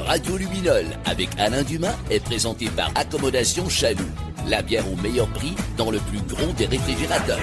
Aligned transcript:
Radio 0.00 0.36
Luminol 0.36 0.86
avec 1.04 1.28
Alain 1.38 1.62
Dumas 1.62 1.96
est 2.10 2.20
présenté 2.20 2.66
par 2.70 2.90
Accommodation 2.94 3.68
Chaloux. 3.68 4.10
La 4.48 4.62
bière 4.62 4.90
au 4.90 4.96
meilleur 4.96 5.28
prix 5.28 5.54
dans 5.76 5.90
le 5.90 5.98
plus 5.98 6.20
gros 6.20 6.52
des 6.52 6.66
réfrigérateurs. 6.66 7.38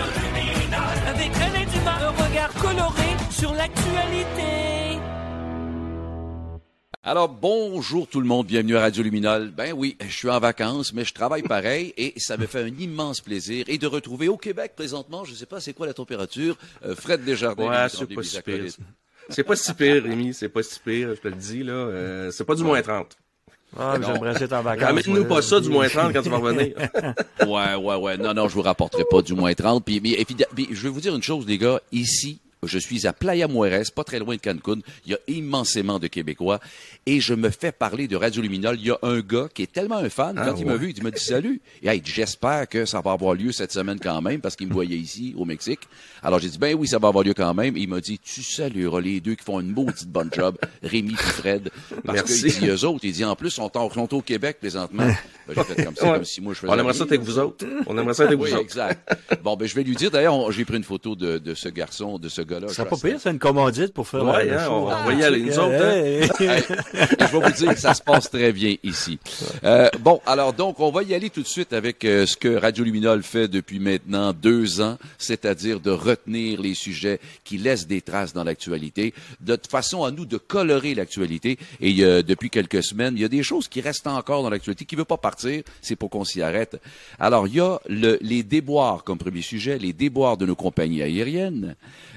Avec 1.07 1.31
Alain 1.35 1.65
Dumas, 1.71 1.99
un 2.01 2.09
regard 2.09 2.53
coloré 2.53 3.07
sur 3.31 3.53
l'actualité. 3.53 4.99
Alors, 7.01 7.29
bonjour 7.29 8.07
tout 8.07 8.19
le 8.19 8.27
monde, 8.27 8.45
bienvenue 8.45 8.75
à 8.75 8.81
Radio 8.81 9.03
Luminol. 9.03 9.51
Ben 9.51 9.73
oui, 9.73 9.97
je 10.01 10.13
suis 10.13 10.29
en 10.29 10.39
vacances, 10.39 10.93
mais 10.93 11.05
je 11.05 11.13
travaille 11.13 11.43
pareil 11.43 11.93
et 11.97 12.13
ça 12.17 12.35
me 12.35 12.45
fait 12.45 12.61
un 12.61 12.67
immense 12.67 13.21
plaisir 13.21 13.65
et 13.67 13.77
de 13.77 13.87
retrouver 13.87 14.27
au 14.27 14.37
Québec 14.37 14.73
présentement, 14.75 15.23
je 15.23 15.33
sais 15.33 15.45
pas 15.45 15.61
c'est 15.61 15.73
quoi 15.73 15.87
la 15.87 15.93
température, 15.93 16.57
euh, 16.85 16.95
Fred 16.95 17.23
Desjardins. 17.23 17.69
Ouais, 17.69 17.89
c'est 17.89 18.13
pas 18.13 18.21
si 18.21 18.41
pire. 18.41 18.65
C'est 19.29 19.43
pas 19.43 19.55
si 19.55 19.73
pire, 19.73 20.03
Rémi, 20.03 20.33
c'est 20.33 20.49
pas 20.49 20.63
si 20.63 20.79
pire, 20.79 21.15
je 21.15 21.21
te 21.21 21.27
le 21.27 21.35
dis, 21.35 21.63
là. 21.63 21.73
Euh, 21.73 22.31
c'est 22.31 22.43
pas 22.43 22.55
du 22.55 22.63
moins 22.63 22.81
30. 22.81 23.17
Ah, 23.77 23.95
j'aimerais 24.01 24.43
être 24.43 24.53
en 24.53 24.63
vacances. 24.63 24.85
Ramène-nous 24.85 25.25
pas 25.25 25.41
ça 25.41 25.59
du 25.59 25.69
moins 25.69 25.87
30 25.87 26.11
quand 26.13 26.21
tu 26.23 26.29
vas 26.29 26.37
revenir. 26.37 26.73
ouais, 27.47 27.75
ouais, 27.75 27.95
ouais. 27.95 28.17
Non, 28.17 28.33
non, 28.33 28.47
je 28.47 28.55
vous 28.55 28.63
rapporterai 28.63 29.03
pas 29.09 29.21
du 29.21 29.33
moins 29.33 29.53
30. 29.53 29.85
Puis, 29.85 30.01
mais, 30.01 30.23
puis, 30.25 30.67
je 30.71 30.81
vais 30.81 30.89
vous 30.89 31.01
dire 31.01 31.15
une 31.15 31.21
chose, 31.21 31.45
les 31.47 31.57
gars. 31.59 31.79
Ici, 31.91 32.39
je 32.63 32.77
suis 32.77 33.07
à 33.07 33.13
Playa 33.13 33.47
Mujeres, 33.47 33.91
pas 33.95 34.03
très 34.03 34.19
loin 34.19 34.35
de 34.35 34.41
Cancun. 34.41 34.79
Il 35.05 35.11
y 35.11 35.13
a 35.15 35.19
immensément 35.27 35.99
de 35.99 36.07
Québécois. 36.07 36.59
Et 37.05 37.19
je 37.21 37.33
me 37.33 37.49
fais 37.49 37.71
parler 37.71 38.07
de 38.07 38.15
Radio 38.15 38.41
Luminol. 38.41 38.77
Il 38.79 38.87
y 38.87 38.91
a 38.91 38.97
un 39.01 39.19
gars 39.21 39.47
qui 39.53 39.63
est 39.63 39.71
tellement 39.71 39.97
un 39.97 40.09
fan. 40.09 40.35
Ah, 40.37 40.45
quand 40.49 40.57
il 40.59 40.65
m'a 40.65 40.75
vu, 40.75 40.93
il 40.95 41.03
m'a 41.03 41.11
dit 41.11 41.23
salut. 41.23 41.61
Et 41.81 41.87
hey, 41.87 42.01
j'espère 42.03 42.67
que 42.67 42.85
ça 42.85 43.01
va 43.01 43.11
avoir 43.13 43.33
lieu 43.33 43.51
cette 43.51 43.71
semaine 43.71 43.99
quand 43.99 44.21
même 44.21 44.41
parce 44.41 44.55
qu'il 44.55 44.67
me 44.67 44.73
voyait 44.73 44.97
ici, 44.97 45.33
au 45.37 45.45
Mexique. 45.45 45.79
Alors 46.21 46.39
j'ai 46.39 46.49
dit, 46.49 46.57
ben 46.57 46.75
oui, 46.75 46.87
ça 46.87 46.99
va 46.99 47.07
avoir 47.07 47.23
lieu 47.23 47.33
quand 47.33 47.53
même. 47.53 47.77
Et 47.77 47.81
il 47.81 47.87
m'a 47.89 48.01
dit, 48.01 48.19
tu 48.19 48.43
salueras 48.43 49.01
les 49.01 49.19
deux 49.21 49.35
qui 49.35 49.43
font 49.43 49.59
une 49.59 49.71
maudite 49.71 50.07
bonne 50.09 50.29
job, 50.33 50.57
Rémi 50.83 51.13
et 51.13 51.15
Fred. 51.17 51.69
Parce 52.05 52.17
Merci. 52.19 52.41
que 52.43 52.47
il 52.47 52.59
dit, 52.59 52.67
eux 52.67 52.85
autres, 52.85 53.05
il 53.05 53.11
dit, 53.13 53.23
en 53.25 53.35
plus, 53.35 53.57
en- 53.59 53.71
sont 53.93 54.13
au 54.13 54.21
Québec 54.21 54.57
présentement. 54.59 55.07
Ben, 55.47 55.53
j'ai 55.55 55.63
fait 55.63 55.83
comme 55.85 55.95
ça, 55.95 56.05
Ouais. 56.05 56.13
comme 56.15 56.25
si 56.25 56.41
moi 56.41 56.53
je 56.53 56.59
faisais 56.59 56.71
On 56.71 56.77
aimerait 56.77 56.93
ça 56.93 57.03
avec 57.03 57.21
vous 57.21 57.39
autres. 57.39 57.65
On 57.87 57.97
aimerait 57.97 58.13
ça 58.13 58.23
avec 58.25 58.39
Oui, 58.39 58.49
vous 58.49 58.53
autres. 58.55 58.63
exact. 58.63 59.17
Bon, 59.43 59.55
ben, 59.55 59.67
je 59.67 59.73
vais 59.75 59.83
lui 59.83 59.95
dire. 59.95 60.11
D'ailleurs, 60.11 60.35
on- 60.35 60.51
j'ai 60.51 60.65
pris 60.65 60.77
une 60.77 60.83
photo 60.83 61.15
de, 61.15 61.37
de 61.37 61.53
ce 61.55 61.69
garçon, 61.69 62.19
de 62.19 62.29
ce 62.29 62.41
gars-là. 62.49 62.67
C'est 62.69 62.83
Je 62.83 62.87
pas 62.89 62.97
pire, 62.97 63.17
c'est 63.21 63.29
une 63.31 63.39
commandite 63.39 63.93
pour 63.93 64.07
faire 64.07 64.23
Ouais, 64.25 64.49
hein, 64.51 64.67
on- 64.69 64.87
Ah, 64.87 65.03
va 65.05 65.13
y 65.13 65.23
aller, 65.23 65.43
tu 65.43 65.51
sais 65.51 65.57
nous 65.57 65.63
autres, 65.63 65.83
hein. 65.83 65.91
hey. 66.39 66.63
Je 67.19 67.25
vais 67.25 67.39
vous 67.47 67.51
dire 67.51 67.73
que 67.73 67.79
ça 67.79 67.93
se 67.93 68.01
passe 68.01 68.29
très 68.29 68.51
bien 68.51 68.75
ici. 68.83 69.19
Euh, 69.63 69.89
bon, 69.99 70.19
alors 70.25 70.53
donc, 70.53 70.79
on 70.79 70.91
va 70.91 71.03
y 71.03 71.13
aller 71.13 71.29
tout 71.29 71.41
de 71.41 71.47
suite 71.47 71.73
avec 71.73 72.03
euh, 72.05 72.25
ce 72.25 72.35
que 72.35 72.55
Radio 72.55 72.83
Luminol 72.83 73.23
fait 73.23 73.47
depuis 73.47 73.79
maintenant 73.79 74.33
deux 74.33 74.81
ans, 74.81 74.97
c'est-à-dire 75.17 75.79
de 75.79 75.91
retenir 75.91 76.61
les 76.61 76.73
sujets 76.73 77.19
qui 77.43 77.57
laissent 77.57 77.87
des 77.87 78.01
traces 78.01 78.33
dans 78.33 78.43
l'actualité, 78.43 79.13
de 79.41 79.57
façon 79.69 80.03
à 80.03 80.11
nous 80.11 80.25
de 80.25 80.37
colorer 80.37 80.95
l'actualité. 80.95 81.57
Et 81.81 81.95
euh, 82.03 82.21
depuis 82.23 82.49
quelques 82.49 82.83
semaines, 82.83 83.13
il 83.15 83.21
y 83.21 83.25
a 83.25 83.29
des 83.29 83.43
choses 83.43 83.67
qui 83.67 83.81
restent 83.81 84.07
encore 84.07 84.43
dans 84.43 84.49
l'actualité, 84.49 84.85
qui 84.85 84.95
ne 84.95 85.01
veut 85.01 85.05
pas 85.05 85.17
partir, 85.17 85.61
c'est 85.81 85.95
pour 85.95 86.09
qu'on 86.09 86.23
s'y 86.25 86.41
arrête. 86.41 86.79
Alors, 87.19 87.47
il 87.47 87.55
y 87.55 87.59
a 87.59 87.79
le- 87.87 88.17
les 88.21 88.43
déboires 88.43 89.03
comme 89.03 89.17
premier 89.17 89.41
sujet, 89.41 89.77
les 89.77 89.93
déboires 89.93 90.37
de 90.37 90.45
nos 90.45 90.55
compagnies 90.55 91.01
aériennes. 91.01 91.75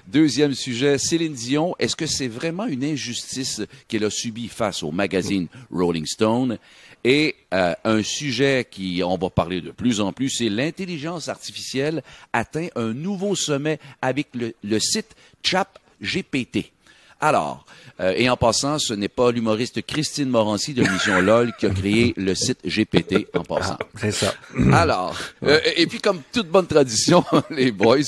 Deuxième 0.09 0.53
sujet, 0.53 0.99
Céline 0.99 1.33
Dion, 1.33 1.77
est-ce 1.79 1.95
que 1.95 2.07
c'est 2.07 2.27
vraiment 2.29 2.67
une 2.67 2.83
injustice 2.83 3.63
qu'elle 3.87 4.05
a 4.05 4.11
subie 4.11 4.49
face 4.49 4.83
au 4.83 4.91
magazine 4.91 5.47
Rolling 5.71 6.07
Stone? 6.07 6.59
Et 7.05 7.37
euh, 7.55 7.75
un 7.85 8.03
sujet 8.03 8.67
qui, 8.69 9.03
on 9.05 9.17
va 9.17 9.31
parler 9.31 9.61
de 9.61 9.71
plus 9.71 10.01
en 10.01 10.13
plus, 10.13 10.31
c'est 10.31 10.49
l'intelligence 10.49 11.29
artificielle 11.29 12.03
atteint 12.33 12.69
un 12.75 12.93
nouveau 12.93 13.37
sommet 13.37 13.79
avec 14.01 14.29
le, 14.35 14.55
le 14.65 14.81
site 14.81 15.15
ChatGPT. 15.43 16.73
Alors, 17.23 17.65
euh, 18.01 18.15
et 18.17 18.29
en 18.29 18.37
passant, 18.37 18.81
ce 18.81 18.95
n'est 18.95 19.09
pas 19.09 19.31
l'humoriste 19.31 19.81
Christine 19.87 20.29
Morancy 20.29 20.75
de 20.75 20.83
l'émission 20.83 21.21
LOL 21.21 21.53
qui 21.57 21.67
a 21.67 21.71
créé 21.71 22.15
le 22.17 22.35
site 22.35 22.59
GPT 22.67 23.29
en 23.37 23.45
passant. 23.45 23.79
C'est 23.97 24.11
ça. 24.11 24.35
Alors, 24.73 25.17
euh, 25.45 25.61
et 25.77 25.87
puis 25.87 26.01
comme 26.01 26.21
toute 26.33 26.49
bonne 26.49 26.67
tradition, 26.67 27.25
les 27.51 27.71
boys, 27.71 27.99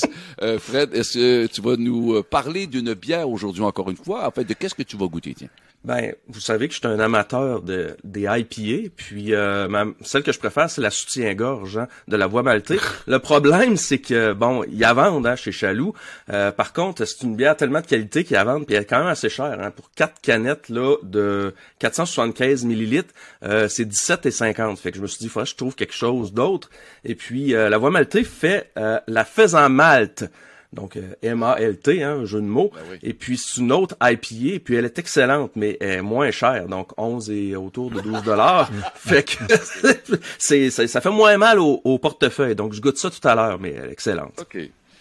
euh, 0.41 0.59
Fred, 0.59 0.93
est-ce 0.93 1.13
que 1.13 1.47
tu 1.47 1.61
vas 1.61 1.77
nous 1.77 2.15
euh, 2.15 2.23
parler 2.23 2.67
d'une 2.67 2.93
bière 2.93 3.29
aujourd'hui 3.29 3.63
encore 3.63 3.89
une 3.89 3.95
fois? 3.95 4.27
En 4.27 4.31
fait, 4.31 4.43
de 4.43 4.53
qu'est-ce 4.53 4.75
que 4.75 4.83
tu 4.83 4.97
vas 4.97 5.07
goûter, 5.07 5.33
tiens? 5.33 5.49
Ben, 5.85 6.15
vous 6.27 6.39
savez 6.39 6.67
que 6.67 6.73
je 6.73 6.79
suis 6.79 6.87
un 6.87 6.99
amateur 6.99 7.61
de 7.61 7.95
des 8.03 8.21
IPA, 8.23 8.89
puis 8.95 9.35
euh, 9.35 9.67
ma- 9.67 9.85
celle 10.01 10.23
que 10.23 10.31
je 10.31 10.39
préfère, 10.39 10.67
c'est 10.67 10.81
la 10.81 10.89
soutien-gorge 10.89 11.77
hein, 11.77 11.87
de 12.07 12.17
la 12.17 12.25
voie 12.25 12.41
maltée. 12.41 12.79
Le 13.07 13.19
problème, 13.19 13.77
c'est 13.77 13.99
que 13.99 14.33
bon, 14.33 14.63
ils 14.63 14.79
la 14.79 14.93
vendent 14.93 15.27
hein, 15.27 15.35
chez 15.35 15.51
Chaloux. 15.51 15.93
Euh, 16.31 16.51
par 16.51 16.73
contre, 16.73 17.05
c'est 17.05 17.21
une 17.21 17.35
bière 17.35 17.55
tellement 17.55 17.81
de 17.81 17.85
qualité 17.85 18.23
qu'ils 18.23 18.33
la 18.33 18.43
vendent, 18.45 18.65
puis 18.65 18.75
elle 18.75 18.81
est 18.81 18.85
quand 18.85 18.97
même 18.97 19.07
assez 19.07 19.29
chère. 19.29 19.59
Hein, 19.61 19.69
pour 19.69 19.91
quatre 19.91 20.19
canettes 20.21 20.69
là 20.69 20.95
de 21.03 21.53
475 21.77 22.65
millilitres, 22.65 23.13
euh, 23.43 23.67
c'est 23.67 23.85
17,50. 23.85 24.77
Fait 24.77 24.89
que 24.89 24.97
je 24.97 25.03
me 25.03 25.07
suis 25.07 25.19
dit, 25.19 25.29
faudrait 25.29 25.45
que 25.45 25.51
je 25.51 25.55
trouve 25.55 25.75
quelque 25.75 25.93
chose 25.93 26.33
d'autre. 26.33 26.71
Et 27.03 27.13
puis, 27.13 27.53
euh, 27.53 27.69
la 27.69 27.77
voie 27.77 27.91
maltée 27.91 28.23
fait 28.23 28.71
euh, 28.77 28.99
la 29.07 29.23
faisan 29.23 29.69
malte. 29.69 30.25
Donc, 30.73 30.97
euh, 30.97 31.13
M-A-L-T, 31.21 32.03
hein, 32.03 32.17
un 32.21 32.25
jeu 32.25 32.41
de 32.41 32.45
mots. 32.45 32.71
Ben 32.73 32.81
oui. 32.91 32.97
Et 33.03 33.13
puis, 33.13 33.37
c'est 33.37 33.61
une 33.61 33.71
autre 33.71 33.95
IPA, 34.01 34.59
puis 34.63 34.75
elle 34.75 34.85
est 34.85 34.99
excellente, 34.99 35.51
mais 35.55 35.77
elle 35.79 35.91
est 35.91 36.01
moins 36.01 36.31
chère. 36.31 36.67
Donc, 36.67 36.91
11 36.97 37.31
et 37.31 37.55
autour 37.55 37.91
de 37.91 38.01
12 38.01 38.23
dollars. 38.23 38.69
fait 38.95 39.23
que 39.23 39.43
c'est, 40.37 40.69
ça 40.69 41.01
fait 41.01 41.09
moins 41.09 41.37
mal 41.37 41.59
au, 41.59 41.81
au 41.83 41.97
portefeuille. 41.97 42.55
Donc, 42.55 42.73
je 42.73 42.81
goûte 42.81 42.97
ça 42.97 43.09
tout 43.09 43.25
à 43.27 43.35
l'heure, 43.35 43.59
mais 43.59 43.71
elle 43.71 43.89
est 43.89 43.93
excellente. 43.93 44.33
OK. 44.39 44.57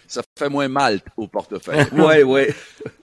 Ça 0.06 0.22
fait 0.38 0.48
moins 0.48 0.68
mal 0.68 1.00
au 1.16 1.26
portefeuille. 1.26 1.86
Ouais, 1.92 2.22
ouais. 2.22 2.54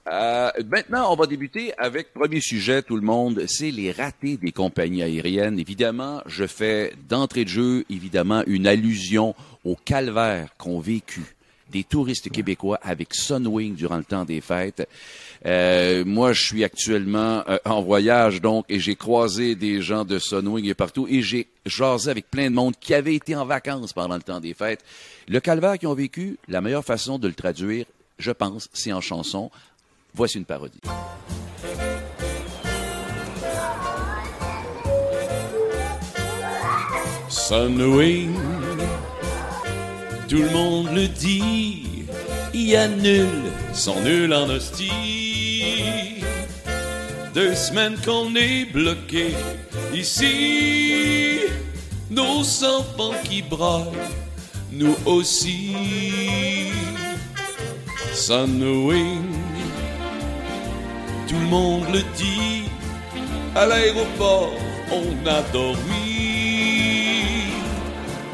Euh, 0.10 0.50
maintenant, 0.70 1.12
on 1.12 1.16
va 1.16 1.26
débuter 1.26 1.74
avec 1.78 2.14
premier 2.14 2.42
sujet, 2.42 2.82
tout 2.82 2.96
le 2.96 3.02
monde, 3.02 3.44
c'est 3.48 3.72
les 3.72 3.92
ratés 3.92 4.38
des 4.38 4.52
compagnies 4.52 5.04
aériennes. 5.04 5.60
Évidemment, 5.60 6.22
je 6.26 6.46
fais 6.46 6.94
d'entrée 7.10 7.44
de 7.44 7.50
jeu, 7.50 7.86
évidemment, 7.90 8.44
une 8.48 8.68
allusion 8.68 9.36
au 9.64 9.76
calvaire 9.76 10.56
qu'ont 10.58 10.80
vécu 10.80 11.36
des 11.72 11.84
touristes 11.84 12.30
québécois 12.30 12.80
avec 12.84 13.14
Sunwing 13.14 13.76
durant 13.76 13.98
le 13.98 14.04
temps 14.04 14.26
des 14.26 14.42
fêtes. 14.42 14.88
Euh, 15.46 16.04
moi, 16.06 16.34
je 16.34 16.44
suis 16.44 16.64
actuellement 16.64 17.44
euh, 17.48 17.58
en 17.66 17.82
voyage, 17.82 18.42
donc, 18.42 18.66
et 18.70 18.80
j'ai 18.80 18.96
croisé 18.96 19.56
des 19.56 19.82
gens 19.82 20.06
de 20.06 20.20
Sunwing 20.20 20.66
et 20.66 20.74
partout, 20.74 21.08
et 21.10 21.22
j'ai 21.22 21.48
jasé 21.66 22.12
avec 22.12 22.30
plein 22.30 22.50
de 22.50 22.56
monde 22.56 22.76
qui 22.80 22.94
avait 22.94 23.16
été 23.16 23.36
en 23.36 23.46
vacances 23.46 23.94
pendant 23.94 24.16
le 24.16 24.22
temps 24.22 24.40
des 24.40 24.54
fêtes. 24.54 24.84
Le 25.28 25.40
calvaire 25.40 25.80
qu'ils 25.80 25.88
ont 25.88 25.96
vécu, 25.96 26.38
la 26.48 26.62
meilleure 26.62 26.86
façon 26.86 27.18
de 27.18 27.28
le 27.28 27.34
traduire, 27.34 27.86
je 28.20 28.32
pense, 28.32 28.70
c'est 28.74 28.94
en 28.94 29.02
chanson. 29.02 29.50
Voici 30.14 30.38
une 30.38 30.46
parodie. 30.46 30.80
Sunwing, 37.30 38.36
tout 40.32 40.38
le 40.38 40.50
monde 40.52 40.88
le 40.94 41.10
dit, 41.10 42.06
il 42.54 42.70
y 42.70 42.76
a 42.78 42.88
nul, 42.88 43.28
sont 43.74 44.00
nuls 44.00 44.34
en 44.34 44.50
hostie. 44.50 46.24
Deux 47.34 47.54
semaines 47.54 47.98
qu'on 48.06 48.34
est 48.36 48.64
bloqué 48.72 49.36
ici, 49.94 51.42
nos 52.10 52.40
enfants 52.64 53.14
qui 53.26 53.42
braillent, 53.42 53.92
nous 54.72 54.96
aussi. 55.06 55.76
Sunwing, 58.14 59.36
tout 61.28 61.40
le 61.40 61.48
monde 61.48 61.84
le 61.92 62.04
dit, 62.16 62.70
à 63.54 63.66
l'aéroport 63.66 64.54
on 64.94 65.28
a 65.28 65.42
dormi. 65.52 66.31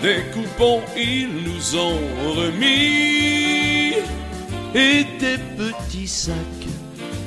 Des 0.02 0.24
coupons 0.31 0.81
ils 0.96 1.28
nous 1.28 1.75
ont 1.75 2.00
remis 2.35 3.96
et 4.75 5.06
des 5.19 5.38
petits 5.58 6.08
sacs 6.08 6.35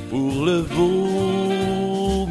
pour 0.09 0.45
le 0.45 0.61
vomi. 0.61 2.31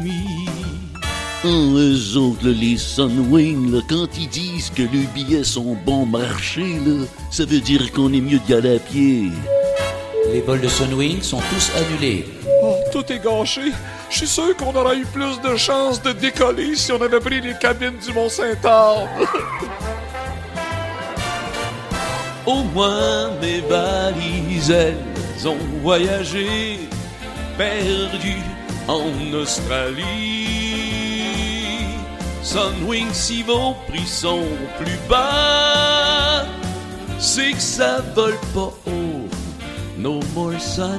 Oh, 1.44 1.74
eux 1.76 2.16
autres, 2.16 2.48
les 2.48 2.78
Sunwing, 2.78 3.72
là, 3.72 3.80
quand 3.88 4.06
ils 4.18 4.28
disent 4.28 4.70
que 4.70 4.82
les 4.82 5.06
billets 5.14 5.44
sont 5.44 5.76
bon 5.86 6.06
marché, 6.06 6.62
là, 6.86 7.04
ça 7.30 7.44
veut 7.44 7.60
dire 7.60 7.92
qu'on 7.92 8.12
est 8.12 8.20
mieux 8.20 8.38
d'y 8.38 8.54
aller 8.54 8.76
à 8.76 8.78
pied. 8.78 9.30
Les 10.32 10.40
vols 10.40 10.60
de 10.60 10.68
Sunwing 10.68 11.20
sont 11.22 11.40
tous 11.50 11.70
annulés. 11.76 12.24
Oh, 12.62 12.76
tout 12.92 13.04
est 13.12 13.22
gâché. 13.22 13.72
Je 14.10 14.16
suis 14.18 14.26
sûr 14.26 14.56
qu'on 14.56 14.74
aurait 14.74 14.98
eu 14.98 15.06
plus 15.06 15.40
de 15.40 15.56
chances 15.56 16.02
de 16.02 16.12
décoller 16.12 16.76
si 16.76 16.92
on 16.92 17.00
avait 17.00 17.20
pris 17.20 17.40
les 17.40 17.54
cabines 17.58 17.98
du 18.04 18.12
Mont-Saint-Anne. 18.12 19.08
Au 22.46 22.62
moins 22.74 23.30
mes 23.40 23.60
valises, 23.60 24.70
elles 24.70 25.48
ont 25.48 25.58
voyagé, 25.82 26.80
perdues 27.56 28.44
en 28.88 29.32
Australie. 29.34 30.04
Sunwing, 32.42 33.12
si 33.12 33.42
vos 33.42 33.74
prix 33.88 34.06
sont 34.06 34.46
plus 34.78 34.98
bas, 35.08 36.46
c'est 37.18 37.52
que 37.52 37.60
ça 37.60 38.00
vole 38.14 38.38
pas 38.54 38.72
haut. 38.86 39.28
No 39.98 40.20
more 40.34 40.58
Sunwing. 40.58 40.96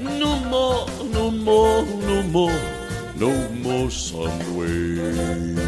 No 0.00 0.36
more 0.50 0.86
more, 1.44 1.84
no 2.06 2.22
more, 2.22 2.60
no 3.16 3.30
more 3.62 3.90
Sunwing. 3.90 5.58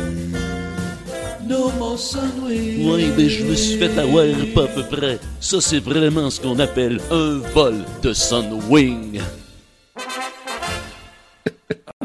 No 1.46 1.70
more 1.79 1.99
Sunwing. 1.99 2.88
Oui, 2.91 3.11
ben 3.17 3.29
je 3.29 3.44
me 3.44 3.55
suis 3.55 3.76
fait 3.79 3.99
avoir 3.99 4.25
pas 4.55 4.64
à 4.64 4.69
peu 4.69 4.82
près. 4.85 5.19
Ça, 5.41 5.61
c'est 5.61 5.81
vraiment 5.81 6.31
ce 6.31 6.41
qu'on 6.41 6.58
appelle 6.58 7.00
un 7.11 7.38
vol 7.55 7.85
de 8.02 8.12
Sunwing. 8.12 9.20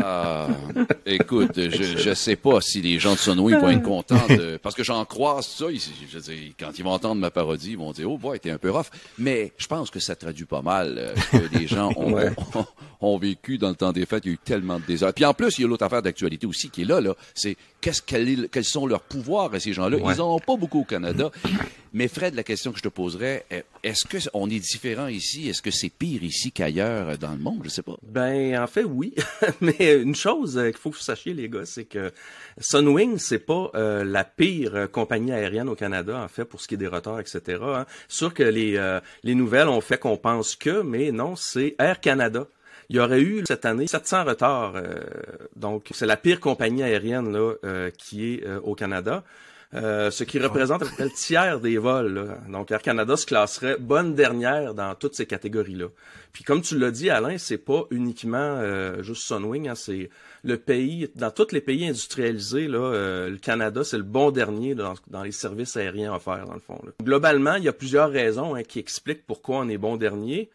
Ah, 0.02 0.48
écoute, 1.06 1.52
je, 1.56 1.98
je 1.98 2.14
sais 2.14 2.38
pas 2.38 2.62
si 2.62 2.82
les 2.82 3.00
gens 3.00 3.14
de 3.14 3.18
Sunwing 3.20 3.60
vont 3.60 3.70
être 3.70 3.84
contents 3.84 4.28
de, 4.30 4.58
parce 4.64 4.74
que 4.74 4.84
j'en 4.84 5.04
croise 5.04 5.46
ça. 5.46 5.66
ils- 5.70 5.82
je 6.10 6.18
veux 6.18 6.22
dire, 6.24 6.54
quand 6.58 6.72
ils 6.78 6.84
vont 6.84 6.92
entendre 6.94 7.20
ma 7.20 7.30
parodie, 7.32 7.72
ils 7.72 7.78
vont 7.78 7.92
dire, 7.92 8.10
oh 8.10 8.18
boy, 8.18 8.40
t'es 8.40 8.50
un 8.50 8.58
peu 8.58 8.72
rough. 8.72 8.86
Mais 9.18 9.52
je 9.58 9.68
pense 9.68 9.90
que 9.90 10.00
ça 10.00 10.16
traduit 10.16 10.46
pas 10.46 10.62
mal 10.62 10.96
euh, 10.98 11.14
que 11.32 11.58
les 11.58 11.68
gens 11.68 11.92
ont, 11.98 12.14
Ouais. 12.14 12.32
ont, 12.56 12.66
ont 13.02 13.18
vécu 13.18 13.58
dans 13.58 13.70
le 13.70 13.76
temps 13.76 13.92
des 13.94 14.06
fêtes. 14.06 14.26
Il 14.26 14.30
y 14.30 14.32
a 14.32 14.34
eu 14.36 14.38
tellement 14.38 14.80
de 14.80 14.86
désordre. 14.86 15.14
Puis 15.16 15.26
en 15.26 15.34
plus, 15.34 15.58
il 15.58 15.62
y 15.62 15.66
a 15.66 15.68
l'autre 15.68 15.86
affaire 15.86 16.02
d'actualité 16.02 16.46
aussi 16.48 16.70
qui 16.70 16.82
est 16.82 16.86
là, 16.86 17.00
là. 17.02 17.16
C'est 17.34 17.56
qu'est-ce 17.82 18.02
quel 18.02 18.28
est- 18.28 18.50
quels 18.50 18.66
sont 18.66 18.86
leurs 18.88 19.02
pouvoirs 19.02 19.54
à 19.54 19.60
ces 19.60 19.74
gens-là? 19.74 19.98
Ouais. 19.98 20.14
Ils 20.16 20.22
en 20.22 20.36
ont 20.36 20.40
pas 20.40 20.56
beaucoup 20.58 20.82
au 20.82 20.86
Canada. 20.86 21.32
Mais 21.94 22.08
Fred, 22.08 22.36
la 22.36 22.44
question 22.44 22.72
que 22.72 22.78
je 22.78 22.84
te 22.84 22.88
poserais, 22.90 23.46
euh, 23.52 23.62
est-ce 23.84 24.06
que 24.06 24.18
on 24.34 24.48
est 24.50 24.60
différent 24.60 25.08
ici? 25.08 25.50
Est-ce 25.50 25.62
que 25.62 25.72
c'est 25.72 25.90
pire 25.90 26.24
ici 26.24 26.52
qu'ailleurs 26.52 27.18
dans 27.18 27.32
le 27.32 27.38
monde? 27.40 27.62
Je 27.64 27.70
sais 27.70 27.82
pas. 27.82 27.96
Ben, 28.04 28.60
en 28.62 28.68
fait, 28.68 28.84
oui. 28.84 29.16
Mais 29.62 29.96
une 30.02 30.14
chose 30.16 30.58
euh, 30.58 30.70
qu'il 30.70 30.78
faut 30.78 30.92
que 30.92 30.98
vous 30.98 31.02
sachiez, 31.02 31.34
les 31.34 31.50
gars, 31.50 31.66
c'est 31.66 31.86
que 31.86 32.12
Sunwing, 32.60 33.18
c'est 33.18 33.40
pas 33.40 33.72
euh, 33.76 34.04
la 34.04 34.24
pire 34.24 34.76
euh, 34.76 34.88
compagnie 34.88 35.32
aérienne 35.32 35.70
au 35.70 35.76
Canada, 35.76 36.18
en 36.22 36.28
fait, 36.28 36.46
pour 36.46 36.62
ce 36.62 36.68
qui 36.68 36.76
est 36.76 36.78
des 36.78 36.88
retards, 36.88 37.20
etc. 37.20 37.60
Hein. 37.64 37.86
Sûr 38.08 38.34
que 38.34 38.44
les, 38.44 38.76
euh, 38.78 39.00
les 39.24 39.34
nouvelles 39.36 39.68
ont 39.70 39.82
fait 39.82 39.98
qu'on 39.98 40.18
pense 40.18 40.56
que, 40.56 40.82
mais 40.82 41.12
non, 41.12 41.36
c'est 41.36 41.76
Air 41.80 42.00
Canada. 42.02 42.48
Il 42.90 42.96
y 42.96 43.00
aurait 43.00 43.22
eu 43.22 43.44
cette 43.48 43.66
année 43.66 43.88
700 43.88 44.24
retards. 44.26 44.74
euh, 44.76 45.00
donc, 45.56 45.90
c'est 45.92 46.06
la 46.08 46.18
pire 46.18 46.40
compagnie 46.40 46.84
aérienne 46.84 47.32
là, 47.32 47.54
euh, 47.64 47.92
qui 47.98 48.34
est 48.34 48.46
euh, 48.48 48.60
au 48.62 48.76
Canada. 48.76 49.24
Euh, 49.76 50.10
ce 50.10 50.24
qui 50.24 50.40
représente 50.40 50.82
à 50.82 50.86
peu 50.86 50.92
près 50.92 51.04
le 51.04 51.12
tiers 51.12 51.60
des 51.60 51.78
vols. 51.78 52.12
là. 52.16 52.38
Donc 52.52 52.72
Air 52.72 52.82
Canada 52.82 53.16
se 53.16 53.28
classerait 53.28 53.78
bonne 53.80 54.16
dernière 54.16 54.74
dans 54.74 54.96
toutes 54.96 55.14
ces 55.14 55.28
catégories-là. 55.28 55.86
Puis 56.34 56.44
comme 56.44 56.64
tu 56.64 56.76
l'as 56.80 56.90
dit, 56.90 57.12
Alain, 57.12 57.38
c'est 57.38 57.60
pas 57.60 57.84
uniquement 57.92 58.38
euh, 58.40 59.04
juste 59.04 59.22
Sunwing, 59.22 59.68
hein, 59.70 59.76
c'est 59.76 60.10
le 60.44 60.58
pays, 60.58 61.12
dans 61.14 61.30
tous 61.30 61.52
les 61.52 61.62
pays 61.62 61.86
industrialisés, 61.88 62.68
là, 62.68 62.80
euh, 62.80 63.30
le 63.30 63.38
Canada, 63.38 63.84
c'est 63.84 63.98
le 63.98 64.04
bon 64.04 64.32
dernier 64.32 64.74
dans, 64.74 64.96
dans 65.08 65.22
les 65.22 65.32
services 65.32 65.78
aériens 65.78 66.16
offerts, 66.16 66.48
dans 66.48 66.56
le 66.56 66.60
fond. 66.62 66.82
là. 66.84 66.92
Globalement, 67.04 67.54
il 67.54 67.64
y 67.64 67.68
a 67.68 67.74
plusieurs 67.74 68.10
raisons 68.10 68.56
hein, 68.56 68.64
qui 68.64 68.80
expliquent 68.80 69.28
pourquoi 69.28 69.58
on 69.60 69.70
est 69.70 69.78
bon 69.78 69.98
dernier. 69.98 70.50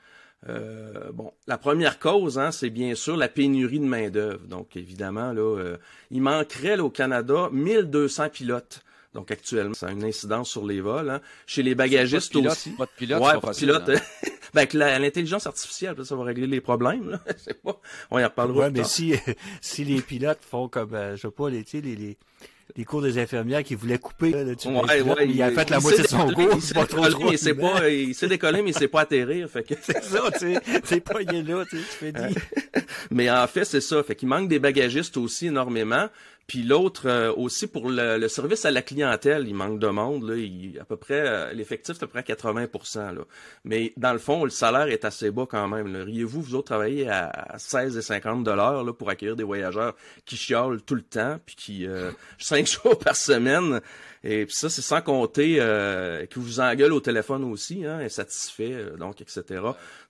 Euh, 0.49 1.11
bon, 1.13 1.33
la 1.47 1.57
première 1.59 1.99
cause, 1.99 2.39
hein, 2.39 2.51
c'est 2.53 2.71
bien 2.71 2.95
sûr 2.95 3.17
la 3.17 3.29
pénurie 3.29 3.79
de 3.81 3.87
main 3.87 4.11
d'œuvre. 4.11 4.47
Donc, 4.47 4.77
évidemment, 4.77 5.33
là, 5.33 5.41
euh, 5.59 5.77
il 6.11 6.21
manquerait 6.23 6.77
là, 6.77 6.85
au 6.85 6.91
Canada 6.91 7.49
1200 7.53 8.29
pilotes. 8.31 8.81
Donc, 9.15 9.31
actuellement, 9.31 9.75
ça 9.75 9.87
a 9.87 9.93
une 9.93 10.05
incidence 10.05 10.51
sur 10.51 10.67
les 10.67 10.81
vols. 10.81 11.09
hein. 11.09 11.21
Chez 11.47 11.63
les 11.63 11.75
bagagistes 11.75 12.33
Pas 12.33 12.39
de 12.39 12.43
pilote, 12.43 12.53
aussi. 12.57 12.71
pas 12.71 12.85
de 12.87 12.91
pilote, 12.97 13.23
ouais, 13.23 13.27
pas 13.35 13.41
pas 13.41 13.41
de 13.41 13.47
facile, 13.55 13.69
pilote. 13.69 13.89
hein. 13.89 14.29
ben, 14.55 14.69
l'intelligence 14.99 15.47
artificielle, 15.47 16.05
ça 16.05 16.17
va 16.17 16.25
régler 16.25 16.47
les 16.49 16.61
problèmes. 16.61 17.11
Là. 17.11 17.21
Je 17.39 17.43
sais 17.43 17.55
pas. 17.55 17.81
On 18.11 18.19
y 18.19 18.25
reparlera 18.25 18.59
Ouais, 18.59 18.67
plus 18.71 18.73
mais 18.75 18.81
tard. 18.83 18.91
si, 18.91 19.15
si 19.61 19.85
les 19.85 20.03
pilotes 20.03 20.41
font 20.43 20.69
comme, 20.69 20.95
euh, 20.95 21.17
je 21.17 21.23
sais 21.23 21.31
pas, 21.31 21.49
les, 21.49 21.63
tu 21.65 21.71
sais, 21.79 21.81
les, 21.81 21.95
les, 21.97 22.19
les 22.77 22.85
cours 22.85 23.03
des 23.03 23.19
infirmières 23.19 23.63
qui 23.63 23.75
voulaient 23.75 23.99
couper, 23.99 24.31
là, 24.31 24.55
tu 24.55 24.69
Ouais, 24.69 25.01
ouais, 25.01 25.29
il 25.29 25.43
a 25.43 25.51
fait 25.51 25.71
la 25.71 25.79
il 25.79 25.83
moitié 25.83 26.03
de 26.03 26.09
son 26.09 26.31
cours, 26.31 26.49
il 26.55 26.61
c'est 26.61 26.69
sait 26.69 26.75
pas 26.75 26.87
trop 26.87 27.07
décoller, 27.07 27.37
trop. 27.39 27.47
mais 27.47 27.55
pas, 27.55 27.89
il 27.91 28.15
sait 28.15 28.29
décoller, 28.29 28.63
mais 28.63 28.71
il 28.71 28.75
sait 28.77 28.89
pas 28.89 29.01
atterrir. 29.03 29.49
Fait 29.49 29.63
que 29.63 29.75
C'est 29.83 30.03
ça, 30.03 30.21
tu 30.33 30.39
sais. 30.39 30.61
C'est 30.85 31.01
pas 31.01 31.23
il 31.23 31.35
est 31.35 31.43
là, 31.43 31.65
tu 31.69 31.77
sais, 31.77 31.83
tu 31.83 31.97
fais 31.97 32.13
dire. 32.13 32.43
Mais 33.11 33.31
en 33.31 33.47
fait, 33.47 33.65
c'est 33.65 33.81
ça. 33.81 34.03
Fait 34.03 34.17
qu'il 34.17 34.29
manque 34.29 34.49
des 34.49 34.59
bagagistes 34.59 35.17
aussi 35.17 35.47
énormément. 35.47 36.09
Puis 36.47 36.63
l'autre 36.63 37.09
euh, 37.09 37.33
aussi 37.35 37.67
pour 37.67 37.89
le, 37.89 38.19
le 38.19 38.29
service 38.29 38.65
à 38.67 38.71
la 38.71 38.83
clientèle, 38.83 39.49
il 39.49 39.55
manque 39.55 39.79
de 39.79 39.87
monde. 39.87 40.29
Là, 40.29 40.37
il, 40.37 40.79
à 40.79 40.85
peu 40.85 40.97
près 40.97 41.21
euh, 41.27 41.53
l'effectif, 41.53 41.97
c'est 41.97 42.05
à 42.05 42.07
peu 42.07 42.21
près 42.21 42.35
80% 42.35 43.15
là. 43.15 43.23
Mais 43.65 43.95
dans 43.97 44.13
le 44.13 44.19
fond, 44.19 44.45
le 44.45 44.51
salaire 44.51 44.89
est 44.89 45.07
assez 45.07 45.31
bas 45.31 45.47
quand 45.49 45.69
même. 45.69 45.97
Riez-vous, 45.97 46.43
vous 46.43 46.55
autres 46.55 46.67
travaillez 46.67 47.09
à 47.09 47.57
16,50 47.57 48.43
dollars 48.43 48.85
là 48.85 48.93
pour 48.93 49.09
accueillir 49.09 49.37
des 49.37 49.43
voyageurs 49.45 49.95
qui 50.27 50.37
chiolent 50.37 50.83
tout 50.83 50.95
le 50.95 51.03
temps, 51.03 51.39
puis 51.47 51.57
qui 51.57 51.87
euh, 51.87 52.11
cinq 52.39 52.67
jours 52.67 52.99
par 52.99 53.17
semaine. 53.17 53.81
Et 54.23 54.47
puis 54.47 54.55
ça, 54.55 54.69
c'est 54.69 54.83
sans 54.83 55.01
compter 55.01 55.57
euh, 55.61 56.27
qui 56.27 56.39
vous 56.39 56.61
engueule 56.61 56.93
au 56.93 57.01
téléphone 57.01 57.45
aussi, 57.45 57.87
hein, 57.87 57.99
insatisfait, 58.01 58.73
euh, 58.73 58.97
donc 58.97 59.21
etc. 59.23 59.63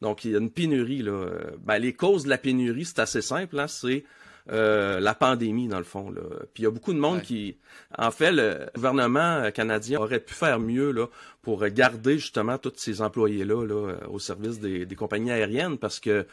Donc 0.02 0.24
il 0.24 0.32
y 0.32 0.34
a 0.34 0.38
une 0.38 0.50
pénurie 0.50 1.02
là. 1.02 1.26
Ben, 1.60 1.78
les 1.78 1.92
causes 1.92 2.24
de 2.24 2.28
la 2.28 2.38
pénurie, 2.38 2.84
c'est 2.84 2.98
assez 2.98 3.22
simple, 3.22 3.58
hein, 3.58 3.68
c'est 3.68 4.04
euh, 4.52 5.00
la 5.00 5.14
pandémie 5.14 5.68
dans 5.68 5.78
le 5.78 5.84
fond. 5.84 6.10
Là. 6.10 6.20
Puis 6.52 6.62
il 6.62 6.64
y 6.64 6.66
a 6.66 6.70
beaucoup 6.70 6.92
de 6.92 6.98
monde 6.98 7.16
Ouais. 7.16 7.22
qui, 7.22 7.56
en 7.96 8.10
fait, 8.10 8.30
le 8.32 8.66
gouvernement 8.74 9.50
canadien 9.52 10.00
aurait 10.00 10.20
pu 10.20 10.34
faire 10.34 10.60
mieux 10.60 10.90
là 10.92 11.06
pour 11.42 11.66
garder 11.68 12.18
justement 12.18 12.58
tous 12.58 12.72
ces 12.76 13.00
employés 13.02 13.44
là, 13.44 13.54
euh, 13.62 13.96
au 14.10 14.18
service 14.18 14.60
des, 14.60 14.84
des 14.86 14.94
compagnies 14.96 15.30
aériennes 15.30 15.78
parce 15.78 15.98
que 16.00 16.26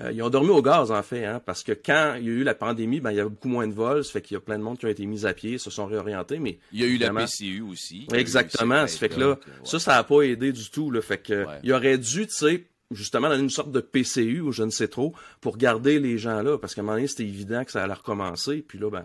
euh, 0.00 0.12
ils 0.12 0.22
ont 0.22 0.30
dormi 0.30 0.50
au 0.50 0.62
gaz 0.62 0.90
en 0.92 1.02
fait, 1.02 1.24
hein, 1.24 1.40
parce 1.44 1.62
que 1.62 1.72
quand 1.72 2.14
il 2.18 2.24
y 2.26 2.28
a 2.28 2.32
eu 2.32 2.42
la 2.44 2.54
pandémie, 2.54 3.00
ben 3.00 3.10
il 3.10 3.16
y 3.16 3.20
avait 3.20 3.28
beaucoup 3.30 3.48
moins 3.48 3.66
de 3.66 3.72
vols, 3.72 4.04
ça 4.04 4.12
fait 4.12 4.22
qu'il 4.22 4.34
y 4.34 4.38
a 4.38 4.40
plein 4.40 4.58
de 4.58 4.62
monde 4.62 4.78
qui 4.78 4.86
ont 4.86 4.90
été 4.90 5.04
mis 5.06 5.26
à 5.26 5.34
pied, 5.34 5.58
se 5.58 5.70
sont 5.70 5.86
réorientés, 5.86 6.38
mais 6.38 6.58
Il 6.72 6.80
y 6.80 6.84
a 6.84 6.86
eu 6.86 6.96
la 6.98 7.10
PCU 7.10 7.62
aussi. 7.62 8.06
Exactement. 8.12 8.86
Ça 8.86 8.98
fait 8.98 9.08
que 9.08 9.18
là, 9.20 9.28
ouais. 9.30 9.36
ça, 9.64 9.78
ça 9.78 9.96
a 9.96 10.04
pas 10.04 10.22
aidé 10.22 10.52
du 10.52 10.70
tout. 10.70 10.90
Là. 10.90 11.00
Fait 11.02 11.18
que 11.18 11.44
Ouais. 11.44 11.58
il 11.64 11.72
aurait 11.72 11.98
dû, 11.98 12.26
tu 12.26 12.32
sais, 12.34 12.64
justement 12.90 13.28
donner 13.28 13.42
une 13.42 13.50
sorte 13.50 13.70
de 13.70 13.80
PCU 13.80 14.40
ou 14.40 14.52
je 14.52 14.62
ne 14.62 14.70
sais 14.70 14.88
trop 14.88 15.14
pour 15.40 15.56
garder 15.58 15.98
les 16.00 16.16
gens 16.18 16.42
là, 16.42 16.56
parce 16.58 16.74
qu'à 16.74 16.80
un 16.80 16.84
moment 16.84 16.96
donné, 16.96 17.06
c'était 17.08 17.24
évident 17.24 17.64
que 17.64 17.70
ça 17.72 17.82
allait 17.84 17.92
recommencer. 17.92 18.64
Puis 18.66 18.78
là, 18.78 18.90
ben, 18.90 19.04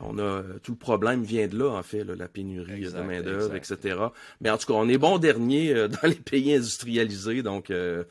on, 0.00 0.16
on 0.16 0.18
a 0.18 0.42
tout 0.62 0.72
le 0.72 0.78
problème 0.78 1.22
vient 1.24 1.46
de 1.48 1.58
là, 1.58 1.70
en 1.70 1.82
fait, 1.82 2.04
là, 2.04 2.14
la 2.16 2.28
pénurie 2.28 2.72
Exact, 2.84 2.98
de 2.98 3.02
main 3.04 3.22
d'œuvre, 3.22 3.54
etc. 3.56 3.96
Mais 4.40 4.50
en 4.50 4.58
tout 4.58 4.66
cas, 4.66 4.74
on 4.74 4.88
est 4.88 4.98
bon 4.98 5.18
dernier 5.18 5.72
euh, 5.74 5.88
dans 6.02 6.08
les 6.08 6.14
pays 6.14 6.54
industrialisés, 6.54 7.42
donc 7.42 7.70
euh, 7.70 8.04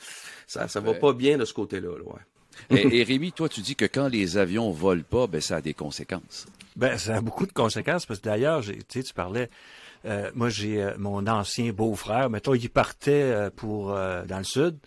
ça, 0.48 0.68
ça 0.68 0.80
va 0.80 0.94
pas 0.96 1.14
bien 1.14 1.38
de 1.38 1.46
ce 1.46 1.54
côté-là. 1.54 1.90
là, 1.98 2.04
ouais. 2.04 2.22
Et, 2.70 3.00
et 3.00 3.04
Rémi, 3.04 3.32
toi, 3.34 3.50
tu 3.50 3.62
dis 3.62 3.76
que 3.76 3.86
quand 3.86 4.08
les 4.08 4.38
avions 4.38 4.72
volent 4.72 5.04
pas, 5.10 5.28
ben 5.28 5.42
ça 5.42 5.58
a 5.58 5.62
des 5.62 5.74
conséquences. 5.74 6.46
Ben, 6.78 6.98
ça 6.98 7.18
a 7.18 7.22
beaucoup 7.22 7.46
de 7.46 7.52
conséquences 7.52 8.06
parce 8.06 8.20
que 8.22 8.26
d'ailleurs, 8.26 8.62
j'ai- 8.62 8.78
tu 8.78 9.00
sais, 9.00 9.04
tu 9.04 9.14
parlais. 9.14 9.50
Euh, 10.06 10.30
moi, 10.36 10.50
j'ai 10.50 10.82
euh, 10.82 10.92
mon 10.98 11.26
ancien 11.28 11.72
beau-frère, 11.72 12.30
mettons, 12.30 12.54
il 12.54 12.70
partait 12.70 13.12
euh, 13.12 13.50
pour 13.50 13.88
dans 13.88 14.38
le 14.38 14.44
sud. 14.44 14.78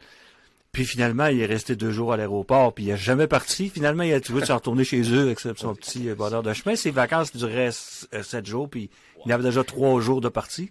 Puis 0.70 0.84
finalement, 0.84 1.26
il 1.26 1.40
est 1.40 1.46
resté 1.46 1.76
deux 1.76 1.90
jours 1.90 2.12
à 2.12 2.16
l'aéroport, 2.16 2.74
puis 2.74 2.84
il 2.84 2.90
est 2.90 2.96
jamais 2.96 3.26
parti. 3.26 3.68
Finalement, 3.68 4.02
il 4.02 4.12
a 4.12 4.20
trouvé 4.20 4.42
de 4.42 4.46
se 4.46 4.52
retourner 4.52 4.84
chez 4.84 5.02
eux 5.12 5.22
avec 5.22 5.40
son 5.40 5.74
petit 5.74 6.10
bonheur 6.10 6.42
de 6.42 6.52
chemin. 6.52 6.76
Ses 6.76 6.90
vacances 6.90 7.34
duraient 7.34 7.70
sept 7.72 8.46
jours, 8.46 8.68
puis 8.68 8.90
il 9.28 9.32
avait 9.32 9.44
déjà 9.44 9.62
trois 9.64 10.00
jours 10.00 10.20
de 10.20 10.28
partie. 10.28 10.70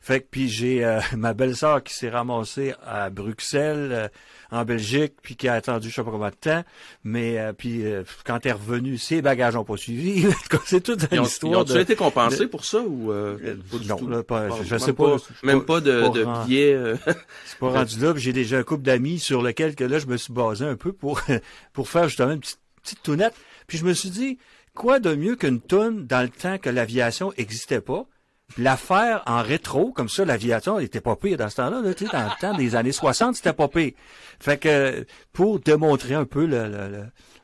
Fait 0.00 0.20
que 0.20 0.26
puis 0.30 0.48
j'ai 0.48 0.84
euh, 0.84 1.00
ma 1.16 1.34
belle-sœur 1.34 1.82
qui 1.82 1.92
s'est 1.92 2.08
ramassée 2.08 2.72
à 2.86 3.10
Bruxelles, 3.10 3.88
euh, 3.92 4.08
en 4.50 4.64
Belgique, 4.64 5.14
puis 5.22 5.36
qui 5.36 5.48
a 5.48 5.54
attendu 5.54 5.90
je 5.90 5.94
sais 5.96 6.02
pas 6.04 6.10
combien 6.10 6.30
de 6.30 6.34
temps. 6.36 6.62
Mais 7.04 7.38
euh, 7.38 7.52
puis 7.52 7.82
quand 8.24 8.38
elle 8.46 8.50
est 8.50 8.52
revenue, 8.52 8.96
ses 8.96 9.20
bagages 9.20 9.54
n'ont 9.54 9.64
pas 9.64 9.76
suivi. 9.76 10.26
C'est 10.64 10.80
toute 10.82 11.06
une 11.12 11.22
histoire 11.24 11.52
ils 11.52 11.56
ont 11.56 11.64
de... 11.64 11.80
été 11.80 11.96
compensés 11.96 12.46
pour 12.46 12.64
ça 12.64 12.80
ou 12.80 13.12
pas 13.70 13.78
du 13.78 13.88
non, 13.88 13.96
tout? 13.96 14.08
là, 14.08 14.22
pas- 14.22 14.48
je- 14.62 14.70
même 14.70 14.78
sais 14.78 14.92
pas, 14.92 15.16
Même 15.42 15.60
pas- 15.60 15.74
pas 15.74 15.80
de, 15.80 16.00
pas 16.02 16.08
de 16.10 16.22
rend- 16.24 16.44
billets. 16.44 16.94
C'est 17.44 17.58
pas 17.58 17.70
rendu 17.70 17.98
là. 18.00 18.14
J'ai 18.16 18.32
déjà 18.32 18.58
un 18.58 18.62
couple 18.62 18.84
d'amis 18.84 19.18
sur 19.18 19.42
lequel 19.42 19.74
que 19.74 19.84
là, 19.84 19.98
je 19.98 20.06
me 20.06 20.16
suis 20.16 20.32
basé 20.32 20.64
un 20.64 20.76
peu 20.76 20.92
pour, 20.92 21.20
pour 21.72 21.88
faire 21.88 22.08
justement 22.08 22.32
une 22.32 22.40
petite, 22.40 22.60
petite 22.82 23.02
tounette. 23.02 23.34
Puis 23.66 23.76
je 23.76 23.84
me 23.84 23.92
suis 23.92 24.08
dit, 24.10 24.38
quoi 24.78 25.00
de 25.00 25.14
mieux 25.14 25.36
qu'une 25.36 25.60
toune 25.60 26.06
dans 26.06 26.22
le 26.22 26.30
temps 26.30 26.56
que 26.56 26.70
l'aviation 26.70 27.34
existait 27.36 27.82
pas? 27.82 28.06
La 28.56 28.78
faire 28.78 29.22
en 29.26 29.42
rétro, 29.42 29.92
comme 29.92 30.08
ça, 30.08 30.24
l'aviation 30.24 30.78
était 30.78 31.02
pas 31.02 31.16
pire 31.16 31.36
dans 31.36 31.50
ce 31.50 31.56
temps-là, 31.56 31.82
là, 31.82 31.92
dans 31.92 32.24
le 32.24 32.40
temps 32.40 32.56
des 32.56 32.76
années 32.76 32.92
60, 32.92 33.36
c'était 33.36 33.52
pas 33.52 33.68
pire. 33.68 33.92
Fait 34.40 34.56
que, 34.56 35.04
pour 35.34 35.60
démontrer 35.60 36.14
un 36.14 36.24
peu 36.24 36.46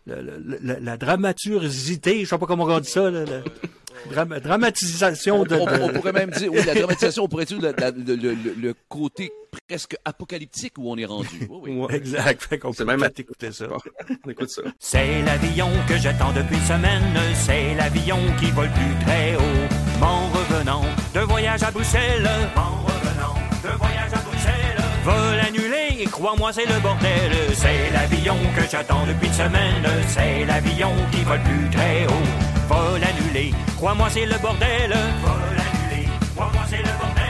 la 0.06 0.96
dramaturgité, 0.96 2.24
je 2.24 2.30
sais 2.30 2.38
pas 2.38 2.46
comment 2.46 2.64
on 2.64 2.80
dit 2.80 2.88
ça, 2.88 3.10
là, 3.10 3.24
dram- 4.10 4.40
dramatisation 4.40 5.44
de, 5.44 5.54
On, 5.56 5.66
on 5.82 5.88
de- 5.88 5.92
pourrait 5.92 6.12
même 6.12 6.30
dire, 6.30 6.50
oui, 6.52 6.60
la 6.66 6.74
dramatisation, 6.74 7.24
on 7.24 7.28
pourrait 7.28 7.44
dire 7.44 7.60
le, 7.60 7.72
le- 8.14 8.34
le- 8.34 8.54
le 8.60 8.74
côté 8.88 9.32
presque 9.68 9.96
apocalyptique 10.04 10.74
où 10.78 10.90
on 10.90 10.96
est 10.96 11.04
rendu. 11.04 11.46
Oui, 11.48 11.58
oui. 11.72 11.78
ouais. 11.80 11.94
Exact. 11.96 12.42
Fait 12.42 12.58
qu'on 12.58 12.72
C'est 12.72 12.84
peut 12.84 12.90
même- 12.90 13.00
peut-être 13.00 13.20
écouter 13.20 13.52
ça. 13.52 13.66
Bon, 13.66 13.78
on 14.26 14.30
écoute 14.30 14.50
ça. 14.50 14.62
C'est 14.78 15.22
l'avion 15.22 15.68
que 15.88 15.96
j'attends 15.96 16.32
depuis 16.32 16.56
une 16.56 16.64
semaine, 16.64 17.02
c'est 17.34 17.74
l'avion 17.74 18.18
qui 18.40 18.50
vole 18.50 18.70
plus 18.70 19.04
très 19.06 19.36
haut. 19.36 20.00
Mon 20.00 20.28
revenant 20.28 20.82
de 21.14 21.20
voyage 21.20 21.62
à 21.62 21.70
Bruxelles, 21.70 22.28
mon 22.56 22.82
revenant 22.84 23.34
de 23.62 23.78
voyage 23.78 24.12
à 24.12 24.18
Bruxelles, 24.18 24.84
vol 25.04 25.40
annulé, 25.46 26.04
crois-moi 26.10 26.52
c'est 26.52 26.66
le 26.66 26.80
bordel. 26.80 27.32
C'est 27.54 27.90
l'avion 27.92 28.36
que 28.56 28.62
j'attends 28.70 29.06
depuis 29.06 29.28
une 29.28 29.32
semaine, 29.34 29.84
c'est 30.08 30.44
l'avion 30.46 30.92
qui 31.12 31.22
vole 31.22 31.40
plus 31.42 31.70
très 31.70 32.06
haut. 32.06 32.43
Vol 32.74 33.00
annulé, 33.04 33.54
crois-moi 33.76 34.08
c'est 34.10 34.26
le 34.26 34.36
bordel. 34.38 34.90
Vol 35.22 35.58
annulé, 35.64 36.08
crois-moi 36.34 36.62
c'est 36.68 36.78
le 36.78 36.92
bordel. 36.98 37.24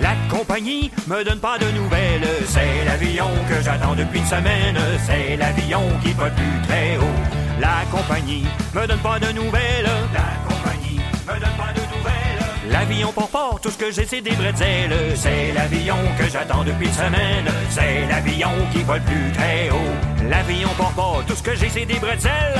La 0.00 0.14
compagnie 0.34 0.90
me 1.06 1.22
donne 1.22 1.38
pas 1.38 1.58
de 1.58 1.70
nouvelles. 1.72 2.26
C'est 2.46 2.84
l'avion 2.86 3.28
que 3.46 3.62
j'attends 3.62 3.94
depuis 3.94 4.20
une 4.20 4.26
semaine. 4.26 4.78
C'est 5.06 5.36
l'avion 5.36 5.82
qui 6.02 6.12
vole 6.12 6.32
plus 6.32 6.62
très 6.66 6.96
haut. 6.96 7.20
La 7.60 7.84
compagnie 7.90 8.46
me 8.74 8.86
donne 8.86 9.00
pas 9.00 9.18
de 9.18 9.32
nouvelles. 9.32 9.90
La 10.14 10.30
compagnie 10.48 11.00
me 11.28 11.34
donne 11.40 11.56
pas 11.58 11.72
de 11.74 11.82
nouvelles. 11.94 12.70
L'avion 12.70 13.12
pour 13.12 13.28
port, 13.28 13.58
tout 13.60 13.70
ce 13.70 13.76
que 13.76 13.90
j'ai, 13.90 14.06
c'est 14.06 14.22
des 14.22 14.32
bretzels. 14.32 14.96
C'est 15.14 15.52
l'avion 15.52 15.98
que 16.18 16.26
j'attends 16.30 16.64
depuis 16.64 16.86
une 16.86 16.92
semaine. 16.92 17.48
C'est 17.68 18.06
l'avion 18.08 18.52
qui 18.72 18.82
vole 18.82 19.02
plus 19.02 19.32
très 19.32 19.68
haut. 19.70 20.26
L'avion 20.30 20.70
pour 20.78 20.92
port, 20.92 21.22
tout 21.26 21.36
ce 21.36 21.42
que 21.42 21.54
j'ai, 21.54 21.68
c'est 21.68 21.84
des 21.84 21.98
bretzels. 21.98 22.56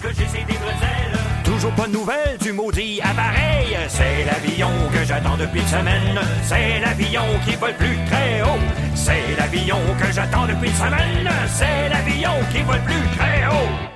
Que 0.00 0.08
j'ai, 0.08 0.44
des 0.44 0.58
bretzels. 0.58 1.18
Toujours 1.44 1.72
pas 1.72 1.86
de 1.86 1.92
nouvelles 1.92 2.38
du 2.40 2.52
maudit 2.52 3.00
appareil. 3.02 3.76
C'est 3.88 4.24
l'avion 4.24 4.70
que 4.92 5.04
j'attends 5.04 5.36
depuis 5.36 5.60
une 5.60 5.66
semaine. 5.66 6.20
C'est 6.42 6.80
l'avion 6.80 7.24
qui 7.44 7.56
vole 7.56 7.74
plus 7.74 7.98
très 8.06 8.42
haut. 8.42 8.60
C'est 8.94 9.36
l'avion 9.36 9.78
que 10.00 10.12
j'attends 10.12 10.46
depuis 10.46 10.68
une 10.68 10.74
semaine. 10.74 11.30
C'est 11.48 11.88
l'avion 11.88 12.32
qui 12.52 12.62
vole 12.62 12.80
plus 12.82 13.16
très 13.16 13.46
haut. 13.46 13.89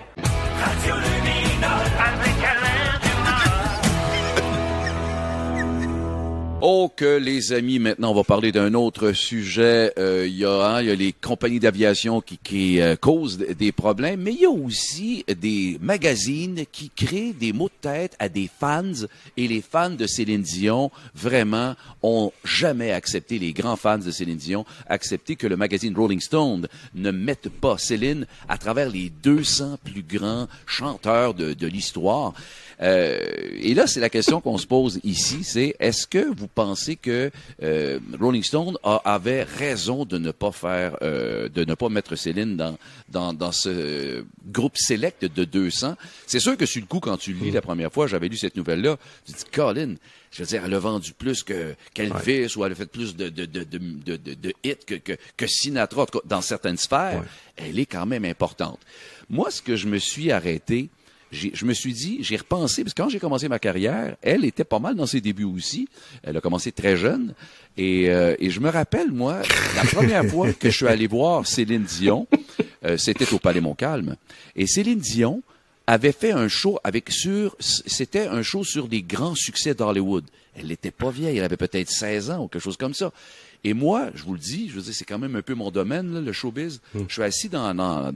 Oh 6.66 6.90
que 6.96 7.18
les 7.18 7.52
amis, 7.52 7.78
maintenant 7.78 8.12
on 8.12 8.14
va 8.14 8.24
parler 8.24 8.50
d'un 8.50 8.72
autre 8.72 9.12
sujet. 9.12 9.92
Euh, 9.98 10.26
Il 10.26 10.34
y, 10.38 10.46
a, 10.46 10.64
hein, 10.64 10.80
y 10.80 10.90
a 10.90 10.94
les 10.94 11.12
compagnies 11.12 11.60
d'aviation 11.60 12.22
qui, 12.22 12.38
qui 12.38 12.80
euh, 12.80 12.96
causent 12.96 13.36
des 13.36 13.70
problèmes, 13.70 14.22
mais 14.22 14.32
il 14.32 14.40
y 14.40 14.46
a 14.46 14.50
aussi 14.50 15.26
des 15.28 15.76
magazines 15.82 16.64
qui 16.72 16.88
créent 16.88 17.34
des 17.34 17.52
mots 17.52 17.68
de 17.68 17.74
tête 17.82 18.16
à 18.18 18.30
des 18.30 18.48
fans. 18.48 19.04
Et 19.36 19.46
les 19.46 19.60
fans 19.60 19.90
de 19.90 20.06
Céline 20.06 20.40
Dion, 20.40 20.90
vraiment, 21.14 21.74
ont 22.02 22.32
jamais 22.44 22.92
accepté, 22.92 23.38
les 23.38 23.52
grands 23.52 23.76
fans 23.76 23.98
de 23.98 24.10
Céline 24.10 24.38
Dion, 24.38 24.64
accepté 24.88 25.36
que 25.36 25.46
le 25.46 25.58
magazine 25.58 25.94
Rolling 25.94 26.20
Stone 26.20 26.66
ne 26.94 27.10
mette 27.10 27.50
pas 27.50 27.76
Céline 27.76 28.26
à 28.48 28.56
travers 28.56 28.88
les 28.88 29.10
200 29.22 29.80
plus 29.84 30.02
grands 30.02 30.48
chanteurs 30.64 31.34
de, 31.34 31.52
de 31.52 31.66
l'histoire. 31.66 32.32
Euh, 32.84 33.18
et 33.60 33.72
là, 33.74 33.86
c'est 33.86 34.00
la 34.00 34.10
question 34.10 34.40
qu'on 34.40 34.58
se 34.58 34.66
pose 34.66 35.00
ici, 35.04 35.42
c'est 35.42 35.74
est-ce 35.80 36.06
que 36.06 36.32
vous 36.36 36.48
pensez 36.48 36.96
que 36.96 37.30
euh, 37.62 37.98
Rolling 38.20 38.42
Stone 38.42 38.76
a- 38.84 39.00
avait 39.06 39.42
raison 39.42 40.04
de 40.04 40.18
ne 40.18 40.30
pas 40.32 40.52
faire, 40.52 40.96
euh, 41.02 41.48
de 41.48 41.64
ne 41.64 41.74
pas 41.74 41.88
mettre 41.88 42.14
Céline 42.14 42.56
dans 42.56 42.76
dans, 43.08 43.32
dans 43.32 43.52
ce 43.52 44.24
groupe 44.46 44.76
select 44.76 45.24
de 45.24 45.44
200 45.44 45.96
C'est 46.26 46.40
sûr 46.40 46.56
que 46.56 46.66
sur 46.66 46.80
le 46.82 46.86
coup, 46.86 47.00
quand 47.00 47.16
tu 47.16 47.32
lis 47.32 47.50
la 47.50 47.62
première 47.62 47.90
fois, 47.92 48.06
j'avais 48.06 48.28
lu 48.28 48.36
cette 48.36 48.56
nouvelle-là, 48.56 48.98
tu 49.24 49.32
te 49.32 49.38
dis 49.38 49.44
Colin. 49.50 49.94
Je 50.30 50.42
veux 50.42 50.46
dire, 50.48 50.62
elle 50.66 50.74
a 50.74 50.78
vendu 50.80 51.12
plus 51.12 51.42
que 51.44 51.74
qu'Elvis 51.94 52.56
ou 52.56 52.64
elle 52.64 52.72
a 52.72 52.74
fait 52.74 52.86
plus 52.86 53.14
de, 53.16 53.28
de, 53.28 53.46
de, 53.46 53.62
de, 53.62 54.16
de, 54.16 54.52
hits 54.64 54.74
que, 54.84 54.96
que, 54.96 55.12
que 55.36 55.46
Sinatra. 55.46 56.02
En 56.02 56.06
tout 56.06 56.18
cas, 56.18 56.24
dans 56.26 56.40
certaines 56.42 56.76
sphères, 56.76 57.22
elle 57.56 57.78
est 57.78 57.86
quand 57.86 58.04
même 58.04 58.24
importante. 58.24 58.80
Moi, 59.30 59.50
ce 59.52 59.62
que 59.62 59.76
je 59.76 59.86
me 59.86 59.98
suis 59.98 60.32
arrêté, 60.32 60.88
je 61.34 61.64
me 61.64 61.74
suis 61.74 61.92
dit, 61.92 62.18
j'ai 62.20 62.36
repensé, 62.36 62.82
parce 62.84 62.94
que 62.94 63.02
quand 63.02 63.08
j'ai 63.08 63.18
commencé 63.18 63.48
ma 63.48 63.58
carrière, 63.58 64.16
elle 64.22 64.44
était 64.44 64.64
pas 64.64 64.78
mal 64.78 64.94
dans 64.94 65.06
ses 65.06 65.20
débuts 65.20 65.44
aussi. 65.44 65.88
Elle 66.22 66.36
a 66.36 66.40
commencé 66.40 66.72
très 66.72 66.96
jeune. 66.96 67.34
Et, 67.76 68.08
euh, 68.08 68.36
et 68.38 68.50
je 68.50 68.60
me 68.60 68.70
rappelle, 68.70 69.10
moi, 69.10 69.42
la 69.76 69.82
première 69.82 70.24
fois 70.26 70.52
que 70.52 70.70
je 70.70 70.76
suis 70.76 70.86
allé 70.86 71.06
voir 71.06 71.46
Céline 71.46 71.82
Dion, 71.82 72.26
euh, 72.84 72.96
c'était 72.96 73.32
au 73.32 73.38
Palais 73.38 73.60
Montcalm. 73.60 74.16
Et 74.54 74.66
Céline 74.66 75.00
Dion 75.00 75.42
avait 75.86 76.12
fait 76.12 76.32
un 76.32 76.48
show 76.48 76.78
avec 76.84 77.10
sur, 77.10 77.56
c'était 77.58 78.26
un 78.26 78.42
show 78.42 78.64
sur 78.64 78.88
des 78.88 79.02
grands 79.02 79.34
succès 79.34 79.74
d'Hollywood. 79.74 80.24
Elle 80.56 80.68
n'était 80.68 80.90
pas 80.90 81.10
vieille, 81.10 81.36
elle 81.36 81.44
avait 81.44 81.56
peut-être 81.56 81.90
16 81.90 82.30
ans 82.30 82.44
ou 82.44 82.48
quelque 82.48 82.62
chose 82.62 82.76
comme 82.76 82.94
ça. 82.94 83.12
Et 83.64 83.72
moi, 83.74 84.10
je 84.14 84.22
vous 84.24 84.34
le 84.34 84.38
dis, 84.38 84.68
je 84.68 84.74
veux 84.74 84.82
dire, 84.82 84.92
c'est 84.94 85.04
quand 85.06 85.18
même 85.18 85.36
un 85.36 85.42
peu 85.42 85.54
mon 85.54 85.70
domaine, 85.70 86.12
là, 86.12 86.20
le 86.20 86.32
showbiz. 86.32 86.80
Je 87.08 87.12
suis 87.12 87.22
assis 87.22 87.48
dans, 87.48 87.74
dans, 87.74 88.12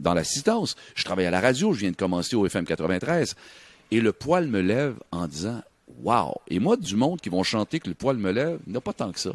dans 0.00 0.12
l'assistance. 0.14 0.74
Je 0.96 1.04
travaille 1.04 1.26
à 1.26 1.30
la 1.30 1.40
radio, 1.40 1.72
je 1.72 1.80
viens 1.80 1.92
de 1.92 1.96
commencer 1.96 2.34
au 2.36 2.44
FM 2.46 2.64
93. 2.64 3.36
Et 3.92 4.00
le 4.00 4.12
poil 4.12 4.48
me 4.48 4.60
lève 4.60 4.94
en 5.12 5.26
disant 5.28 5.62
Wow! 6.02 6.34
Et 6.48 6.58
moi, 6.58 6.76
du 6.76 6.96
monde 6.96 7.20
qui 7.20 7.28
vont 7.28 7.42
chanter 7.44 7.78
que 7.78 7.88
le 7.88 7.94
poil 7.94 8.16
me 8.16 8.32
lève, 8.32 8.58
il 8.66 8.72
n'y 8.72 8.76
a 8.78 8.80
pas 8.80 8.92
tant 8.94 9.12
que 9.12 9.20
ça. 9.20 9.32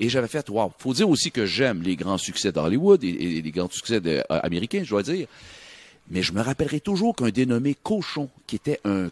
Et 0.00 0.08
j'avais 0.10 0.28
fait 0.28 0.46
Wow! 0.50 0.72
Faut 0.78 0.92
dire 0.92 1.08
aussi 1.08 1.30
que 1.30 1.46
j'aime 1.46 1.80
les 1.82 1.96
grands 1.96 2.18
succès 2.18 2.52
d'Hollywood 2.52 3.02
et, 3.04 3.08
et 3.08 3.42
les 3.42 3.50
grands 3.52 3.70
succès 3.70 4.00
de- 4.00 4.22
euh, 4.30 4.40
américains, 4.42 4.82
je 4.84 4.90
dois 4.90 5.02
dire. 5.04 5.28
Mais 6.10 6.22
je 6.22 6.32
me 6.32 6.40
rappellerai 6.42 6.80
toujours 6.80 7.14
qu'un 7.16 7.28
dénommé 7.30 7.76
Cochon, 7.82 8.28
qui 8.48 8.56
était 8.56 8.80
un, 8.84 9.08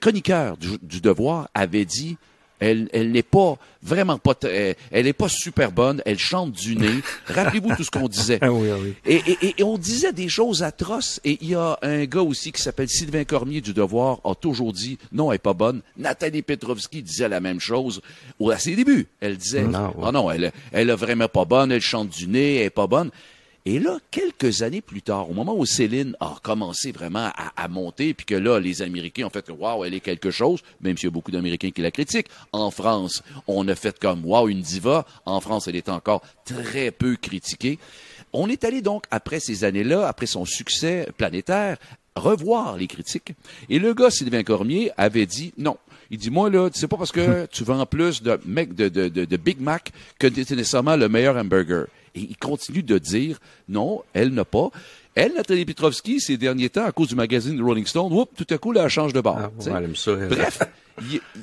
chroniqueur 0.00 0.56
du, 0.56 0.78
du 0.80 1.00
Devoir, 1.00 1.50
avait 1.54 1.84
dit 1.84 2.16
elle, 2.60 2.88
elle 2.92 3.10
n'est 3.10 3.22
pas 3.22 3.56
vraiment 3.82 4.18
pas, 4.18 4.34
elle 4.42 5.04
n'est 5.04 5.12
pas 5.12 5.28
super 5.28 5.72
bonne, 5.72 6.02
elle 6.04 6.18
chante 6.18 6.52
du 6.52 6.76
nez. 6.76 7.00
Rappelez-vous 7.26 7.74
tout 7.76 7.84
ce 7.84 7.90
qu'on 7.90 8.08
disait. 8.08 8.38
Ah 8.42 8.52
oui, 8.52 8.68
ah 8.70 8.76
oui. 8.80 8.94
Et, 9.06 9.16
et- 9.32 9.54
et- 9.58 9.64
on 9.64 9.78
disait 9.78 10.12
des 10.12 10.28
choses 10.28 10.62
atroces. 10.62 11.20
Et 11.24 11.38
il 11.40 11.48
y 11.50 11.54
a 11.54 11.78
un 11.82 12.04
gars 12.04 12.22
aussi 12.22 12.52
qui 12.52 12.60
s'appelle 12.62 12.88
Sylvain 12.88 13.24
Cormier 13.24 13.60
du 13.60 13.72
Devoir, 13.72 14.20
a 14.24 14.34
toujours 14.34 14.72
dit 14.72 14.98
non, 15.12 15.32
elle 15.32 15.36
est 15.36 15.38
pas 15.38 15.54
bonne. 15.54 15.80
Nathalie 15.96 16.42
Petrovski 16.42 17.02
disait 17.02 17.28
la 17.28 17.40
même 17.40 17.60
chose 17.60 18.02
ou 18.38 18.50
à 18.50 18.58
ses 18.58 18.76
débuts. 18.76 19.06
Elle 19.20 19.36
disait 19.36 19.62
Non, 19.62 19.88
ouais. 19.96 20.04
ah 20.06 20.12
non, 20.12 20.30
elle, 20.30 20.52
elle 20.72 20.90
est 20.90 20.94
vraiment 20.94 21.28
pas 21.28 21.44
bonne, 21.44 21.72
elle 21.72 21.80
chante 21.80 22.10
du 22.10 22.26
nez, 22.28 22.56
elle 22.56 22.66
est 22.66 22.70
pas 22.70 22.86
bonne. 22.86 23.10
Et 23.66 23.78
là, 23.78 23.98
quelques 24.10 24.62
années 24.62 24.80
plus 24.80 25.02
tard, 25.02 25.28
au 25.28 25.34
moment 25.34 25.54
où 25.54 25.66
Céline 25.66 26.16
a 26.20 26.36
commencé 26.42 26.92
vraiment 26.92 27.30
à, 27.36 27.52
à 27.56 27.68
monter, 27.68 28.14
puis 28.14 28.24
que 28.24 28.34
là, 28.34 28.58
les 28.58 28.80
Américains 28.80 29.26
ont 29.26 29.30
fait 29.30 29.44
que 29.44 29.52
waouh, 29.52 29.84
elle 29.84 29.92
est 29.92 30.00
quelque 30.00 30.30
chose, 30.30 30.60
même 30.80 30.96
s'il 30.96 31.08
y 31.08 31.08
a 31.08 31.10
beaucoup 31.12 31.30
d'Américains 31.30 31.70
qui 31.70 31.82
la 31.82 31.90
critiquent. 31.90 32.28
En 32.52 32.70
France, 32.70 33.22
on 33.46 33.68
a 33.68 33.74
fait 33.74 33.98
comme 33.98 34.24
waouh, 34.24 34.48
une 34.48 34.62
diva. 34.62 35.04
En 35.26 35.40
France, 35.40 35.68
elle 35.68 35.76
est 35.76 35.90
encore 35.90 36.22
très 36.44 36.90
peu 36.90 37.16
critiquée. 37.16 37.78
On 38.32 38.48
est 38.48 38.64
allé 38.64 38.80
donc, 38.80 39.04
après 39.10 39.40
ces 39.40 39.64
années-là, 39.64 40.06
après 40.06 40.26
son 40.26 40.46
succès 40.46 41.08
planétaire, 41.18 41.76
revoir 42.16 42.76
les 42.76 42.86
critiques. 42.86 43.34
Et 43.68 43.78
le 43.78 43.92
gars, 43.92 44.10
Sylvain 44.10 44.42
Cormier, 44.42 44.90
avait 44.96 45.26
dit 45.26 45.52
non. 45.58 45.76
Il 46.12 46.18
dit, 46.18 46.30
moi, 46.30 46.50
là, 46.50 46.68
c'est 46.72 46.88
pas 46.88 46.96
parce 46.96 47.12
que 47.12 47.46
tu 47.52 47.62
vends 47.62 47.84
plus 47.86 48.22
de, 48.22 48.38
mec, 48.44 48.74
de, 48.74 48.88
de, 48.88 49.08
de, 49.08 49.24
de 49.24 49.36
Big 49.36 49.60
Mac 49.60 49.92
que 50.18 50.26
tu 50.26 50.40
es 50.40 50.56
nécessairement 50.56 50.96
le 50.96 51.08
meilleur 51.08 51.36
hamburger. 51.36 51.86
Et 52.14 52.20
il 52.20 52.36
continue 52.36 52.82
de 52.82 52.98
dire, 52.98 53.38
non, 53.68 54.02
elle 54.12 54.30
n'a 54.30 54.44
pas. 54.44 54.70
Elle, 55.14 55.34
Nathalie 55.34 55.64
Petrovski, 55.64 56.20
ces 56.20 56.36
derniers 56.36 56.70
temps, 56.70 56.84
à 56.84 56.92
cause 56.92 57.08
du 57.08 57.14
magazine 57.14 57.60
Rolling 57.62 57.86
Stone, 57.86 58.12
whoop, 58.12 58.30
tout 58.36 58.46
à 58.48 58.58
coup, 58.58 58.72
là, 58.72 58.84
elle 58.84 58.90
change 58.90 59.12
de 59.12 59.20
bord. 59.20 59.38
Ah, 59.40 59.50
tu 59.58 59.64
sais. 59.64 59.70
ouais, 59.70 59.78
elle 59.78 59.84
aime 59.84 59.96
ça, 59.96 60.12
elle. 60.12 60.28
Bref, 60.28 60.60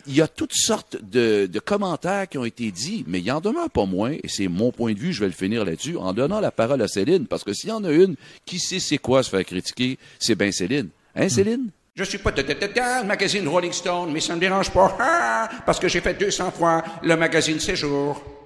il 0.07 0.13
y, 0.13 0.21
a 0.21 0.27
toutes 0.27 0.53
sortes 0.53 0.97
de, 1.01 1.47
de 1.47 1.59
commentaires 1.59 2.29
qui 2.29 2.37
ont 2.37 2.45
été 2.45 2.71
dits, 2.71 3.03
mais 3.07 3.19
il 3.19 3.25
y 3.25 3.31
en 3.31 3.41
demeure 3.41 3.69
pas 3.69 3.85
moins, 3.85 4.11
et 4.11 4.27
c'est 4.27 4.47
mon 4.47 4.71
point 4.71 4.93
de 4.93 4.99
vue, 4.99 5.13
je 5.13 5.19
vais 5.19 5.27
le 5.27 5.31
finir 5.31 5.65
là-dessus, 5.65 5.97
en 5.97 6.13
donnant 6.13 6.39
la 6.39 6.51
parole 6.51 6.81
à 6.81 6.87
Céline, 6.87 7.25
parce 7.25 7.43
que 7.43 7.53
s'il 7.53 7.69
y 7.69 7.73
en 7.73 7.83
a 7.83 7.91
une 7.91 8.15
qui 8.45 8.59
sait 8.59 8.79
c'est 8.79 8.99
quoi 8.99 9.23
se 9.23 9.29
faire 9.29 9.43
critiquer, 9.43 9.97
c'est 10.19 10.35
bien 10.35 10.51
Céline. 10.51 10.89
Hein, 11.15 11.29
Céline? 11.29 11.69
Je 11.95 12.03
suis 12.03 12.19
pas 12.19 12.31
dans 12.31 12.43
le 12.45 13.07
magazine 13.07 13.47
Rolling 13.47 13.71
Stone, 13.71 14.11
mais 14.11 14.19
ça 14.19 14.35
me 14.35 14.39
dérange 14.39 14.69
pas, 14.69 14.95
ah, 14.99 15.49
parce 15.65 15.79
que 15.79 15.87
j'ai 15.87 16.01
fait 16.01 16.13
200 16.13 16.51
fois 16.51 16.83
le 17.01 17.15
magazine 17.17 17.59
Séjour. 17.59 18.36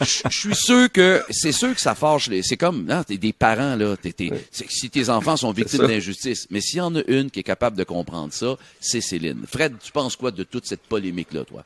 Je 0.00 0.28
suis 0.30 0.54
sûr 0.54 0.90
que 0.90 1.22
c'est 1.30 1.52
sûr 1.52 1.74
que 1.74 1.80
ça 1.80 1.94
fâche. 1.94 2.28
les- 2.28 2.42
C'est 2.42 2.56
comme 2.56 2.84
non, 2.84 3.02
t'es 3.04 3.16
des 3.18 3.32
parents 3.32 3.76
là. 3.76 3.96
t'es- 3.96 4.12
t'es- 4.12 4.30
c'est- 4.50 4.70
si 4.70 4.90
tes 4.90 5.08
enfants 5.10 5.36
sont 5.36 5.52
victimes 5.52 5.86
d'injustice, 5.86 6.46
mais 6.50 6.60
s'il 6.60 6.78
y 6.78 6.80
en 6.80 6.94
a 6.96 7.02
une 7.06 7.30
qui 7.30 7.40
est 7.40 7.44
capable 7.44 7.76
de 7.76 7.84
comprendre 7.84 8.32
ça, 8.32 8.56
c'est 8.80 9.00
Céline. 9.00 9.44
Fred, 9.50 9.74
tu 9.82 9.92
penses 9.92 10.16
quoi 10.16 10.30
de 10.30 10.42
toute 10.44 10.66
cette 10.66 10.82
polémique 10.82 11.32
là, 11.32 11.44
toi? 11.44 11.64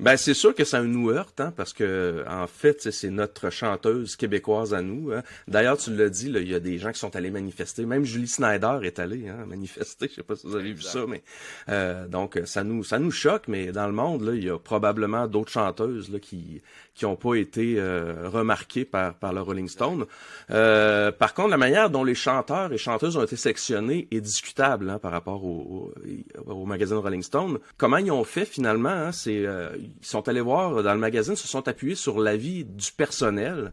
Ben 0.00 0.16
c'est 0.16 0.32
sûr 0.32 0.54
que 0.54 0.64
ça 0.64 0.82
nous 0.82 1.10
heurte, 1.10 1.40
hein, 1.40 1.52
parce 1.54 1.74
que 1.74 2.24
en 2.26 2.46
fait, 2.46 2.90
c'est 2.90 3.10
notre 3.10 3.50
chanteuse 3.50 4.16
québécoise 4.16 4.72
à 4.72 4.80
nous. 4.80 5.12
hein. 5.12 5.22
D'ailleurs, 5.46 5.76
tu 5.76 5.94
l'as 5.94 6.08
dit, 6.08 6.30
là, 6.30 6.40
il 6.40 6.48
y 6.48 6.54
a 6.54 6.60
des 6.60 6.78
gens 6.78 6.90
qui 6.90 6.98
sont 6.98 7.14
allés 7.16 7.30
manifester. 7.30 7.84
Même 7.84 8.04
Julie 8.04 8.26
Snyder 8.26 8.78
est 8.82 8.98
allée 8.98 9.28
hein, 9.28 9.44
manifester. 9.46 10.08
Je 10.08 10.14
sais 10.14 10.22
pas 10.22 10.36
si 10.36 10.46
vous 10.46 10.56
avez 10.56 10.72
vu 10.72 10.80
ça, 10.82 11.04
mais 11.06 11.22
euh, 11.68 12.08
donc 12.08 12.40
ça 12.46 12.64
nous 12.64 12.82
ça 12.82 12.98
nous 12.98 13.10
choque. 13.10 13.46
Mais 13.48 13.72
dans 13.72 13.86
le 13.86 13.92
monde, 13.92 14.22
là, 14.22 14.32
il 14.34 14.42
y 14.42 14.48
a 14.48 14.58
probablement 14.58 15.26
d'autres 15.26 15.52
chanteuses 15.52 16.10
là 16.10 16.18
qui 16.18 16.62
qui 16.94 17.04
ont 17.06 17.16
pas 17.16 17.34
été 17.34 17.74
euh, 17.78 18.28
remarquées 18.28 18.84
par 18.86 19.14
par 19.14 19.32
le 19.34 19.42
Rolling 19.42 19.68
Stone. 19.68 20.06
Euh, 20.50 21.12
par 21.12 21.34
contre, 21.34 21.50
la 21.50 21.58
manière 21.58 21.90
dont 21.90 22.04
les 22.04 22.14
chanteurs 22.14 22.72
et 22.72 22.78
chanteuses 22.78 23.16
ont 23.18 23.22
été 23.22 23.36
sélectionnés 23.36 24.08
est 24.10 24.20
discutable 24.20 24.88
hein, 24.88 24.98
par 24.98 25.12
rapport 25.12 25.44
au, 25.44 25.92
au, 26.46 26.49
au 26.62 26.66
magazine 26.66 26.98
Rolling 26.98 27.22
Stone. 27.22 27.58
Comment 27.76 27.98
ils 27.98 28.10
ont 28.10 28.24
fait 28.24 28.44
finalement 28.44 28.88
hein, 28.88 29.12
C'est 29.12 29.46
euh, 29.46 29.70
ils 29.76 30.06
sont 30.06 30.28
allés 30.28 30.40
voir 30.40 30.82
dans 30.82 30.94
le 30.94 31.00
magazine, 31.00 31.36
se 31.36 31.48
sont 31.48 31.66
appuyés 31.68 31.94
sur 31.94 32.20
l'avis 32.20 32.64
du 32.64 32.92
personnel. 32.92 33.72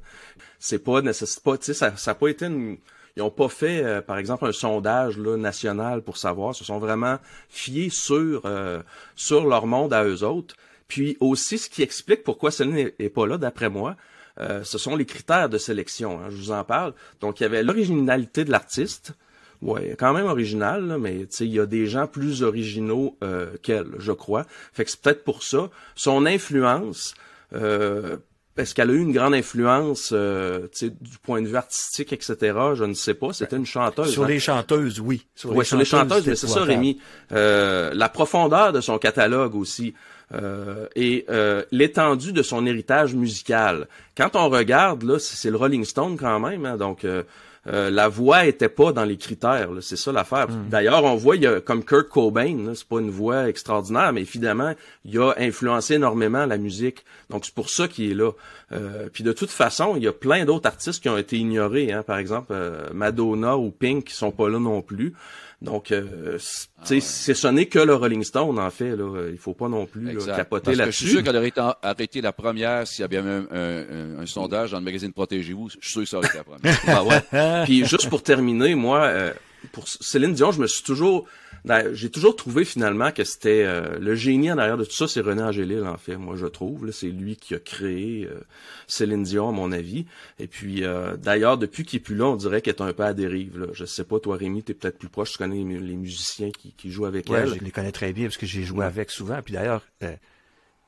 C'est 0.60 0.84
pas 0.84 1.02
nécessaire, 1.02 1.44
pas, 1.44 1.58
ça, 1.60 1.96
ça 1.96 2.12
a 2.12 2.16
pas 2.16 2.28
été 2.30 2.46
une 2.46 2.78
ils 3.18 3.22
n'ont 3.22 3.32
pas 3.32 3.50
fait, 3.50 3.84
euh, 3.84 4.00
par 4.00 4.20
exemple, 4.20 4.46
un 4.46 4.52
sondage 4.52 5.18
là, 5.18 5.38
national 5.38 6.04
pour 6.04 6.18
savoir. 6.18 6.52
Ils 6.54 6.60
se 6.60 6.64
sont 6.64 6.78
vraiment 6.78 7.18
fiés 7.50 7.90
sur, 7.90 8.44
euh, 8.46 8.84
sur 9.16 9.48
leur 9.48 9.66
monde 9.66 9.92
à 9.92 10.04
eux 10.04 10.24
autres. 10.24 10.56
Puis 10.88 11.18
aussi, 11.20 11.58
ce 11.58 11.68
qui 11.68 11.82
explique 11.82 12.24
pourquoi 12.24 12.52
Céline 12.52 12.76
n'est 12.76 12.94
est 13.00 13.10
pas 13.10 13.26
là, 13.26 13.40
d'après 13.40 13.70
moi, 13.70 13.96
euh, 14.40 14.64
ce 14.64 14.78
sont 14.78 14.96
les 14.96 15.08
critères 15.08 15.50
de 15.50 15.58
sélection. 15.58 16.20
hein, 16.20 16.28
je 16.30 16.36
vous 16.36 16.52
en 16.52 16.64
parle. 16.64 16.94
Donc, 17.20 17.40
il 17.40 17.44
y 17.44 17.46
avait 17.48 17.64
l'originalité 17.64 18.46
de 18.46 18.52
l'artiste. 18.52 19.14
Ouais, 19.62 19.96
quand 19.98 20.14
même 20.14 20.28
original, 20.28 20.86
là, 20.86 20.98
mais 20.98 21.20
tu 21.22 21.28
sais, 21.30 21.46
il 21.46 21.54
y 21.54 21.60
a 21.60 21.66
des 21.66 21.88
gens 21.88 22.08
plus 22.08 22.44
originaux 22.44 23.18
euh, 23.24 23.48
qu'elle, 23.64 23.88
je 23.98 24.12
crois. 24.12 24.46
Fait 24.74 24.86
que 24.86 24.92
c'est 24.92 25.02
peut-être 25.02 25.24
pour 25.24 25.44
ça. 25.44 25.70
Son 25.96 26.26
influence, 26.26 27.16
euh, 27.54 28.18
est-ce 28.56 28.76
qu'elle 28.76 28.90
a 28.90 28.94
eu 28.94 29.02
une 29.02 29.14
grande 29.14 29.34
influence 29.34 30.12
euh, 30.14 30.68
du 30.82 31.18
point 31.24 31.42
de 31.42 31.48
vue 31.48 31.56
artistique, 31.56 32.14
etc. 32.14 32.36
Je 32.76 32.84
ne 32.84 32.94
sais 32.94 33.14
pas. 33.14 33.34
C'était 33.34 33.56
une 33.56 33.66
chanteuse. 33.66 34.12
Sur 34.12 34.26
hein. 34.26 34.28
les 34.28 34.40
chanteuses, 34.40 35.00
oui. 35.00 35.26
Sur 35.36 35.54
les, 35.54 35.64
sur 35.64 35.78
les 35.78 35.86
chanteuses, 35.86 36.28
mais 36.28 36.36
c'est 36.36 36.48
ça. 36.48 36.64
Rémi. 36.64 37.00
Euh, 37.32 37.92
la 37.94 38.10
profondeur 38.10 38.74
de 38.74 38.82
son 38.82 38.98
catalogue 38.98 39.56
aussi. 39.56 39.94
euh, 40.34 40.88
et 40.96 41.26
euh, 41.30 41.64
l'étendue 41.72 42.34
de 42.34 42.42
son 42.42 42.66
héritage 42.66 43.16
musical. 43.16 43.88
Quand 44.16 44.36
on 44.36 44.50
regarde, 44.50 45.04
là, 45.04 45.20
c'est 45.20 45.36
c'est 45.36 45.50
le 45.50 45.58
Rolling 45.58 45.86
Stone 45.86 46.18
quand 46.18 46.40
même, 46.40 46.66
hein, 46.66 46.78
donc 46.78 47.06
euh, 47.06 47.24
euh, 47.68 47.90
la 47.90 48.08
voix 48.08 48.46
était 48.46 48.70
pas 48.70 48.92
dans 48.94 49.04
les 49.04 49.18
critères, 49.18 49.72
là, 49.72 49.82
c'est 49.82 49.98
ça 49.98 50.12
l'affaire. 50.12 50.48
D'ailleurs, 50.48 51.04
on 51.04 51.16
voit, 51.16 51.36
il 51.36 51.44
y 51.44 51.48
a, 51.48 51.60
comme 51.60 51.84
Kurt 51.84 52.08
Cobain, 52.10 52.58
là, 52.66 52.72
c'est 52.76 52.88
pas 52.88 53.00
une 53.00 53.10
voix 53.10 53.50
extraordinaire, 53.50 54.14
mais 54.14 54.22
évidemment, 54.22 54.74
il 55.06 55.20
a 55.20 55.34
influencé 55.38 55.96
énormément 55.96 56.46
la 56.46 56.58
musique. 56.58 57.04
Donc 57.30 57.46
c'est 57.46 57.54
pour 57.54 57.70
ça 57.70 57.88
qu'il 57.88 58.12
est 58.12 58.16
là. 58.16 58.32
Euh, 58.72 59.10
puis 59.12 59.24
de 59.24 59.32
toute 59.34 59.50
façon, 59.50 59.96
il 59.96 60.04
y 60.04 60.08
a 60.08 60.14
plein 60.14 60.46
d'autres 60.46 60.68
artistes 60.68 61.02
qui 61.02 61.10
ont 61.10 61.18
été 61.18 61.38
ignorés, 61.38 61.92
hein, 61.92 62.04
par 62.04 62.18
exemple 62.18 62.48
euh, 62.52 62.88
Madonna 62.94 63.58
ou 63.58 63.72
Pink 63.72 64.06
qui 64.06 64.14
sont 64.14 64.32
pas 64.32 64.50
là 64.50 64.60
non 64.60 64.82
plus. 64.82 65.14
Donc, 65.60 65.92
euh, 65.92 66.38
Ah 66.78 66.84
c'est 66.86 67.00
ce 67.02 67.48
n'est 67.48 67.66
que 67.66 67.80
le 67.80 67.96
Rolling 67.96 68.24
Stone, 68.24 68.60
en 68.60 68.70
fait. 68.70 68.96
Là. 68.96 69.28
Il 69.32 69.40
faut 69.40 69.56
pas 69.56 69.68
non 69.68 69.88
plus 69.88 70.14
là, 70.14 70.36
capoter 70.36 70.66
que 70.66 70.72
je 70.72 70.76
suis 70.76 70.78
là-dessus. 70.78 71.08
sûr 71.10 71.24
qu'elle 71.24 71.36
aurait 71.36 71.48
été 71.48 71.62
arrêtée 71.82 72.22
la 72.22 72.32
première 72.32 72.86
s'il 72.86 73.02
y 73.02 73.06
avait 73.06 73.22
même 73.24 73.48
un, 73.52 73.58
un- 73.58 74.20
un 74.22 74.26
sondage 74.28 74.72
dans 74.72 74.78
le 74.78 74.84
magazine 74.86 75.12
Protégez-vous. 75.12 75.70
Je 75.70 75.78
suis 75.82 75.90
sûr 75.92 76.02
que 76.04 76.08
ça 76.10 76.18
aurait 76.20 76.28
été 76.28 76.38
la 76.38 76.44
première. 76.44 76.80
Ah 76.88 77.04
ouais. 77.62 77.64
Puis 77.66 77.86
juste 77.86 78.08
pour 78.08 78.22
terminer, 78.22 78.76
moi, 78.76 79.02
euh, 79.06 79.34
pour 79.72 79.88
Céline 79.88 80.34
Dion, 80.34 80.52
je 80.52 80.60
me 80.62 80.68
suis 80.68 80.84
toujours, 80.84 81.26
ben, 81.66 81.94
j'ai 81.94 82.10
toujours 82.10 82.36
trouvé 82.36 82.66
finalement 82.66 83.12
que 83.12 83.24
c'était 83.24 83.64
euh, 83.66 83.98
le 84.00 84.16
génie 84.16 84.52
en 84.52 84.58
arrière 84.58 84.78
de 84.78 84.86
tout 84.86 84.92
ça, 84.92 85.08
c'est 85.08 85.22
René 85.22 85.42
Angélil 85.42 85.84
en 85.84 85.98
fait. 85.98 86.16
Moi, 86.18 86.36
je 86.36 86.46
trouve, 86.46 86.90
c'est 86.92 87.08
lui 87.10 87.36
qui 87.36 87.56
a 87.56 87.60
créé 87.60 88.26
euh, 88.32 88.40
Céline 88.88 89.24
Dion, 89.24 89.50
à 89.50 89.52
mon 89.52 89.72
avis. 89.72 90.06
Et 90.40 90.48
puis, 90.48 90.84
euh, 90.84 91.18
d'ailleurs, 91.18 91.58
depuis 91.58 91.84
qu'il 91.86 91.98
est 91.98 92.04
plus 92.04 92.16
là, 92.16 92.26
on 92.26 92.36
dirait 92.36 92.62
qu'elle 92.62 92.76
est 92.76 92.82
un 92.82 92.94
peu 92.94 93.04
à 93.04 93.14
dérive. 93.14 93.60
Là. 93.60 93.68
Je 93.74 93.86
sais 93.86 94.04
pas, 94.04 94.20
toi, 94.20 94.38
Rémi, 94.38 94.64
t'es 94.64 94.74
peut-être 94.74 94.98
plus 94.98 95.10
proche, 95.10 95.32
tu 95.34 95.38
connais 95.38 95.56
les, 95.58 95.64
mu- 95.64 95.80
les 95.80 95.96
musiciens 95.96 96.52
qui, 96.52 96.72
qui 96.74 96.92
jouent 96.92 97.06
avec 97.06 97.30
Ouais, 97.30 97.40
elle. 97.42 97.50
je 97.56 97.64
les 97.64 97.72
connais 97.72 97.92
très 97.92 98.14
bien 98.14 98.26
parce 98.26 98.38
que 98.38 98.46
j'ai 98.46 98.64
joué 98.64 98.86
avec 98.86 99.10
souvent. 99.12 99.40
Puis 99.44 99.54
d'ailleurs, 99.54 99.84
euh, 100.04 100.14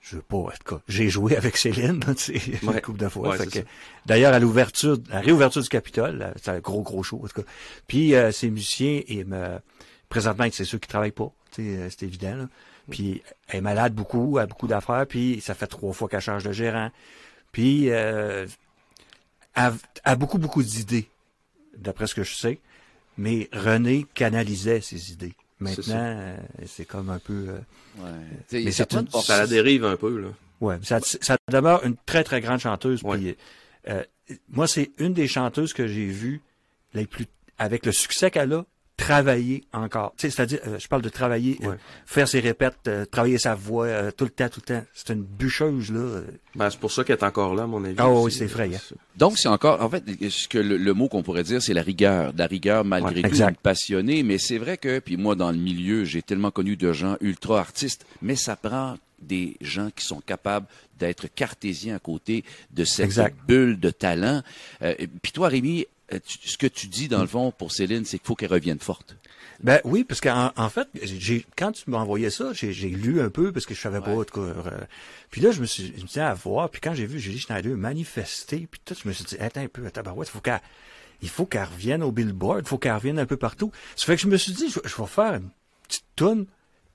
je 0.01 0.15
veux 0.15 0.21
pas, 0.21 0.37
en 0.37 0.49
tout 0.49 0.75
cas, 0.75 0.81
j'ai 0.87 1.09
joué 1.09 1.35
avec 1.35 1.57
Céline, 1.57 1.99
tu 2.15 2.39
sais, 2.39 2.59
une 2.63 2.81
couple 2.81 2.99
de 2.99 3.09
fois. 3.09 3.37
Ouais. 3.37 3.65
D'ailleurs, 4.05 4.33
à 4.33 4.39
l'ouverture, 4.39 4.97
à 5.11 5.15
la 5.15 5.21
réouverture 5.21 5.61
du 5.61 5.69
Capitole, 5.69 6.33
c'est 6.41 6.51
un 6.51 6.59
gros, 6.59 6.81
gros 6.81 7.03
show, 7.03 7.21
en 7.23 7.27
tout 7.27 7.41
cas. 7.41 7.47
Puis 7.87 8.15
euh, 8.15 8.31
ces 8.31 8.49
musiciens, 8.49 9.01
et 9.07 9.23
me, 9.23 9.59
présentement, 10.07 10.47
c'est 10.51 10.65
ceux 10.65 10.77
qui 10.77 10.87
travaillent 10.87 11.11
pas, 11.11 11.31
tu 11.51 11.63
sais, 11.63 11.77
euh, 11.77 11.89
c'est 11.89 12.03
évident. 12.03 12.35
Là. 12.35 12.49
Puis 12.89 13.21
elle 13.47 13.57
est 13.57 13.61
malade 13.61 13.93
beaucoup, 13.93 14.37
elle 14.37 14.43
a 14.43 14.47
beaucoup 14.47 14.67
d'affaires, 14.67 15.05
puis 15.07 15.41
ça 15.41 15.53
fait 15.53 15.67
trois 15.67 15.93
fois 15.93 16.07
qu'elle 16.07 16.21
change 16.21 16.43
de 16.43 16.51
gérant. 16.51 16.91
Puis 17.51 17.89
euh, 17.89 18.47
elle 19.55 19.73
a 20.03 20.15
beaucoup, 20.15 20.37
beaucoup 20.37 20.63
d'idées, 20.63 21.09
d'après 21.77 22.07
ce 22.07 22.15
que 22.15 22.23
je 22.23 22.35
sais. 22.35 22.59
Mais 23.17 23.49
René 23.51 24.05
canalisait 24.13 24.81
ses 24.81 25.11
idées. 25.11 25.33
Maintenant, 25.59 25.95
euh, 25.95 26.37
c'est 26.67 26.85
comme 26.85 27.09
un 27.09 27.19
peu... 27.19 27.47
euh, 27.49 27.59
Ouais. 27.99 28.11
Sais, 28.47 28.61
Mais 28.63 28.71
ça 28.71 28.85
une-. 28.91 29.09
Ça 29.09 29.37
la 29.39 29.47
dérive 29.47 29.83
un 29.83 29.97
peu, 29.97 30.19
là. 30.19 30.27
Ouais, 30.61 30.77
ça, 30.83 30.99
ça 31.01 31.37
demeure 31.51 31.83
une 31.85 31.95
très 32.05 32.23
très 32.23 32.39
grande 32.41 32.59
chanteuse. 32.59 33.01
Ouais. 33.03 33.17
Puis, 33.17 33.35
euh, 33.89 34.03
moi, 34.49 34.67
c'est 34.67 34.91
une 34.97 35.13
des 35.13 35.27
chanteuses 35.27 35.73
que 35.73 35.87
j'ai 35.87 36.05
vues 36.07 36.41
les 36.93 37.05
plus 37.05 37.25
avec 37.57 37.85
le 37.85 37.91
succès 37.91 38.31
qu'elle 38.31 38.53
a 38.53 38.65
travailler 38.99 39.63
encore. 39.73 40.13
Tu 40.17 40.27
sais, 40.27 40.29
c'est-à-dire, 40.35 40.59
euh, 40.67 40.77
je 40.77 40.87
parle 40.87 41.01
de 41.01 41.09
travailler, 41.09 41.57
euh, 41.63 41.75
faire 42.05 42.27
ses 42.27 42.39
répètes, 42.39 42.75
euh, 42.87 43.05
travailler 43.05 43.37
sa 43.37 43.55
voix 43.55 43.85
euh, 43.85 44.11
tout 44.11 44.25
le 44.25 44.29
temps, 44.29 44.49
tout 44.49 44.61
le 44.67 44.75
temps. 44.75 44.85
C'est 44.93 45.13
une 45.13 45.23
bûcheuse 45.23 45.91
là. 45.91 46.21
Ben, 46.55 46.69
c'est 46.69 46.79
pour 46.79 46.91
ça 46.91 47.03
qu'elle 47.03 47.17
est 47.17 47.23
encore 47.23 47.55
là, 47.55 47.63
à 47.63 47.67
mon 47.67 47.83
avis. 47.83 47.95
Ah 47.97 48.09
oui, 48.11 48.31
c'est 48.31 48.45
effrayant. 48.45 48.79
Donc, 49.17 49.37
c'est 49.37 49.47
encore, 49.47 49.81
en 49.81 49.89
fait, 49.89 50.03
ce 50.29 50.47
que 50.47 50.57
le, 50.57 50.77
le 50.77 50.93
mot 50.93 51.07
qu'on 51.07 51.23
pourrait 51.23 51.43
dire, 51.43 51.61
c'est 51.61 51.73
la 51.73 51.81
rigueur. 51.81 52.33
La 52.37 52.47
rigueur, 52.47 52.83
malgré 52.85 53.21
Ouais, 53.21 53.29
tout, 53.29 53.59
passionnée. 53.63 54.23
Mais 54.23 54.37
c'est 54.37 54.57
vrai 54.57 54.77
que, 54.77 54.99
puis 54.99 55.17
moi, 55.17 55.35
dans 55.35 55.51
le 55.51 55.57
milieu, 55.57 56.03
j'ai 56.05 56.21
tellement 56.21 56.51
connu 56.51 56.75
de 56.75 56.91
gens 56.93 57.15
ultra 57.21 57.59
artistes, 57.59 58.05
mais 58.21 58.35
ça 58.35 58.55
prend 58.55 58.95
des 59.21 59.57
gens 59.61 59.89
qui 59.95 60.05
sont 60.05 60.21
capables 60.21 60.65
d'être 60.97 61.27
cartésiens 61.27 61.95
à 61.95 61.99
côté 61.99 62.43
de 62.71 62.83
cette 62.85 63.05
Exact. 63.05 63.35
bulle 63.47 63.79
de 63.79 63.89
talent. 63.89 64.41
Euh, 64.81 64.93
puis 65.21 65.31
toi, 65.33 65.49
Rémi, 65.49 65.85
ce 66.25 66.57
que 66.57 66.67
tu 66.67 66.87
dis, 66.87 67.07
dans 67.07 67.21
le 67.21 67.27
fond, 67.27 67.51
pour 67.51 67.71
Céline, 67.71 68.05
c'est 68.05 68.17
qu'il 68.17 68.27
faut 68.27 68.35
qu'elle 68.35 68.51
revienne 68.51 68.79
forte. 68.79 69.15
Ben 69.61 69.81
oui, 69.83 70.05
parce 70.05 70.21
qu'en 70.21 70.53
en 70.55 70.69
fait, 70.69 70.87
j'ai 71.01 71.45
quand 71.57 71.73
tu 71.73 71.89
m'as 71.89 71.97
envoyé 71.97 72.29
ça, 72.29 72.53
j'ai 72.53 72.71
lu 72.89 73.19
un 73.21 73.29
peu 73.29 73.51
parce 73.51 73.65
que 73.65 73.73
je 73.73 73.81
savais 73.81 73.99
pas. 73.99 74.13
cas, 74.25 74.39
euh, 74.39 74.61
puis 75.31 75.41
là, 75.41 75.51
je 75.51 75.59
me 75.59 75.65
suis, 75.65 75.87
je 75.87 75.91
me 75.93 75.97
suis 75.97 76.07
dit 76.07 76.19
à 76.21 76.33
voir. 76.33 76.69
Puis 76.69 76.79
quand 76.79 76.93
j'ai 76.93 77.05
vu 77.05 77.19
Julie 77.19 77.39
Schneider 77.39 77.75
manifester, 77.75 78.67
puis 78.71 78.79
tout, 78.85 78.95
je 79.01 79.07
me 79.07 79.13
suis 79.13 79.25
dit, 79.25 79.37
attends 79.37 79.61
un 79.61 79.67
peu, 79.67 79.85
attends, 79.85 80.01
ben 80.01 80.13
ouais, 80.13 80.25
il 80.25 80.29
faut 80.29 80.39
qu'elle, 80.39 80.61
il 81.21 81.27
faut 81.29 81.45
qu'elle 81.45 81.65
revienne 81.65 82.03
au 82.03 82.11
Billboard, 82.13 82.61
il 82.63 82.67
faut 82.69 82.77
qu'elle 82.77 82.93
revienne 82.93 83.19
un 83.19 83.25
peu 83.25 83.35
partout. 83.35 83.71
Ça 83.97 84.05
fait 84.05 84.15
que 84.15 84.21
je 84.21 84.27
me 84.27 84.37
suis 84.37 84.53
dit, 84.53 84.69
je, 84.69 84.79
je 84.87 84.95
vais 84.95 85.07
faire 85.07 85.33
une 85.33 85.49
petite 85.87 86.05
toune 86.15 86.45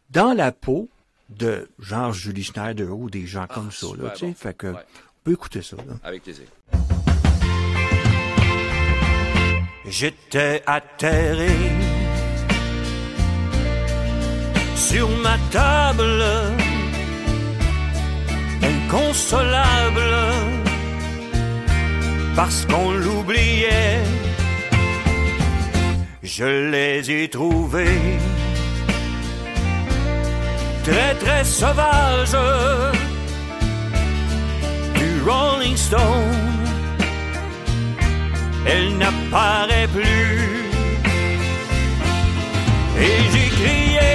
dans 0.09 0.33
la 0.33 0.51
peau 0.51 0.89
de 1.29 1.69
genre 1.79 2.15
Julie 2.15 2.45
Schneider 2.45 2.97
ou 2.99 3.11
des 3.11 3.27
gens 3.27 3.47
comme 3.47 3.73
ça. 3.73 3.89
Là, 3.89 3.93
super 3.93 4.13
tu 4.15 4.19
sais, 4.21 4.27
bon. 4.29 4.35
fait 4.35 4.57
que 4.57 4.67
Ouais. 4.69 4.75
on 4.79 5.25
peut 5.25 5.33
écouter 5.33 5.61
ça. 5.61 5.77
Là. 5.77 5.83
Avec 6.03 6.23
plaisir. 6.23 6.47
J'étais 9.87 10.63
atterré 10.67 11.51
sur 14.75 15.09
ma 15.23 15.37
table, 15.51 16.25
inconsolable, 18.63 20.17
parce 22.35 22.65
qu'on 22.67 22.93
l'oubliait. 22.93 24.03
Je 26.23 26.71
les 26.71 27.11
ai 27.11 27.29
trouvés 27.29 28.19
très 30.83 31.15
très 31.17 31.45
sauvages 31.45 32.37
du 34.95 35.23
Rolling 35.29 35.77
Stone 35.77 36.64
elle 38.67 38.97
n'apparaît 38.99 39.89
plus. 39.89 40.65
Et 43.01 43.17
j'ai 43.33 43.49
crié, 43.59 44.15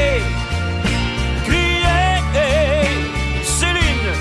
crié, 1.48 2.00
Céline, 3.44 4.12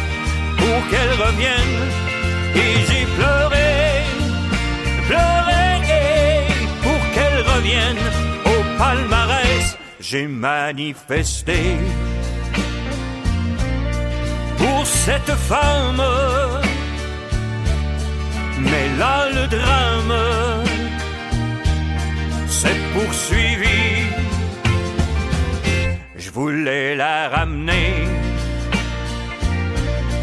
pour 0.57 0.79
qu'elle 0.91 1.15
revienne. 1.27 1.79
Et 2.55 2.75
j'ai 2.89 3.07
pleuré, 3.17 3.71
pleuré, 5.07 5.65
pour 6.83 7.01
qu'elle 7.15 7.41
revienne 7.55 8.03
au 8.47 8.79
palmarès. 8.79 9.77
J'ai 10.01 10.27
manifesté 10.27 11.77
pour 14.59 14.87
cette 14.87 15.35
femme. 15.49 16.03
Mais 18.61 18.87
là, 18.99 19.29
le 19.37 19.47
drame 19.47 20.15
s'est 22.47 22.81
poursuivi. 22.95 23.81
Je 26.17 26.31
voulais 26.31 26.95
la 26.95 27.29
ramener 27.29 27.95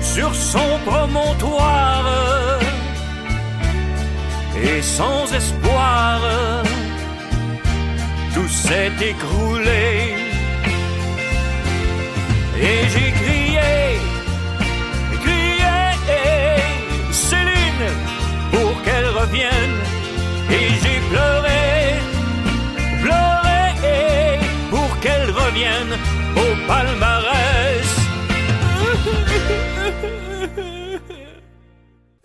sur 0.01 0.33
son 0.33 0.79
promontoire 0.85 2.05
et 4.63 4.81
sans 4.81 5.33
espoir, 5.33 6.21
tout 8.33 8.47
s'est 8.47 8.91
écroulé. 9.01 10.15
Et 12.61 12.87
j'ai 12.93 13.04
Pleuré, 21.09 21.93
pleuré, 23.01 24.39
pour 24.69 24.99
qu'elle 24.99 25.29
revienne 25.31 25.93
au 26.35 26.67
palmarès. 26.67 27.87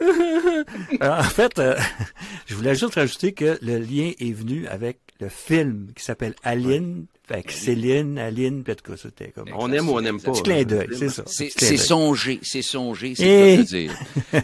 Euh, 1.03 1.19
en 1.19 1.23
fait, 1.23 1.59
euh, 1.59 1.77
je 2.47 2.55
voulais 2.55 2.75
juste 2.75 2.95
rajouter 2.95 3.33
que 3.33 3.59
le 3.63 3.79
lien 3.79 4.13
est 4.19 4.33
venu 4.33 4.67
avec 4.67 4.99
le 5.21 5.29
film 5.29 5.89
qui 5.95 6.05
s'appelle 6.05 6.35
Aline, 6.43 7.07
avec 7.31 7.51
Céline, 7.51 8.19
Aline, 8.19 8.63
puis 8.63 8.73
en 8.73 8.77
tout 8.77 8.91
cas, 8.93 8.97
c'était 8.97 9.29
comme... 9.31 9.47
On 9.57 9.71
aime 9.73 9.89
ou 9.89 9.93
on 9.93 10.01
n'aime 10.01 10.21
pas. 10.21 10.33
Petit 10.33 10.43
clin 10.43 10.65
d'œil, 10.65 10.89
c'est 10.99 11.09
ça. 11.09 11.23
C'est 11.27 11.77
songé, 11.77 12.39
c'est 12.43 12.63
songé, 12.63 13.15
c'est 13.17 13.57
le 13.57 13.63
dire. 13.65 13.93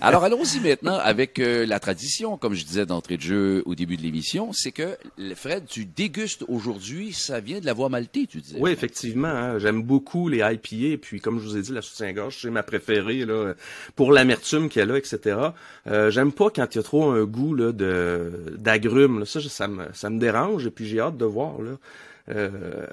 Alors 0.01 0.25
allons-y 0.25 0.61
maintenant 0.61 0.97
avec 0.99 1.39
euh, 1.39 1.67
la 1.67 1.81
tradition, 1.81 2.37
comme 2.37 2.55
je 2.55 2.65
disais 2.65 2.87
d'entrée 2.87 3.17
de 3.17 3.23
jeu 3.23 3.63
au 3.67 3.75
début 3.75 3.97
de 3.97 4.03
l'émission, 4.03 4.53
c'est 4.53 4.73
que 4.73 4.97
le- 5.19 5.35
Fred, 5.35 5.65
tu 5.67 5.85
dégustes 5.85 6.45
aujourd'hui, 6.49 7.13
ça 7.13 7.41
vient 7.41 7.61
de 7.61 7.67
la 7.67 7.73
voie 7.73 7.89
maltée, 7.89 8.27
tu 8.27 8.41
disais. 8.41 8.57
Oui, 8.61 8.71
effectivement. 8.71 9.29
hein. 9.29 9.59
J'aime 9.59 9.83
beaucoup 9.83 10.29
les 10.29 10.39
IPA. 10.39 10.99
Puis, 11.01 11.21
comme 11.21 11.39
je 11.41 11.45
vous 11.45 11.57
ai 11.57 11.63
dit, 11.63 11.73
la 11.73 11.83
soutien-gorge, 11.83 12.39
c'est 12.43 12.51
ma 12.51 12.63
préférée 12.63 13.25
là, 13.25 13.55
pour 13.95 14.13
l'amertume 14.13 14.69
qu'elle 14.69 14.91
a, 14.91 14.97
etc. 14.99 15.37
Euh, 15.87 16.11
J'aime 16.11 16.33
pas 16.33 16.51
quand 16.51 16.67
il 16.75 16.79
y 16.79 16.81
a 16.81 16.83
trop 16.83 17.11
un 17.11 17.25
goût 17.25 17.55
là, 17.55 17.73
de 17.73 18.55
d'agrumes. 18.59 19.21
là. 19.21 19.27
Ça, 19.27 19.41
ça 19.41 19.69
me, 19.69 19.85
ça 19.93 20.11
me 20.11 20.19
dérange. 20.19 20.67
Et 20.67 20.71
puis, 20.71 20.87
j'ai 20.87 21.01
hâte 21.01 21.17
de 21.17 21.25
voir. 21.25 21.61
Là. 21.61 21.73
Euh, 22.29 22.87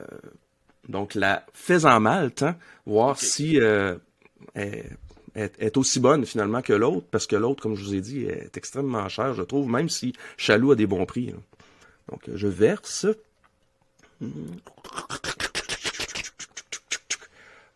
donc, 0.89 1.15
la 1.15 1.45
faisan 1.53 1.99
malte, 1.99 2.43
hein, 2.43 2.55
voir 2.85 3.19
si 3.19 3.59
euh, 3.59 3.95
elle, 4.53 4.91
est 5.35 5.77
aussi 5.77 5.99
bonne 5.99 6.25
finalement 6.25 6.61
que 6.61 6.73
l'autre. 6.73 7.07
Parce 7.09 7.27
que 7.27 7.35
l'autre, 7.35 7.61
comme 7.61 7.75
je 7.75 7.83
vous 7.83 7.95
ai 7.95 8.01
dit, 8.01 8.25
est 8.25 8.55
extrêmement 8.57 9.07
chère, 9.09 9.33
je 9.33 9.43
trouve, 9.43 9.69
même 9.69 9.89
si 9.89 10.13
Chaloux 10.37 10.71
a 10.71 10.75
des 10.75 10.87
bons 10.87 11.05
prix. 11.05 11.33
Donc, 12.09 12.23
je 12.33 12.47
verse. 12.47 13.07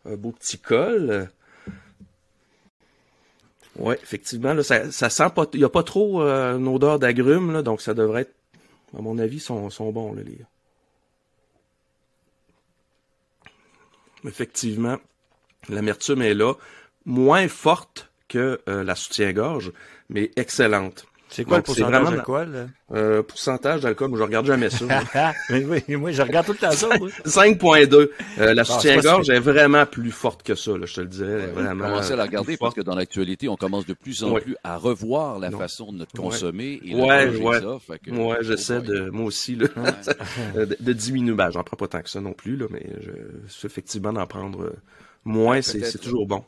un 0.05 0.15
beau 0.15 0.31
petit 0.31 0.59
col. 0.59 1.29
Ouais, 3.77 3.99
effectivement, 4.01 4.53
là, 4.53 4.63
ça, 4.63 4.91
ça 4.91 5.09
sent 5.09 5.29
pas, 5.35 5.45
il 5.53 5.59
y 5.59 5.63
a 5.63 5.69
pas 5.69 5.83
trop 5.83 6.23
euh, 6.23 6.57
une 6.57 6.67
odeur 6.67 6.97
d'agrumes, 6.97 7.61
donc 7.61 7.81
ça 7.81 7.93
devrait 7.93 8.21
être, 8.21 8.33
à 8.97 9.01
mon 9.01 9.19
avis, 9.19 9.39
sont, 9.39 9.69
sont 9.69 9.91
bons, 9.91 10.13
là, 10.13 10.23
les. 10.23 10.39
Effectivement, 14.25 14.97
l'amertume 15.69 16.21
est 16.21 16.33
là, 16.33 16.53
moins 17.05 17.47
forte 17.47 18.09
que 18.27 18.59
euh, 18.67 18.83
la 18.83 18.95
soutien-gorge, 18.95 19.71
mais 20.09 20.31
excellente. 20.35 21.05
C'est 21.29 21.43
quoi 21.43 21.57
Donc, 21.57 21.67
le 21.67 21.73
c'est 21.73 21.81
pourcentage 21.81 22.01
vraiment- 22.03 22.15
d'alcool? 22.17 22.51
là? 22.53 22.97
Euh, 22.97 23.21
pourcentage 23.21 23.81
d'alcool, 23.81 24.09
moi, 24.09 24.17
je 24.19 24.23
regarde 24.23 24.45
jamais 24.45 24.69
ça. 24.69 24.85
moi. 24.85 25.33
Mais 25.49 25.65
oui, 25.65 25.95
moi, 25.97 26.11
je 26.11 26.21
regarde 26.21 26.45
tout 26.45 26.53
le 26.53 26.57
temps 26.57 26.71
ça, 26.71 26.87
moi. 26.97 27.09
5.2. 27.25 28.09
Euh, 28.39 28.53
la 28.53 28.63
pas 28.63 28.63
soutien-gorge 28.63 29.29
est 29.29 29.39
vraiment 29.39 29.85
plus 29.85 30.11
forte 30.11 30.41
que 30.43 30.55
ça, 30.55 30.77
là, 30.77 30.85
je 30.85 30.93
te 30.95 31.01
le 31.01 31.07
disais. 31.07 31.25
elle 31.25 31.39
est 31.41 31.49
On 31.51 31.53
vraiment 31.53 31.83
commence 31.85 32.11
à 32.11 32.15
la 32.15 32.23
plus 32.23 32.29
regarder 32.29 32.57
parce 32.57 32.59
forte. 32.73 32.75
que 32.77 32.81
dans 32.81 32.95
l'actualité, 32.95 33.49
on 33.49 33.57
commence 33.57 33.85
de 33.85 33.93
plus 33.93 34.23
en 34.23 34.31
Ouais. 34.31 34.41
plus 34.41 34.55
à 34.63 34.77
revoir 34.77 35.37
la 35.39 35.49
Non. 35.49 35.57
façon 35.57 35.91
de 35.91 35.97
notre 35.97 36.13
Ouais. 36.15 36.21
consommer 36.29 36.79
et 36.85 36.95
Ouais, 36.95 37.25
de 37.27 37.31
manger 37.31 37.43
ouais. 37.43 37.59
ça. 37.61 37.77
Fait 37.85 37.99
que- 37.99 38.11
Ouais, 38.11 38.37
j'essaie 38.41 38.81
de, 38.81 39.09
moi 39.09 39.25
aussi, 39.25 39.55
là, 39.57 39.67
de, 40.55 40.77
de 40.79 40.93
diminuer. 40.93 41.33
Ben, 41.35 41.51
j'en 41.51 41.63
prends 41.63 41.77
pas 41.77 41.87
tant 41.89 42.01
que 42.01 42.09
ça 42.09 42.21
non 42.21 42.33
plus, 42.33 42.55
là, 42.55 42.67
mais 42.71 42.85
je, 43.01 43.65
effectivement 43.67 44.13
d'en 44.13 44.25
prendre 44.27 44.61
euh, 44.63 44.75
moins, 45.25 45.55
peut-être. 45.59 45.85
c'est 45.85 45.99
toujours 45.99 46.25
bon. 46.25 46.43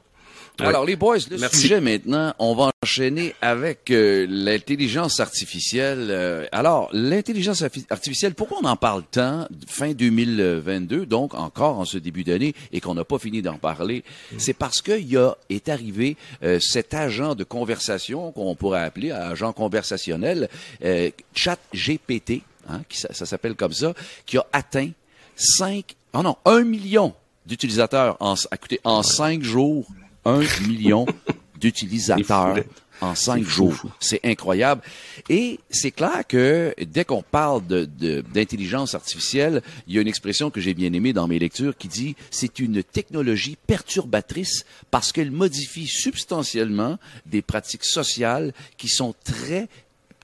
Alors 0.68 0.86
les 0.86 0.96
boys, 0.96 1.18
le 1.32 1.38
Merci. 1.38 1.62
sujet 1.62 1.80
maintenant, 1.82 2.34
on 2.40 2.54
va 2.56 2.72
enchaîner 2.84 3.34
avec 3.42 3.92
euh, 3.92 4.26
l'intelligence 4.30 5.20
artificielle. 5.20 6.08
Euh, 6.12 6.46
alors 6.52 6.90
l'intelligence 6.92 7.62
arti- 7.62 7.86
artificielle, 7.90 8.34
pourquoi 8.34 8.60
on 8.62 8.66
en 8.66 8.76
parle 8.76 9.04
tant 9.10 9.48
fin 9.68 9.92
2022, 9.94 11.06
donc 11.06 11.34
encore 11.34 11.80
en 11.80 11.86
ce 11.86 11.98
début 11.98 12.24
d'année, 12.24 12.54
et 12.72 12.82
qu'on 12.82 12.94
n'a 12.96 13.06
pas 13.06 13.20
fini 13.20 13.42
d'en 13.42 13.58
parler, 13.58 14.04
c'est 14.38 14.54
parce 14.54 14.82
qu'il 14.82 15.08
y 15.10 15.18
a 15.18 15.36
est 15.50 15.70
arrivé 15.70 16.18
euh, 16.44 16.60
cet 16.60 16.94
agent 16.94 17.36
de 17.36 17.44
conversation 17.44 18.32
qu'on 18.32 18.56
pourrait 18.56 18.82
appeler 18.84 19.12
agent 19.12 19.54
conversationnel, 19.54 20.50
euh, 20.84 21.10
Chat 21.34 21.60
GPT, 21.74 22.42
hein, 22.70 22.82
qui, 22.90 23.00
ça, 23.00 23.14
ça 23.14 23.26
s'appelle 23.26 23.56
comme 23.56 23.74
ça, 23.74 23.94
qui 24.26 24.38
a 24.38 24.46
atteint 24.52 24.90
5, 25.36 25.96
oh 26.14 26.22
non, 26.22 26.36
1 26.46 26.64
million 26.64 27.14
d'utilisateurs 27.46 28.18
en, 28.20 28.36
écoutez, 28.54 28.80
en 28.84 29.02
5 29.02 29.42
jours, 29.42 29.88
1 30.26 30.40
million 30.68 31.06
d'utilisateurs 31.60 32.58
en 33.02 33.16
5 33.16 33.44
fou, 33.44 33.50
jours. 33.72 33.82
C'est 34.02 34.20
incroyable. 34.26 34.82
Et 35.30 35.60
c'est 35.70 35.92
clair 35.92 36.24
que 36.28 36.74
dès 36.86 37.06
qu'on 37.06 37.22
parle 37.22 37.66
de, 37.66 37.86
de- 37.86 38.22
d'intelligence 38.34 38.94
artificielle, 38.94 39.62
il 39.88 39.94
y 39.94 39.98
a 39.98 40.02
une 40.02 40.08
expression 40.10 40.50
que 40.50 40.60
j'ai 40.60 40.74
bien 40.74 40.92
aimée 40.92 41.14
dans 41.14 41.28
mes 41.28 41.40
lectures 41.40 41.78
qui 41.78 41.88
dit 41.88 42.16
c'est 42.30 42.60
une 42.60 42.84
technologie 42.84 43.58
perturbatrice 43.68 44.66
parce 44.92 45.14
qu'elle 45.14 45.32
modifie 45.32 45.88
substantiellement 45.88 46.98
des 47.26 47.42
pratiques 47.42 47.86
sociales 47.86 48.54
qui 48.78 48.90
sont 48.90 49.14
très 49.24 49.70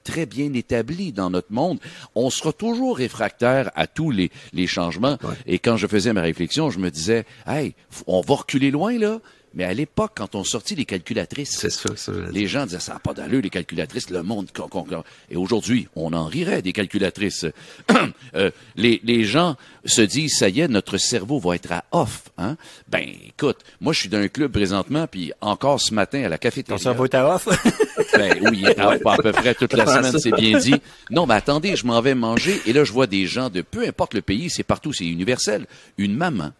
très 0.03 0.25
bien 0.27 0.53
établies 0.53 1.11
dans 1.13 1.31
notre 1.31 1.51
monde. 1.51 1.79
On 2.13 2.29
sera 2.29 2.53
toujours 2.53 2.97
réfractaire 2.97 3.71
à 3.73 3.87
tous 3.87 4.11
les, 4.11 4.29
les 4.53 4.67
changements. 4.67 5.17
Et 5.47 5.57
quand 5.57 5.77
je 5.77 5.87
faisais 5.87 6.13
ma 6.13 6.21
réflexion, 6.21 6.69
je 6.69 6.77
me 6.77 6.91
disais, 6.91 7.25
hey, 7.47 7.73
on 8.05 8.21
va 8.21 8.35
reculer 8.35 8.69
loin, 8.69 8.99
là. 8.99 9.19
Mais 9.55 9.63
à 9.63 9.73
l'époque, 9.73 10.11
quand 10.17 10.35
on 10.35 10.43
sortit 10.43 10.75
les 10.75 10.85
calculatrices, 10.85 11.51
ça, 11.57 11.69
ça, 11.95 12.11
les 12.31 12.45
gens 12.47 12.65
disaient 12.65 12.79
ça 12.79 12.93
n'a 12.93 12.99
pas 12.99 13.13
d'allure 13.13 13.41
les 13.41 13.49
calculatrices, 13.49 14.09
le 14.09 14.21
monde. 14.21 14.51
qu'on- 14.53 14.67
qu'on- 14.67 14.83
qu'on- 14.83 15.03
Et 15.29 15.37
aujourd'hui, 15.37 15.87
on 15.95 16.11
en 16.13 16.25
rirait 16.25 16.61
des 16.61 16.73
calculatrices. 16.73 17.45
Euh, 18.35 18.51
les, 18.75 18.99
les 19.05 19.23
gens 19.23 19.55
se 19.85 20.01
disent 20.01 20.37
ça 20.37 20.49
y 20.49 20.59
est, 20.59 20.67
notre 20.67 20.97
cerveau 20.97 21.39
va 21.39 21.55
être 21.55 21.71
à 21.71 21.85
off. 21.91 22.23
Hein? 22.37 22.57
Ben 22.89 23.07
écoute, 23.27 23.57
moi 23.79 23.93
je 23.93 24.01
suis 24.01 24.09
dans 24.09 24.17
un 24.17 24.27
club 24.27 24.51
présentement, 24.51 25.07
puis 25.07 25.31
encore 25.39 25.79
ce 25.79 25.93
matin 25.93 26.23
à 26.23 26.27
la 26.29 26.37
Ton 26.37 26.41
cafétéria. 26.41 26.77
cerveau 26.81 27.05
est 27.05 27.15
à 27.15 27.35
off? 27.35 27.47
Ben 28.17 28.37
oui, 28.41 28.59
il 28.61 28.67
est 28.67 28.79
à 28.79 28.89
off 28.89 29.01
à 29.05 29.17
peu 29.17 29.31
près 29.31 29.55
toute 29.55 29.73
la 29.73 29.85
semaine, 29.85 30.19
c'est 30.19 30.31
bien 30.35 30.57
dit. 30.59 30.75
Non, 31.11 31.25
mais 31.25 31.35
attendez, 31.35 31.75
je 31.77 31.85
m'en 31.85 32.01
vais 32.01 32.13
manger 32.15 32.61
et 32.65 32.73
là 32.73 32.83
je 32.83 32.91
vois 32.91 33.07
des 33.07 33.25
gens 33.25 33.49
de 33.49 33.61
peu 33.61 33.87
importe 33.87 34.13
le 34.13 34.21
pays, 34.21 34.49
c'est 34.49 34.63
partout, 34.63 34.91
c'est 34.91 35.05
universel. 35.05 35.65
Une 35.97 36.13
maman 36.15 36.51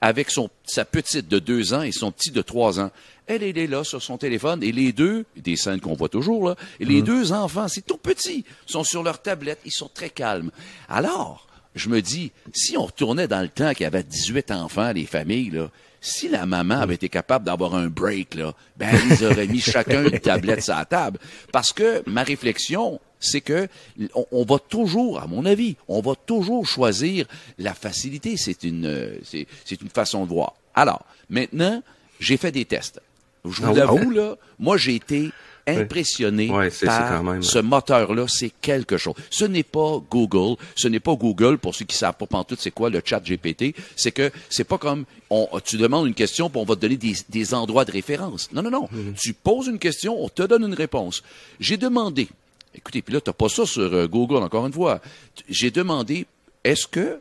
avec 0.00 0.30
son 0.30 0.48
sa 0.64 0.84
petite 0.84 1.28
de 1.28 1.38
deux 1.38 1.74
ans 1.74 1.82
et 1.82 1.92
son 1.92 2.12
petit 2.12 2.30
de 2.30 2.42
trois 2.42 2.80
ans. 2.80 2.90
Elle, 3.26 3.42
elle 3.42 3.58
est 3.58 3.66
là 3.66 3.84
sur 3.84 4.02
son 4.02 4.16
téléphone 4.16 4.62
et 4.62 4.72
les 4.72 4.92
deux, 4.92 5.24
des 5.36 5.56
scènes 5.56 5.80
qu'on 5.80 5.94
voit 5.94 6.08
toujours 6.08 6.48
là, 6.48 6.56
et 6.80 6.84
les 6.84 7.02
deux 7.02 7.32
enfants, 7.32 7.68
c'est 7.68 7.84
tout 7.84 7.98
petit, 7.98 8.44
sont 8.66 8.84
sur 8.84 9.02
leur 9.02 9.20
tablette, 9.20 9.60
ils 9.64 9.72
sont 9.72 9.90
très 9.92 10.10
calmes. 10.10 10.50
Alors, 10.88 11.46
je 11.74 11.88
me 11.88 12.00
dis, 12.00 12.32
si 12.54 12.76
on 12.76 12.86
retournait 12.86 13.28
dans 13.28 13.42
le 13.42 13.48
temps 13.48 13.72
qu'il 13.72 13.84
y 13.84 13.86
avait 13.86 14.02
18 14.02 14.50
enfants, 14.52 14.92
les 14.92 15.06
familles, 15.06 15.50
là, 15.50 15.70
si 16.00 16.28
la 16.28 16.46
maman 16.46 16.80
avait 16.80 16.94
été 16.94 17.08
capable 17.08 17.44
d'avoir 17.44 17.74
un 17.74 17.88
break, 17.88 18.34
là, 18.34 18.52
ben, 18.76 18.90
ils 19.10 19.24
auraient 19.24 19.46
mis 19.46 19.60
chacun 19.60 20.04
une 20.04 20.18
tablette 20.20 20.62
sur 20.62 20.74
la 20.74 20.84
table. 20.84 21.18
Parce 21.52 21.72
que 21.72 22.02
ma 22.06 22.22
réflexion, 22.22 23.00
c'est 23.20 23.40
que 23.40 23.68
on, 24.14 24.26
on 24.32 24.44
va 24.44 24.58
toujours, 24.58 25.20
à 25.20 25.26
mon 25.26 25.44
avis, 25.44 25.76
on 25.88 26.00
va 26.00 26.14
toujours 26.14 26.66
choisir 26.66 27.26
la 27.58 27.74
facilité. 27.74 28.36
C'est 28.36 28.62
une, 28.64 28.86
euh, 28.86 29.16
c'est, 29.24 29.46
c'est 29.64 29.80
une 29.82 29.88
façon 29.90 30.24
de 30.24 30.30
voir. 30.30 30.54
Alors, 30.74 31.04
maintenant, 31.30 31.82
j'ai 32.20 32.36
fait 32.36 32.52
des 32.52 32.64
tests. 32.64 33.00
Je 33.44 33.62
vous 33.62 33.70
Ah 33.70 33.74
l'avoue, 33.74 34.10
là, 34.10 34.36
moi, 34.58 34.76
j'ai 34.76 34.94
été 34.96 35.30
impressionné 35.66 36.50
Ouais, 36.50 36.70
par 36.84 37.10
quand 37.10 37.22
même- 37.22 37.42
ce 37.42 37.58
moteur-là, 37.58 38.24
c'est 38.26 38.50
quelque 38.60 38.96
chose. 38.96 39.14
Ce 39.30 39.44
n'est 39.44 39.62
pas 39.62 40.00
Google, 40.10 40.56
ce 40.74 40.88
n'est 40.88 40.98
pas 41.00 41.14
Google, 41.14 41.58
pour 41.58 41.74
ceux 41.74 41.84
qui 41.84 41.96
savent 41.96 42.14
pas 42.14 42.26
pantoute 42.26 42.58
c'est 42.60 42.70
quoi 42.70 42.88
le 42.90 43.02
chat 43.04 43.20
GPT, 43.22 43.74
c'est 43.94 44.12
que 44.12 44.30
c'est 44.48 44.64
pas 44.64 44.78
comme 44.78 45.04
on, 45.30 45.46
tu 45.64 45.76
demandes 45.76 46.06
une 46.06 46.14
question 46.14 46.48
puis 46.48 46.58
on 46.60 46.64
va 46.64 46.74
te 46.74 46.80
donner 46.80 46.96
des, 46.96 47.14
des 47.28 47.52
endroits 47.54 47.84
de 47.84 47.92
référence. 47.92 48.50
Non, 48.52 48.62
non, 48.62 48.70
non. 48.70 48.88
Tu 49.20 49.34
poses 49.34 49.66
une 49.66 49.78
question, 49.78 50.22
on 50.22 50.28
te 50.30 50.42
donne 50.42 50.64
une 50.64 50.74
réponse. 50.74 51.22
J'ai 51.60 51.76
demandé, 51.76 52.28
écoutez, 52.74 53.02
puis 53.02 53.14
là, 53.14 53.20
t'as 53.20 53.32
pas 53.32 53.48
ça 53.48 53.66
sur 53.66 53.82
euh, 53.82 54.06
Google, 54.06 54.42
encore 54.42 54.66
une 54.66 54.72
fois. 54.72 55.00
J'ai 55.48 55.70
demandé, 55.70 56.26
est-ce 56.64 56.86
que, 56.86 57.18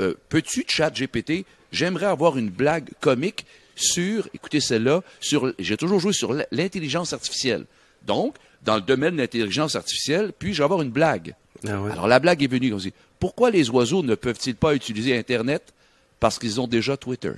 euh, 0.00 0.14
peux-tu, 0.28 0.64
chat 0.66 0.90
GPT, 0.90 1.44
j'aimerais 1.72 2.06
avoir 2.06 2.38
une 2.38 2.50
blague 2.50 2.90
comique 3.00 3.46
sur, 3.76 4.28
écoutez 4.34 4.60
celle-là, 4.60 5.02
sur, 5.20 5.52
j'ai 5.58 5.76
toujours 5.76 6.00
joué 6.00 6.12
sur 6.12 6.34
l'intelligence 6.52 7.12
artificielle. 7.12 7.66
Donc, 8.06 8.36
dans 8.62 8.76
le 8.76 8.82
domaine 8.82 9.16
de 9.16 9.20
l'intelligence 9.20 9.74
artificielle, 9.74 10.32
puis-je 10.38 10.62
avoir 10.62 10.82
une 10.82 10.90
blague? 10.90 11.34
Ah 11.66 11.80
ouais. 11.80 11.92
Alors, 11.92 12.08
la 12.08 12.18
blague 12.18 12.42
est 12.42 12.48
venue. 12.48 12.72
On 12.72 12.78
dit, 12.78 12.92
pourquoi 13.18 13.50
les 13.50 13.70
oiseaux 13.70 14.02
ne 14.02 14.14
peuvent-ils 14.14 14.54
pas 14.54 14.74
utiliser 14.74 15.16
Internet? 15.16 15.72
Parce 16.20 16.38
qu'ils 16.38 16.60
ont 16.60 16.66
déjà 16.66 16.96
Twitter. 16.96 17.32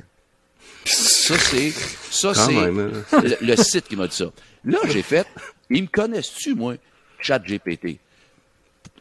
Ça, 0.85 1.37
c'est, 1.39 1.73
ça, 2.11 2.35
c'est 2.35 2.57
hein. 2.57 2.71
le, 2.71 3.37
le 3.41 3.57
site 3.57 3.89
qui 3.89 3.97
m'a 3.97 4.07
dit 4.07 4.15
ça. 4.15 4.31
Là, 4.65 4.79
j'ai 4.89 5.03
fait, 5.03 5.27
ils 5.71 5.83
me 5.83 5.89
connaissent-tu, 5.89 6.55
moi, 6.55 6.77
chat 7.21 7.39
GPT? 7.39 7.99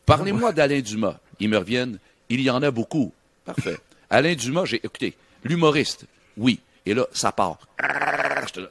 Parlez-moi 0.06 0.52
d'Alain 0.52 0.82
Dumas. 0.82 1.18
Ils 1.40 1.50
me 1.50 1.58
reviennent, 1.58 2.00
il 2.30 2.42
y 2.42 2.50
en 2.50 2.62
a 2.62 2.72
beaucoup. 2.72 3.12
Parfait. 3.44 3.78
Alain 4.10 4.36
Dumas, 4.36 4.66
j'ai, 4.66 4.78
écoutez, 4.78 5.16
l'humoriste, 5.44 6.06
oui. 6.38 6.60
Et 6.86 6.94
là, 6.94 7.08
ça 7.12 7.32
part. 7.32 7.58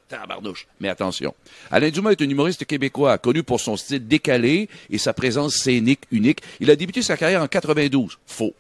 Tabarnouche. 0.09 0.67
Mais 0.81 0.89
attention. 0.89 1.35
Alain 1.71 1.91
Dumas 1.91 2.13
est 2.13 2.23
un 2.23 2.29
humoriste 2.29 2.65
québécois, 2.65 3.19
connu 3.19 3.43
pour 3.43 3.61
son 3.61 3.77
style 3.77 4.07
décalé 4.07 4.69
et 4.89 4.99
sa 4.99 5.13
présence 5.13 5.57
scénique 5.57 6.03
unique. 6.13 6.41
Il 6.61 6.71
a 6.71 6.77
débuté 6.77 7.03
sa 7.03 7.17
carrière 7.17 7.43
en 7.43 7.49
92. 7.49 8.19
Faux. 8.27 8.55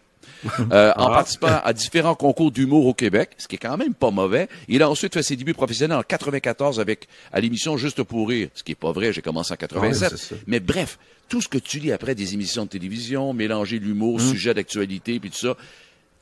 Euh, 0.72 0.92
en 0.96 1.08
participant 1.08 1.60
à 1.64 1.72
différents 1.72 2.14
concours 2.14 2.50
d'humour 2.50 2.86
au 2.86 2.94
Québec, 2.94 3.30
ce 3.38 3.48
qui 3.48 3.56
est 3.56 3.58
quand 3.58 3.76
même 3.76 3.94
pas 3.94 4.10
mauvais. 4.10 4.48
Il 4.68 4.82
a 4.82 4.90
ensuite 4.90 5.14
fait 5.14 5.22
ses 5.22 5.36
débuts 5.36 5.54
professionnels 5.54 5.98
en 5.98 6.02
94 6.02 6.80
avec 6.80 7.08
à 7.32 7.40
l'émission 7.40 7.76
Juste 7.76 8.02
pour 8.02 8.28
rire, 8.28 8.48
ce 8.54 8.62
qui 8.62 8.72
est 8.72 8.76
pas 8.76 8.92
vrai, 8.92 9.12
j'ai 9.12 9.22
commencé 9.22 9.52
en 9.52 9.56
87. 9.56 10.12
Ouais, 10.12 10.16
c'est 10.18 10.34
ça. 10.34 10.40
Mais 10.46 10.60
bref, 10.60 10.98
tout 11.28 11.40
ce 11.40 11.48
que 11.48 11.58
tu 11.58 11.78
lis 11.78 11.92
après 11.92 12.14
des 12.14 12.34
émissions 12.34 12.64
de 12.64 12.70
télévision, 12.70 13.32
mélanger 13.32 13.78
l'humour, 13.78 14.20
sujet 14.20 14.54
d'actualité, 14.54 15.18
puis 15.18 15.30
tout 15.30 15.38
ça, 15.38 15.56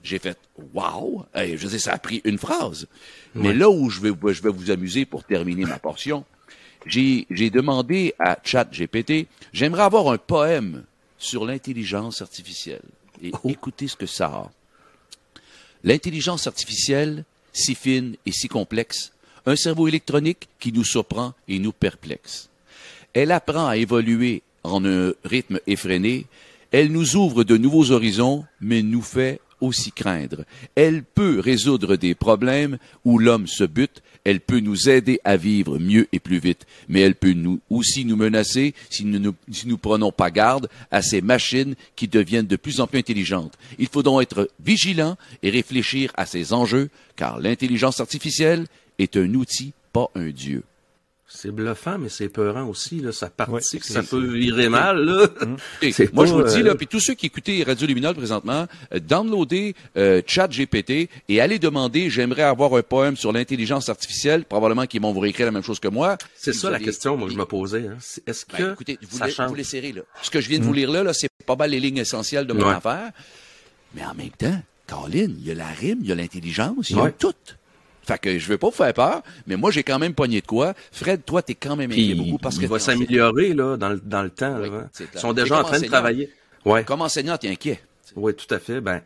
J'ai 0.02 0.18
fait 0.18 0.38
wow, 0.74 1.26
Hey, 1.34 1.56
je 1.56 1.68
sais, 1.68 1.78
ça 1.78 1.92
a 1.92 1.98
pris 1.98 2.20
une 2.24 2.38
phrase. 2.38 2.88
Mais 3.34 3.54
là 3.54 3.70
où 3.70 3.88
je 3.90 4.00
vais, 4.00 4.10
je 4.32 4.42
vais 4.42 4.50
vous 4.50 4.70
amuser 4.70 5.04
pour 5.04 5.24
terminer 5.24 5.64
ma 5.64 5.78
portion, 5.78 6.24
j'ai 6.86 7.26
j'ai 7.30 7.50
demandé 7.50 8.14
à 8.18 8.38
ChatGPT, 8.42 9.26
j'aimerais 9.52 9.82
avoir 9.82 10.10
un 10.10 10.18
poème 10.18 10.84
sur 11.18 11.44
l'intelligence 11.44 12.20
artificielle. 12.20 12.82
Et 13.22 13.32
écoutez 13.44 13.88
ce 13.88 13.96
que 13.96 14.06
ça 14.06 14.26
a. 14.26 14.50
L'intelligence 15.84 16.46
artificielle, 16.46 17.24
si 17.52 17.74
fine 17.74 18.16
et 18.26 18.32
si 18.32 18.48
complexe, 18.48 19.12
un 19.46 19.56
cerveau 19.56 19.88
électronique 19.88 20.48
qui 20.60 20.72
nous 20.72 20.84
surprend 20.84 21.34
et 21.48 21.58
nous 21.58 21.72
perplexe. 21.72 22.48
Elle 23.12 23.32
apprend 23.32 23.66
à 23.66 23.76
évoluer 23.76 24.42
en 24.64 24.84
un 24.84 25.12
rythme 25.24 25.58
effréné, 25.66 26.26
elle 26.70 26.90
nous 26.90 27.16
ouvre 27.16 27.44
de 27.44 27.56
nouveaux 27.56 27.90
horizons, 27.90 28.44
mais 28.60 28.82
nous 28.82 29.02
fait 29.02 29.40
aussi 29.62 29.92
craindre. 29.92 30.44
Elle 30.74 31.02
peut 31.02 31.40
résoudre 31.40 31.96
des 31.96 32.14
problèmes 32.14 32.78
où 33.04 33.18
l'homme 33.18 33.46
se 33.46 33.64
bute, 33.64 34.02
elle 34.24 34.40
peut 34.40 34.60
nous 34.60 34.88
aider 34.88 35.20
à 35.24 35.36
vivre 35.36 35.78
mieux 35.78 36.06
et 36.12 36.18
plus 36.18 36.38
vite, 36.38 36.66
mais 36.88 37.00
elle 37.00 37.14
peut 37.14 37.32
nous, 37.32 37.60
aussi 37.70 38.04
nous 38.04 38.16
menacer 38.16 38.74
si 38.90 39.04
nous 39.04 39.18
ne 39.18 39.30
nous 39.66 39.78
prenons 39.78 40.12
pas 40.12 40.30
garde 40.30 40.68
à 40.90 41.02
ces 41.02 41.20
machines 41.20 41.74
qui 41.96 42.08
deviennent 42.08 42.46
de 42.46 42.56
plus 42.56 42.80
en 42.80 42.86
plus 42.86 42.98
intelligentes. 42.98 43.54
Il 43.78 43.88
faut 43.88 44.02
donc 44.02 44.22
être 44.22 44.50
vigilant 44.62 45.16
et 45.42 45.50
réfléchir 45.50 46.12
à 46.16 46.26
ces 46.26 46.52
enjeux, 46.52 46.90
car 47.16 47.40
l'intelligence 47.40 48.00
artificielle 48.00 48.66
est 48.98 49.16
un 49.16 49.34
outil, 49.34 49.72
pas 49.92 50.10
un 50.14 50.30
dieu. 50.30 50.62
C'est 51.34 51.50
bluffant, 51.50 51.98
mais 51.98 52.08
c'est 52.10 52.28
peurant 52.28 52.64
aussi, 52.66 53.00
là. 53.00 53.10
Ça 53.10 53.30
partit, 53.30 53.52
Ouais, 53.52 53.60
que 53.80 53.86
ça 53.86 54.02
peut 54.02 54.24
virer 54.24 54.68
mal, 54.68 54.98
là. 55.04 55.28
Et 55.80 55.90
C'est 55.90 56.12
moi, 56.12 56.24
pas, 56.24 56.28
je 56.30 56.34
vous 56.34 56.40
le 56.42 56.48
dis, 56.50 56.60
euh, 56.60 56.64
là, 56.64 56.74
puis 56.74 56.86
tous 56.86 57.00
ceux 57.00 57.14
qui 57.14 57.26
écoutaient 57.26 57.62
Radio 57.66 57.86
Luminol 57.86 58.14
présentement, 58.14 58.66
euh, 58.94 59.00
downloadez 59.00 59.74
euh, 59.96 60.20
ChatGPT 60.26 61.08
et 61.28 61.40
allez 61.40 61.58
demander, 61.58 62.10
j'aimerais 62.10 62.42
avoir 62.42 62.74
un 62.74 62.82
poème 62.82 63.16
sur 63.16 63.32
l'intelligence 63.32 63.88
artificielle. 63.88 64.44
Probablement 64.44 64.86
qu'ils 64.86 65.00
vont 65.00 65.12
vous 65.12 65.20
réécrire 65.20 65.46
la 65.46 65.52
même 65.52 65.62
chose 65.64 65.80
que 65.80 65.88
moi. 65.88 66.18
C'est 66.36 66.52
ça 66.52 66.68
la 66.70 66.76
allez- 66.76 66.84
question, 66.84 67.16
moi, 67.16 67.26
que 67.28 67.32
je 67.32 67.38
me 67.38 67.46
posais. 67.46 67.86
hein. 67.88 67.96
Est-ce 68.26 68.44
que 68.44 68.56
Ben, 68.62 68.72
écoutez, 68.74 68.98
vous, 69.10 69.18
ça 69.30 69.46
vous 69.46 69.54
les 69.54 69.64
serrez, 69.64 69.92
là. 69.92 70.02
Ce 70.22 70.30
que 70.30 70.40
je 70.40 70.48
viens 70.48 70.58
de 70.58 70.64
vous 70.64 70.72
lire 70.74 70.90
là, 70.90 71.02
là 71.02 71.12
c'est 71.14 71.28
pas 71.46 71.56
mal 71.56 71.70
les 71.70 71.80
lignes 71.80 71.96
essentielles 71.98 72.46
de 72.46 72.52
mon 72.52 72.66
Ouais. 72.68 72.74
affaire. 72.74 73.10
Mais 73.94 74.04
en 74.04 74.14
même 74.14 74.30
temps, 74.30 74.60
Colin, 74.86 75.28
il 75.38 75.46
y 75.46 75.50
a 75.50 75.54
la 75.54 75.66
rime, 75.68 75.98
il 76.02 76.08
y 76.08 76.12
a 76.12 76.14
l'intelligence, 76.14 76.90
il 76.90 76.96
y 76.96 76.98
a 77.00 77.04
Ouais. 77.04 77.12
tout. 77.18 77.32
Fait 78.04 78.18
que 78.18 78.38
je 78.38 78.48
veux 78.48 78.58
pas 78.58 78.68
vous 78.68 78.74
faire 78.74 78.92
peur, 78.92 79.22
mais 79.46 79.56
moi, 79.56 79.70
j'ai 79.70 79.84
quand 79.84 79.98
même 79.98 80.14
pogné 80.14 80.40
de 80.40 80.46
quoi. 80.46 80.74
Fred, 80.90 81.24
toi, 81.24 81.42
t'es 81.42 81.54
quand 81.54 81.76
même 81.76 81.92
inquiet 81.92 82.14
beaucoup 82.14 82.38
parce 82.38 82.56
que 82.56 82.62
il 82.62 82.68
va 82.68 82.78
s'améliorer, 82.78 83.54
là, 83.54 83.76
dans 83.76 83.90
le, 83.90 84.00
dans 84.04 84.22
le 84.22 84.30
temps. 84.30 84.58
Oui, 84.60 84.70
là, 84.70 84.76
hein. 84.84 85.04
Ils 85.14 85.20
sont 85.20 85.32
déjà 85.32 85.60
en 85.60 85.64
train 85.64 85.80
de 85.80 85.86
travailler. 85.86 86.30
Ouais. 86.64 86.84
Comme 86.84 87.02
enseignant, 87.02 87.36
t'es 87.36 87.48
inquiet. 87.48 87.80
Oui, 88.16 88.34
tout 88.34 88.52
à 88.52 88.58
fait. 88.58 88.80
Ben, 88.80 89.02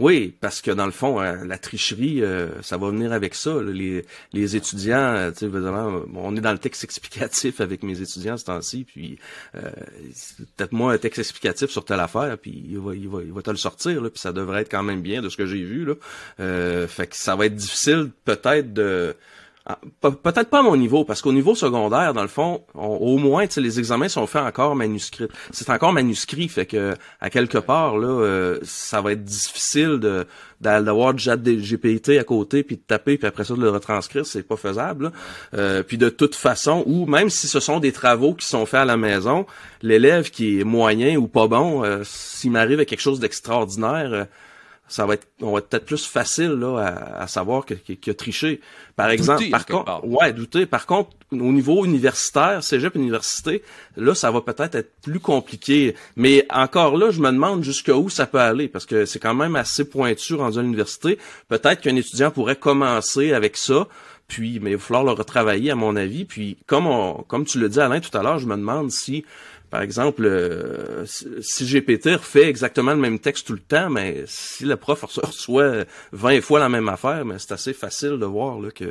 oui, 0.00 0.34
parce 0.40 0.60
que 0.60 0.70
dans 0.70 0.86
le 0.86 0.92
fond, 0.92 1.20
euh, 1.20 1.44
la 1.44 1.58
tricherie, 1.58 2.22
euh, 2.22 2.48
ça 2.62 2.76
va 2.76 2.90
venir 2.90 3.12
avec 3.12 3.34
ça. 3.34 3.62
Les, 3.62 4.04
les 4.32 4.56
étudiants, 4.56 5.14
euh, 5.14 5.30
tu 5.30 5.50
sais, 5.50 5.50
on 6.14 6.36
est 6.36 6.40
dans 6.40 6.52
le 6.52 6.58
texte 6.58 6.84
explicatif 6.84 7.60
avec 7.60 7.82
mes 7.82 8.00
étudiants 8.00 8.36
ce 8.36 8.44
temps-ci, 8.44 8.84
puis 8.84 9.18
euh, 9.54 9.70
peut-être 10.56 10.72
moi 10.72 10.92
un 10.92 10.98
texte 10.98 11.18
explicatif 11.18 11.70
sur 11.70 11.84
telle 11.84 12.00
affaire, 12.00 12.38
puis 12.38 12.64
il 12.70 12.78
va, 12.78 12.94
il 12.94 13.08
va, 13.08 13.22
il 13.22 13.32
va 13.32 13.42
te 13.42 13.50
le 13.50 13.56
sortir, 13.56 14.00
là, 14.00 14.10
puis 14.10 14.20
ça 14.20 14.32
devrait 14.32 14.62
être 14.62 14.70
quand 14.70 14.82
même 14.82 15.02
bien 15.02 15.22
de 15.22 15.28
ce 15.28 15.36
que 15.36 15.46
j'ai 15.46 15.62
vu. 15.62 15.84
Là. 15.84 15.94
Euh, 16.40 16.88
fait 16.88 17.06
que 17.06 17.16
ça 17.16 17.36
va 17.36 17.46
être 17.46 17.54
difficile 17.56 18.10
peut-être 18.24 18.72
de 18.72 19.14
pe- 20.00 20.10
Peut-être 20.10 20.50
pas 20.50 20.58
à 20.60 20.62
mon 20.62 20.76
niveau, 20.76 21.04
parce 21.04 21.22
qu'au 21.22 21.32
niveau 21.32 21.54
secondaire, 21.54 22.14
dans 22.14 22.22
le 22.22 22.28
fond, 22.28 22.62
on- 22.74 22.86
au 22.96 23.18
moins, 23.18 23.46
tu 23.46 23.54
sais, 23.54 23.60
les 23.60 23.78
examens 23.78 24.08
sont 24.08 24.26
faits 24.26 24.42
encore 24.42 24.74
manuscrits. 24.76 25.28
C'est 25.52 25.70
encore 25.70 25.92
manuscrit, 25.92 26.48
fait 26.48 26.66
que 26.66 26.94
à 27.20 27.30
quelque 27.30 27.58
part 27.58 27.96
là, 27.98 28.08
euh, 28.08 28.58
ça 28.62 29.00
va 29.00 29.12
être 29.12 29.24
difficile 29.24 29.98
de 30.00 30.26
d'avoir 30.60 31.12
du 31.12 31.20
chat 31.24 31.36
de 31.36 31.54
GPT 31.54 32.18
à 32.20 32.24
côté, 32.24 32.62
puis 32.62 32.76
de 32.76 32.82
taper, 32.82 33.18
puis 33.18 33.26
après 33.26 33.42
ça 33.44 33.54
de 33.54 33.60
le 33.60 33.70
retranscrire, 33.70 34.24
c'est 34.24 34.44
pas 34.44 34.56
faisable. 34.56 35.06
là. 35.06 35.12
Euh, 35.54 35.82
puis 35.82 35.98
de 35.98 36.08
toute 36.08 36.36
façon, 36.36 36.84
ou 36.86 37.04
même 37.06 37.30
si 37.30 37.48
ce 37.48 37.58
sont 37.58 37.80
des 37.80 37.90
travaux 37.90 38.34
qui 38.34 38.46
sont 38.46 38.64
faits 38.64 38.80
à 38.82 38.84
la 38.84 38.96
maison, 38.96 39.44
l'élève 39.82 40.30
qui 40.30 40.60
est 40.60 40.64
moyen 40.64 41.16
ou 41.16 41.26
pas 41.26 41.48
bon, 41.48 41.82
euh, 41.84 42.02
s'il 42.04 42.52
m'arrive 42.52 42.78
à 42.78 42.84
quelque 42.84 43.00
chose 43.00 43.18
d'extraordinaire. 43.18 44.26
Ça 44.92 45.06
va 45.06 45.14
être, 45.14 45.26
on 45.40 45.52
va 45.52 45.58
être 45.58 45.68
peut-être 45.68 45.86
plus 45.86 46.04
facile 46.06 46.50
là 46.52 46.78
à, 46.78 47.22
à 47.22 47.26
savoir 47.26 47.64
que- 47.64 47.74
que- 47.74 47.94
qu'il 47.94 48.10
a 48.10 48.14
triché. 48.14 48.60
Par 48.94 49.08
exemple, 49.10 49.38
Douter, 49.38 49.50
par 49.50 49.66
contre, 49.66 49.84
part. 49.86 50.06
ouais, 50.06 50.32
douter. 50.32 50.66
Par 50.66 50.86
contre, 50.86 51.10
au 51.32 51.36
niveau 51.52 51.84
universitaire, 51.84 52.62
cégep 52.62 52.94
université, 52.94 53.62
là, 53.96 54.14
ça 54.14 54.30
va 54.30 54.40
peut-être 54.42 54.74
être 54.74 54.92
plus 55.02 55.18
compliqué. 55.20 55.94
Mais 56.16 56.46
encore 56.50 56.96
là, 56.98 57.10
je 57.10 57.20
me 57.20 57.30
demande 57.32 57.64
jusqu'où 57.64 58.10
ça 58.10 58.26
peut 58.26 58.38
aller, 58.40 58.68
parce 58.68 58.84
que 58.86 59.06
c'est 59.06 59.18
quand 59.18 59.34
même 59.34 59.56
assez 59.56 59.84
pointu 59.88 60.34
rendu 60.34 60.58
à 60.58 60.62
l'université. 60.62 61.18
Peut-être 61.48 61.80
qu'un 61.80 61.96
étudiant 61.96 62.30
pourrait 62.30 62.56
commencer 62.56 63.32
avec 63.32 63.56
ça. 63.56 63.88
Puis, 64.28 64.60
mais 64.60 64.70
il 64.70 64.76
va 64.76 64.82
falloir 64.82 65.04
le 65.04 65.10
retravailler, 65.12 65.70
à 65.70 65.74
mon 65.74 65.94
avis. 65.94 66.24
Puis, 66.24 66.56
comme 66.66 66.86
on, 66.86 67.14
comme 67.28 67.44
tu 67.44 67.58
le 67.58 67.68
dis, 67.68 67.80
Alain, 67.80 68.00
tout 68.00 68.16
à 68.16 68.22
l'heure, 68.22 68.38
je 68.38 68.46
me 68.46 68.56
demande 68.56 68.90
si, 68.90 69.24
par 69.72 69.80
exemple, 69.82 70.24
euh, 70.26 71.04
si- 71.06 71.66
GPT 71.66 72.14
refait 72.14 72.46
exactement 72.48 72.92
le 72.92 72.98
même 73.00 73.18
texte 73.18 73.46
tout 73.46 73.54
le 73.54 73.58
temps, 73.58 73.88
mais 73.88 74.22
si 74.26 74.64
le 74.66 74.76
prof 74.76 75.02
reçoit 75.02 75.84
20 76.12 76.42
fois 76.42 76.60
la 76.60 76.68
même 76.68 76.88
affaire, 76.90 77.24
mais 77.24 77.36
c'est 77.38 77.52
assez 77.52 77.72
facile 77.72 78.18
de 78.20 78.26
voir 78.26 78.60
là, 78.60 78.70
que, 78.70 78.84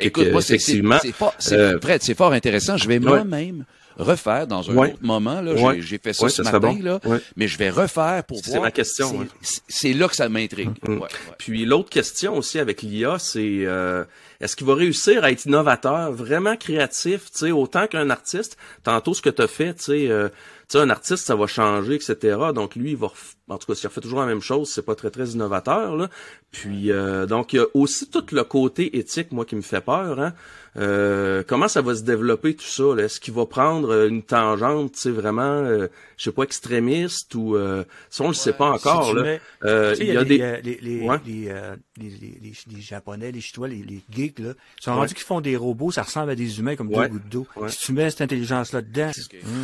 Écoute, 0.00 0.24
que, 0.24 0.30
moi, 0.32 0.42
c'est 0.42 0.58
c'est- 0.58 0.72
effectivement, 0.72 0.98
c'est 1.00 1.12
fort, 1.12 1.34
c'est- 1.38 1.54
euh, 1.56 1.78
c'est 2.00 2.16
fort 2.16 2.32
intéressant. 2.32 2.76
Je 2.76 2.88
vais 2.88 2.98
moi-même 2.98 3.64
refaire 3.96 4.46
dans 4.46 4.68
un 4.70 4.74
Ouais. 4.76 4.92
autre 4.92 4.98
moment. 5.02 5.40
Là, 5.40 5.54
Ouais. 5.54 5.76
j'ai, 5.76 5.82
j'ai 5.82 5.98
fait 5.98 6.12
ça 6.12 6.24
Ouais, 6.24 6.30
ce 6.30 6.42
ça 6.44 6.52
matin, 6.52 6.72
bon. 6.74 6.82
là, 6.82 7.00
Ouais. 7.04 7.18
mais 7.36 7.46
je 7.48 7.56
vais 7.58 7.70
refaire 7.70 8.22
pour 8.24 8.38
C'est 8.44 8.50
voir. 8.50 8.62
ma 8.62 8.70
question, 8.72 9.26
C'est, 9.40 9.54
c'est- 9.54 9.62
c'est 9.68 9.92
là 9.92 10.08
que 10.08 10.14
ça 10.16 10.28
m'intrigue. 10.28 10.70
Mm. 10.86 10.98
Ouais. 10.98 11.08
Puis 11.38 11.64
l'autre 11.64 11.90
question 11.90 12.36
aussi 12.36 12.58
avec 12.60 12.82
l'IA, 12.82 13.18
c'est 13.18 13.62
euh, 13.64 14.04
est-ce 14.40 14.54
qu'il 14.56 14.66
va 14.66 14.74
réussir 14.74 15.24
à 15.24 15.30
être 15.32 15.44
innovateur, 15.46 16.12
vraiment 16.12 16.56
créatif, 16.56 17.30
tu 17.32 17.38
sais, 17.38 17.50
autant 17.50 17.86
qu'un 17.86 18.10
artiste? 18.10 18.56
Tantôt 18.84 19.14
ce 19.14 19.22
que 19.22 19.30
tu 19.30 19.42
as 19.42 19.48
fait, 19.48 19.74
tu 19.74 19.82
sais, 19.84 20.08
euh, 20.10 20.28
tu 20.68 20.76
sais, 20.76 20.78
un 20.78 20.90
artiste, 20.90 21.26
ça 21.26 21.34
va 21.34 21.46
changer, 21.46 21.94
etc. 21.94 22.36
Donc 22.54 22.76
lui, 22.76 22.90
il 22.90 22.96
va, 22.96 23.08
ref- 23.08 23.34
en 23.48 23.56
tout 23.58 23.66
cas, 23.66 23.74
s'il 23.74 23.88
refait 23.88 24.00
toujours 24.02 24.20
la 24.20 24.26
même 24.26 24.42
chose, 24.42 24.68
c'est 24.70 24.84
pas 24.84 24.94
très 24.94 25.10
très 25.10 25.26
innovateur. 25.30 25.96
Là. 25.96 26.08
Puis 26.52 26.92
euh, 26.92 27.26
donc 27.26 27.52
il 27.52 27.56
y 27.56 27.58
a 27.60 27.66
aussi 27.74 28.08
tout 28.10 28.24
le 28.32 28.44
côté 28.44 28.96
éthique, 28.98 29.32
moi, 29.32 29.44
qui 29.44 29.56
me 29.56 29.62
fait 29.62 29.80
peur. 29.80 30.20
Hein. 30.20 30.34
Euh, 30.76 31.42
comment 31.46 31.66
ça 31.66 31.80
va 31.80 31.94
se 31.94 32.02
développer 32.02 32.54
tout 32.54 32.64
ça 32.66 32.94
là? 32.94 33.04
Est-ce 33.04 33.18
qu'il 33.20 33.32
va 33.34 33.46
prendre 33.46 33.90
euh, 33.90 34.08
une 34.08 34.22
tangente, 34.22 34.92
tu 34.92 34.98
sais, 35.00 35.10
vraiment, 35.10 35.42
euh, 35.42 35.88
je 36.18 36.24
sais 36.24 36.32
pas, 36.32 36.42
extrémiste 36.42 37.34
ou 37.34 37.56
euh, 37.56 37.84
ça 38.10 38.24
on 38.24 38.28
le 38.28 38.34
sait 38.34 38.52
pas 38.52 38.66
encore 38.70 39.08
Si 39.08 39.14
là. 39.14 39.22
mets- 39.22 39.40
Euh, 39.64 39.94
il 39.98 40.06
y 40.06 40.16
a 40.16 40.24
des, 40.24 40.40
euh, 40.40 40.60
les, 40.62 40.78
les, 40.82 41.00
Ouais. 41.08 41.16
les, 41.26 41.46
euh, 41.48 41.74
les, 41.96 42.10
les, 42.10 42.38
les- 42.42 42.52
les 42.76 42.80
Japonais, 42.80 43.32
les 43.32 43.40
Chinois, 43.40 43.68
les, 43.68 43.82
les 43.82 44.02
geeks, 44.28 44.38
là, 44.40 44.52
ils 44.78 44.82
sont 44.84 44.90
Ouais. 44.92 44.96
rendus 44.98 45.14
qu'ils 45.14 45.24
font 45.24 45.40
des 45.40 45.56
robots, 45.56 45.90
ça 45.90 46.02
ressemble 46.02 46.30
à 46.30 46.34
des 46.34 46.58
humains 46.58 46.76
comme 46.76 46.88
Ouais. 46.88 47.08
deux 47.08 47.14
gouttes 47.14 47.28
d'eau. 47.28 47.46
Ouais. 47.56 47.68
Si 47.70 47.78
tu 47.86 47.92
mets 47.92 48.10
cette 48.10 48.22
intelligence-là 48.22 48.82
dedans, 48.82 49.10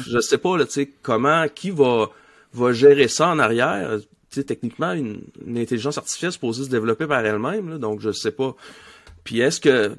je 0.07 0.21
sais 0.21 0.39
pas 0.39 0.57
là, 0.59 0.65
tu 0.65 0.73
sais 0.73 0.91
comment 1.03 1.47
qui 1.55 1.71
va 1.71 2.11
va 2.53 2.73
gérer 2.73 3.09
ça 3.09 3.29
en 3.29 3.39
arrière? 3.39 3.99
Tu 4.31 4.41
sais, 4.41 4.45
techniquement, 4.45 4.93
une, 4.93 5.21
une 5.47 5.59
intelligence 5.59 5.99
artificielle 5.99 6.29
est 6.29 6.33
supposée 6.33 6.65
se 6.65 6.69
développer 6.71 7.07
par 7.07 7.25
elle-même, 7.25 7.71
là, 7.71 7.79
donc 7.79 8.01
je 8.01 8.11
sais 8.13 8.31
pas. 8.33 8.55
Puis 9.25 9.41
est-ce 9.41 9.61
que 9.61 9.97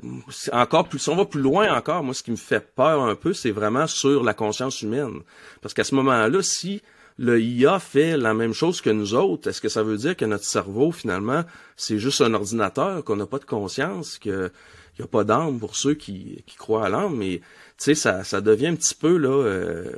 encore 0.54 0.88
plus, 0.88 1.00
si 1.00 1.10
on 1.10 1.16
va 1.16 1.26
plus 1.26 1.42
loin 1.42 1.76
encore, 1.76 2.04
moi, 2.04 2.14
ce 2.14 2.22
qui 2.22 2.32
me 2.32 2.36
fait 2.36 2.60
peur 2.76 3.02
un 3.04 3.16
peu, 3.16 3.34
c'est 3.34 3.52
vraiment 3.52 3.88
sur 3.88 4.24
la 4.24 4.34
conscience 4.34 4.82
humaine, 4.82 5.22
parce 5.62 5.74
qu'à 5.74 5.84
ce 5.84 5.96
moment-là, 5.96 6.42
si 6.44 6.82
le 7.18 7.42
IA 7.42 7.80
fait 7.80 8.18
la 8.18 8.34
même 8.34 8.54
chose 8.54 8.82
que 8.82 8.90
nous 8.90 9.14
autres, 9.14 9.50
est-ce 9.50 9.62
que 9.62 9.70
ça 9.70 9.84
veut 9.84 9.98
dire 9.98 10.18
que 10.18 10.26
notre 10.26 10.44
cerveau, 10.44 10.92
finalement, 10.92 11.44
c'est 11.78 11.98
juste 11.98 12.22
un 12.22 12.34
ordinateur, 12.34 13.04
qu'on 13.04 13.16
n'a 13.16 13.26
pas 13.26 13.40
de 13.40 13.46
conscience, 13.46 14.18
que 14.18 14.52
il 14.98 15.02
n'y 15.02 15.06
a 15.06 15.10
pas 15.10 15.26
d'âme 15.26 15.60
pour 15.60 15.76
ceux 15.76 15.94
qui, 15.94 16.44
croient 16.58 16.86
à 16.86 16.90
l'âme, 16.90 17.18
mais 17.18 17.40
tu 17.40 17.44
sais, 17.78 17.96
ça, 17.96 18.24
ça 18.24 18.40
devient 18.40 18.68
un 18.68 18.76
petit 18.76 18.96
peu 18.96 19.18
là. 19.18 19.30
euh, 19.30 19.92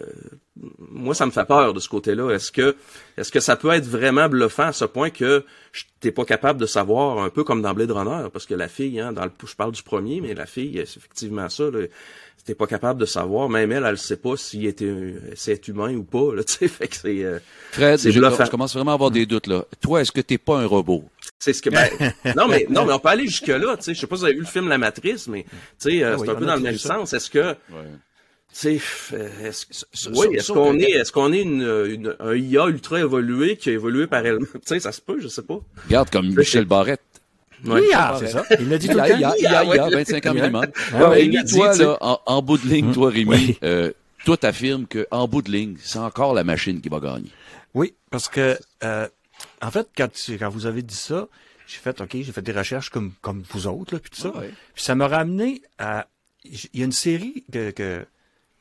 moi, 1.07 1.15
ça 1.15 1.25
me 1.25 1.31
fait 1.31 1.45
peur 1.45 1.73
de 1.73 1.79
ce 1.79 1.89
côté-là. 1.89 2.29
Est-ce 2.31 2.51
que, 2.51 2.75
est-ce 3.17 3.31
que 3.31 3.39
ça 3.39 3.55
peut 3.55 3.71
être 3.71 3.87
vraiment 3.87 4.29
bluffant 4.29 4.67
à 4.67 4.73
ce 4.73 4.85
point 4.85 5.09
que 5.09 5.43
je- 5.71 5.83
t'es 5.99 6.11
pas 6.11 6.25
capable 6.25 6.59
de 6.59 6.65
savoir, 6.67 7.19
un 7.19 7.29
peu 7.29 7.43
comme 7.43 7.61
dans 7.63 7.73
Blade 7.73 7.91
Runner, 7.91 8.29
parce 8.31 8.45
que 8.45 8.53
la 8.53 8.67
fille, 8.67 8.99
hein, 8.99 9.11
dans 9.13 9.25
le, 9.25 9.31
je 9.45 9.55
parle 9.55 9.71
du 9.71 9.81
premier, 9.83 10.21
mais 10.21 10.33
la 10.35 10.45
fille, 10.45 10.81
c'est 10.85 10.97
effectivement 10.97 11.49
ça. 11.49 11.63
Là, 11.71 11.87
t'es 12.45 12.55
pas 12.55 12.67
capable 12.67 12.97
de 13.01 13.05
savoir, 13.05 13.49
même 13.49 13.73
elle, 13.73 13.83
elle 13.85 13.97
sait 13.97 14.15
pas 14.15 14.37
s'il 14.37 14.65
était, 14.67 15.15
c'est 15.35 15.67
humain 15.67 15.93
ou 15.95 16.03
pas. 16.03 16.33
Là, 16.33 16.43
tu 16.45 16.53
sais, 16.53 16.67
fait 16.69 16.87
que 16.87 16.95
c'est, 16.95 17.23
euh, 17.25 17.39
Fred, 17.71 17.99
C'est 17.99 18.11
je, 18.11 18.19
bluffant. 18.21 18.45
je 18.45 18.49
commence 18.51 18.73
vraiment 18.73 18.91
à 18.91 18.93
avoir 18.93 19.11
des 19.11 19.25
doutes 19.25 19.47
là. 19.47 19.65
Toi, 19.81 19.99
est-ce 20.01 20.13
que 20.13 20.21
t'es 20.21 20.37
pas 20.37 20.57
un 20.59 20.65
robot? 20.65 21.03
c'est 21.39 21.51
ce 21.53 21.61
que 21.61 21.69
ben, 21.69 21.87
non 22.37 22.47
mais 22.47 22.65
non 22.69 22.85
mais 22.85 22.93
on 22.93 22.99
peut 22.99 23.09
aller 23.09 23.27
jusque 23.27 23.47
là 23.47 23.75
tu 23.77 23.83
sais 23.83 23.93
je 23.93 23.99
sais 23.99 24.07
pas 24.07 24.15
si 24.15 24.21
vous 24.21 24.25
avez 24.25 24.33
vu 24.35 24.39
le 24.39 24.45
film 24.47 24.69
La 24.69 24.77
Matrice 24.79 25.27
mais 25.27 25.43
tu 25.43 25.49
sais 25.77 26.03
euh, 26.03 26.13
Ah 26.13 26.17
oui, 26.17 26.25
c'est 26.25 26.31
un 26.31 26.35
peu 26.35 26.45
dans 26.45 26.55
le 26.55 26.61
même 26.61 26.77
sens 26.77 27.13
est-ce 27.13 27.29
que 27.29 27.51
tu 27.51 27.57
sais, 28.53 28.79
euh, 29.13 29.47
est-ce 29.49 29.65
que- 29.65 29.73
ça- 29.73 30.09
oui, 30.13 30.35
est-ce 30.35 30.51
qu'on 30.51 30.69
on 30.71 30.79
est, 30.79 30.91
est-ce 30.91 31.11
qu'on 31.11 31.31
est 31.33 31.41
une, 31.41 31.61
une- 31.61 32.15
un 32.19 32.35
IA 32.35 32.67
ultra 32.67 32.99
évolué 32.99 33.57
qui 33.57 33.69
a 33.69 33.73
évolué 33.73 34.07
par 34.07 34.25
elle-même? 34.25 34.47
Tu 34.53 34.59
sais, 34.65 34.79
ça 34.79 34.91
se 34.91 35.01
peut, 35.01 35.19
je 35.19 35.27
sais 35.27 35.41
pas. 35.43 35.59
Regarde 35.85 36.09
comme 36.09 36.33
Michel 36.35 36.65
Barrette. 36.65 37.01
Ouais. 37.65 37.81
Ah, 37.93 38.15
c'est 38.19 38.27
ça. 38.29 38.43
Il 38.59 38.69
l'a 38.69 38.77
dit 38.77 38.87
tout 38.87 38.93
le 38.93 38.99
temps. 38.99 39.03
a, 39.05 39.09
il 39.15 39.19
y 39.21 39.25
a, 39.25 39.33
il 39.37 39.41
y 39.43 39.45
a 39.47 39.65
ouais. 39.65 39.89
25 39.95 40.25
ans 40.27 40.33
minimum. 40.35 40.65
Ah 40.93 41.09
Rémi, 41.09 41.35
l'a 41.35 41.43
dit, 41.43 41.53
toi, 41.55 41.75
là, 41.75 41.97
en, 42.01 42.19
en 42.25 42.41
bout 42.43 42.57
de 42.59 42.67
ligne, 42.67 42.93
toi, 42.93 43.09
Rémi, 43.09 43.29
Oui. 43.29 43.57
euh, 43.63 43.91
toi, 44.25 44.37
t'affirmes 44.37 44.85
qu'en 44.85 45.27
bout 45.27 45.41
de 45.41 45.51
ligne, 45.51 45.75
c'est 45.81 45.97
encore 45.99 46.33
la 46.35 46.43
machine 46.43 46.81
qui 46.81 46.89
va 46.89 46.99
gagner. 46.99 47.31
Oui, 47.73 47.95
parce 48.11 48.29
que 48.29 48.57
euh, 48.83 49.07
en 49.61 49.71
fait, 49.71 49.87
quand, 49.97 50.11
tu- 50.11 50.37
quand 50.37 50.49
vous 50.49 50.65
avez 50.67 50.83
dit 50.83 50.95
ça, 50.95 51.27
j'ai 51.67 51.77
fait, 51.79 51.99
OK, 51.99 52.09
j'ai 52.13 52.31
fait 52.31 52.41
des 52.43 52.51
recherches 52.51 52.89
comme, 52.91 53.11
comme 53.21 53.43
vous 53.49 53.65
autres, 53.67 53.93
là, 53.95 53.99
puis 53.99 54.11
tout 54.11 54.21
ça. 54.21 54.31
Ah 54.35 54.39
ouais. 54.39 54.51
Puis 54.75 54.83
ça 54.83 54.93
m'a 54.95 55.07
ramené 55.07 55.61
à... 55.79 56.07
Il 56.45 56.79
y 56.79 56.81
a 56.83 56.85
une 56.85 56.91
série 56.91 57.43
que, 57.51 57.71
que, 57.71 58.05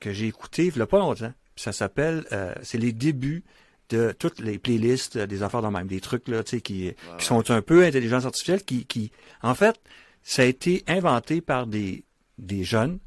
que 0.01 0.13
j'ai 0.13 0.27
écoutée 0.27 0.67
il 0.67 0.77
y 0.77 0.81
a 0.81 0.87
pas 0.87 0.99
longtemps. 0.99 1.33
Ça 1.57 1.73
s'appelle... 1.73 2.25
euh, 2.33 2.55
c'est 2.63 2.79
les 2.79 2.93
débuts 2.93 3.45
de 3.89 4.15
toutes 4.19 4.41
les 4.41 4.59
playlists 4.59 5.17
euh, 5.17 5.27
des 5.27 5.43
affaires 5.43 5.63
de 5.63 5.69
même. 5.69 5.87
Des 5.87 6.01
trucs, 6.01 6.29
là, 6.29 6.43
tu 6.43 6.57
sais, 6.57 6.61
qui, 6.61 6.93
qui 7.19 7.25
sont 7.25 7.51
un 7.51 7.63
peu 7.63 7.85
intelligence 7.85 8.25
artificielle, 8.25 8.63
qui, 8.63 8.85
qui... 8.85 9.11
En 9.43 9.55
fait, 9.55 9.81
ça 10.23 10.43
a 10.43 10.45
été 10.45 10.85
inventé 10.89 11.41
par 11.41 11.67
des, 11.67 12.05
des 12.39 12.65
jeunes 12.65 12.99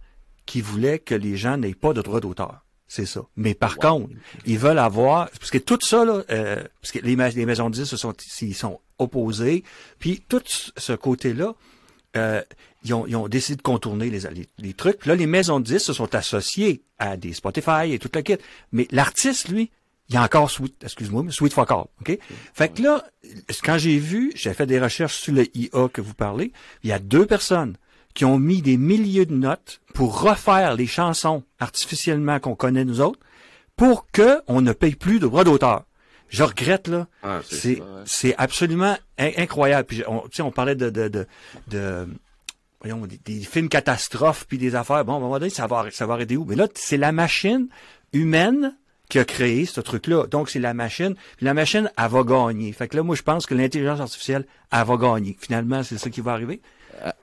qui 0.45 0.61
voulaient 0.61 0.99
que 0.99 1.15
les 1.15 1.37
gens 1.37 1.57
n'aient 1.57 1.73
pas 1.75 1.93
de 1.93 2.01
droit 2.01 2.21
d'auteur. 2.21 2.65
C'est 2.87 3.05
ça. 3.05 3.21
Mais 3.35 3.53
par 3.53 3.77
contre, 3.77 4.09
ils 4.45 4.57
veulent 4.57 4.79
avoir, 4.79 5.29
parce 5.31 5.51
que 5.51 5.59
tout 5.59 5.77
ça, 5.81 6.05
là, 6.05 6.23
euh, 6.31 6.63
parce 6.81 6.91
que 6.91 6.99
les, 6.99 7.15
les 7.15 7.45
maisons 7.45 7.69
de 7.69 7.75
disques 7.75 7.91
se 7.91 7.97
sont, 7.97 8.15
ils 8.41 8.55
sont 8.55 8.79
opposés, 8.97 9.63
puis 9.99 10.23
tout 10.27 10.41
ce 10.45 10.93
côté-là, 10.93 11.53
euh, 12.15 12.41
ils, 12.83 12.93
ont, 12.93 13.05
ils 13.07 13.15
ont 13.15 13.27
décidé 13.27 13.57
de 13.57 13.61
contourner 13.61 14.09
les, 14.09 14.21
les, 14.31 14.47
les 14.57 14.73
trucs. 14.73 14.99
Puis 14.99 15.09
là, 15.09 15.15
les 15.15 15.27
maisons 15.27 15.59
de 15.59 15.65
disques 15.65 15.87
se 15.87 15.93
sont 15.93 16.13
associées 16.15 16.81
à 16.97 17.17
des 17.17 17.33
Spotify 17.33 17.91
et 17.91 17.99
toute 17.99 18.15
la 18.15 18.23
kit. 18.23 18.37
Mais 18.71 18.87
l'artiste, 18.91 19.49
lui, 19.49 19.71
il 20.09 20.15
y 20.15 20.17
a 20.17 20.23
encore 20.23 20.49
Sweet, 20.49 20.83
excuse-moi, 20.83 21.23
mais 21.23 21.31
Sweet 21.31 21.53
Fuck 21.53 21.71
All, 21.71 21.85
OK? 22.01 22.17
Fait 22.53 22.69
que 22.69 22.81
là, 22.81 23.05
quand 23.63 23.77
j'ai 23.77 23.99
vu, 23.99 24.31
j'ai 24.35 24.53
fait 24.53 24.65
des 24.65 24.79
recherches 24.79 25.17
sur 25.17 25.33
le 25.33 25.45
IA 25.55 25.87
que 25.93 26.01
vous 26.01 26.15
parlez, 26.15 26.51
il 26.83 26.89
y 26.89 26.93
a 26.93 26.99
deux 26.99 27.27
personnes 27.27 27.75
qui 28.15 28.25
ont 28.25 28.39
mis 28.39 28.61
des 28.63 28.77
milliers 28.77 29.27
de 29.27 29.35
notes 29.35 29.81
pour 29.93 30.21
refaire 30.21 30.73
les 30.73 30.87
chansons 30.87 31.43
artificiellement 31.59 32.39
qu'on 32.39 32.55
connaît 32.55 32.85
nous 32.85 33.01
autres, 33.01 33.19
pour 33.75 34.07
que 34.11 34.41
on 34.47 34.61
ne 34.61 34.73
paye 34.73 34.95
plus 34.95 35.19
de 35.19 35.27
droits 35.27 35.43
d'auteur. 35.43 35.85
Je 36.29 36.43
regrette, 36.43 36.87
là. 36.87 37.07
Ah, 37.23 37.39
c'est 38.05 38.35
absolument 38.37 38.97
in- 39.17 39.31
incroyable. 39.37 39.85
Puis, 39.87 40.03
on, 40.07 40.21
tu 40.21 40.37
sais, 40.37 40.41
on 40.41 40.51
parlait 40.51 40.75
de, 40.75 40.89
de, 40.89 41.07
de, 41.07 41.27
de- 41.67 42.07
voyons, 42.81 43.05
des, 43.05 43.17
des 43.17 43.41
films 43.41 43.69
catastrophes 43.69 44.45
puis 44.47 44.57
des 44.57 44.75
affaires. 44.75 45.03
Bon, 45.05 45.13
à 45.13 45.17
un 45.17 45.19
moment 45.19 45.39
donné, 45.39 45.49
ça 45.49 45.67
va, 45.67 45.87
ça 45.91 46.05
va 46.05 46.13
arrêter 46.13 46.37
où? 46.37 46.45
Mais 46.45 46.55
là, 46.55 46.67
c'est 46.75 46.97
la 46.97 47.11
machine 47.11 47.67
humaine 48.13 48.75
qui 49.09 49.17
a 49.17 49.25
créé 49.25 49.65
ce 49.65 49.81
truc-là. 49.81 50.27
Donc, 50.27 50.49
c'est 50.51 50.59
la 50.59 50.75
machine. 50.75 51.15
Puis 51.37 51.45
la 51.45 51.55
machine, 51.55 51.91
elle 51.97 52.07
va 52.09 52.23
gagner. 52.23 52.71
Fait 52.73 52.87
que 52.87 52.95
là, 52.95 53.01
moi, 53.03 53.15
je 53.15 53.23
pense 53.23 53.47
que 53.47 53.55
l'intelligence 53.55 53.99
artificielle, 53.99 54.45
elle 54.71 54.85
va 54.85 54.97
gagner. 54.97 55.35
Finalement, 55.39 55.81
c'est 55.83 55.97
ça 55.97 56.09
qui 56.11 56.21
va 56.21 56.33
arriver. 56.33 56.61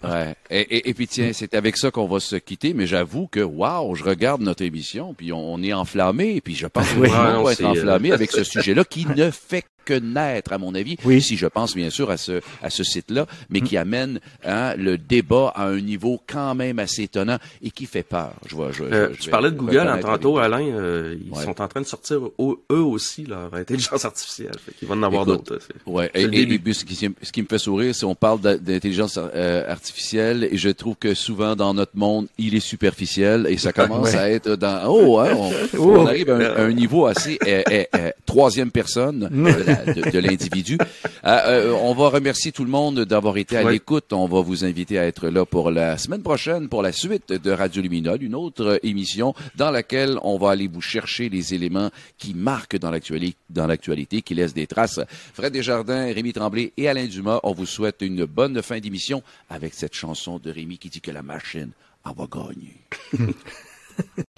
Ouais. 0.03 0.35
Et, 0.51 0.61
et, 0.61 0.89
et 0.91 0.95
puis 0.95 1.07
tiens, 1.07 1.31
c'est 1.33 1.55
avec 1.55 1.77
ça 1.77 1.91
qu'on 1.91 2.07
va 2.07 2.19
se 2.21 2.37
quitter, 2.37 2.73
mais 2.75 2.87
j'avoue 2.87 3.27
que 3.27 3.41
waouh, 3.41 3.95
je 3.95 4.05
regarde 4.05 4.41
notre 4.41 4.63
émission, 4.63 5.13
puis 5.15 5.33
on, 5.33 5.55
on 5.55 5.63
est 5.63 5.73
enflammé, 5.73 6.41
puis 6.41 6.55
je 6.55 6.67
pense 6.67 6.89
que 6.91 6.99
Oui. 7.01 7.09
va 7.11 7.53
être 7.53 7.65
enflammé 7.65 8.11
euh, 8.11 8.15
avec 8.15 8.31
ce 8.33 8.43
sujet-là 8.45 8.85
qui 8.85 9.07
ne 9.07 9.31
fait 9.31 9.65
que 9.85 9.95
naître, 9.95 10.53
à 10.53 10.59
mon 10.59 10.75
avis, 10.75 10.97
Oui. 11.05 11.23
si 11.23 11.37
je 11.37 11.47
pense 11.47 11.77
bien 11.77 11.91
sûr 11.91 12.11
à 12.11 12.17
ce, 12.17 12.41
à 12.61 12.71
ce 12.71 12.83
site-là, 12.83 13.27
mais 13.51 13.61
qui 13.61 13.77
amène 13.77 14.19
hein, 14.45 14.75
le 14.77 14.99
débat 14.99 15.53
à 15.55 15.67
un 15.69 15.81
niveau 15.81 16.21
quand 16.27 16.57
même 16.57 16.81
assez 16.81 17.05
étonnant 17.05 17.39
et 17.63 17.71
qui 17.71 17.87
fait 17.87 18.03
peur. 18.03 18.33
Je 18.49 18.57
vois, 18.57 18.73
je, 18.73 18.83
Euh, 18.83 19.11
je 19.15 19.21
tu 19.23 19.31
parlais 19.31 19.51
de 19.53 19.57
Google 19.57 19.79
en 19.79 19.83
reconnaître 19.83 20.09
tantôt, 20.09 20.39
Alain. 20.39 20.61
euh, 20.67 21.17
ils 21.25 21.31
Ouais. 21.33 21.45
sont 21.45 21.61
en 21.61 21.69
train 21.69 21.83
de 21.83 21.87
sortir 21.87 22.19
au- 22.37 22.61
eux 22.73 22.81
aussi 22.83 23.27
leur 23.27 23.55
intelligence 23.55 24.05
artificielle. 24.05 24.57
Fait 24.65 24.73
qu'ils 24.73 24.89
vont 24.89 24.95
en 24.95 25.03
avoir 25.05 25.25
d'autres. 25.25 25.61
Ouais, 25.87 26.11
et, 26.15 26.23
et- 26.23 26.53
et 26.67 26.73
ce, 26.73 26.85
qui, 26.85 26.97
ce 26.97 27.31
qui 27.33 27.43
me 27.43 27.47
fait 27.47 27.59
sourire, 27.59 27.95
c'est 27.95 28.07
on 28.07 28.17
parle 28.17 28.41
d'intelligence 28.41 29.19
euh, 29.57 29.71
artificielle 29.73 30.49
et 30.51 30.57
je 30.57 30.69
trouve 30.71 30.97
que 30.97 31.15
souvent 31.15 31.57
dans 31.57 31.75
notre 31.75 31.97
monde, 31.97 32.27
il 32.39 32.55
est 32.55 32.61
superficiel 32.61 33.47
et 33.49 33.57
ça 33.59 33.73
commence 33.73 34.11
Ouais. 34.13 34.17
à 34.19 34.31
être 34.31 34.57
dans 34.57 34.87
oh, 34.89 35.19
hein, 35.19 35.31
on, 35.37 35.51
Oh. 35.79 35.97
on 35.99 36.07
arrive 36.07 36.31
à 36.31 36.35
un, 36.37 36.41
à 36.57 36.61
un 36.63 36.73
niveau 36.73 37.07
assez 37.07 37.39
euh, 37.47 37.63
euh, 37.95 38.11
troisième 38.25 38.71
personne 38.71 39.29
de 39.33 40.19
l'individu. 40.19 40.79
Euh, 41.25 41.29
euh, 41.47 41.73
on 41.83 41.95
va 41.95 42.09
remercier 42.09 42.53
tout 42.53 42.65
le 42.65 42.71
monde 42.71 43.01
d'avoir 43.05 43.37
été 43.37 43.57
à 43.57 43.65
Ouais. 43.65 43.73
l'écoute. 43.73 44.13
On 44.13 44.27
va 44.27 44.41
vous 44.41 44.65
inviter 44.65 44.99
à 44.99 45.07
être 45.07 45.29
là 45.29 45.45
pour 45.45 45.71
la 45.71 45.99
semaine 45.99 46.23
prochaine 46.23 46.69
pour 46.69 46.83
la 46.83 46.93
suite 46.93 47.33
de 47.33 47.51
Radio 47.51 47.83
Luminol, 47.83 48.23
une 48.23 48.35
autre 48.35 48.79
émission 48.83 49.35
dans 49.57 49.71
laquelle 49.71 50.19
on 50.23 50.37
va 50.39 50.51
aller 50.51 50.69
vous 50.69 50.81
chercher 50.81 51.29
les 51.29 51.55
éléments 51.55 51.91
qui 52.19 52.35
marquent 52.35 52.79
dans 52.79 52.91
l'actualité, 52.91 53.37
dans 53.51 53.67
l'actualité, 53.67 54.23
qui 54.23 54.35
laissent 54.35 54.55
des 54.55 54.67
traces. 54.67 55.01
Fred 55.35 55.53
Desjardins, 55.53 56.13
Rémi 56.13 56.33
Tremblay 56.33 56.73
et 56.77 56.89
Alain 56.89 57.07
Dumas, 57.07 57.41
on 57.43 57.53
vous 57.53 57.67
souhaite 57.67 57.97
une 58.03 58.25
bonne 58.25 58.61
fin 58.63 58.79
d'émission 58.79 59.23
avec 59.49 59.75
cette 59.75 59.95
chanson 59.95 60.39
de 60.39 60.51
Rémi 60.51 60.79
qui 60.79 60.91
dit 60.91 61.01
que 61.01 61.11
la 61.11 61.23
machine 61.23 61.73
en 62.05 62.13
va 62.13 62.27
gagner. 62.27 62.87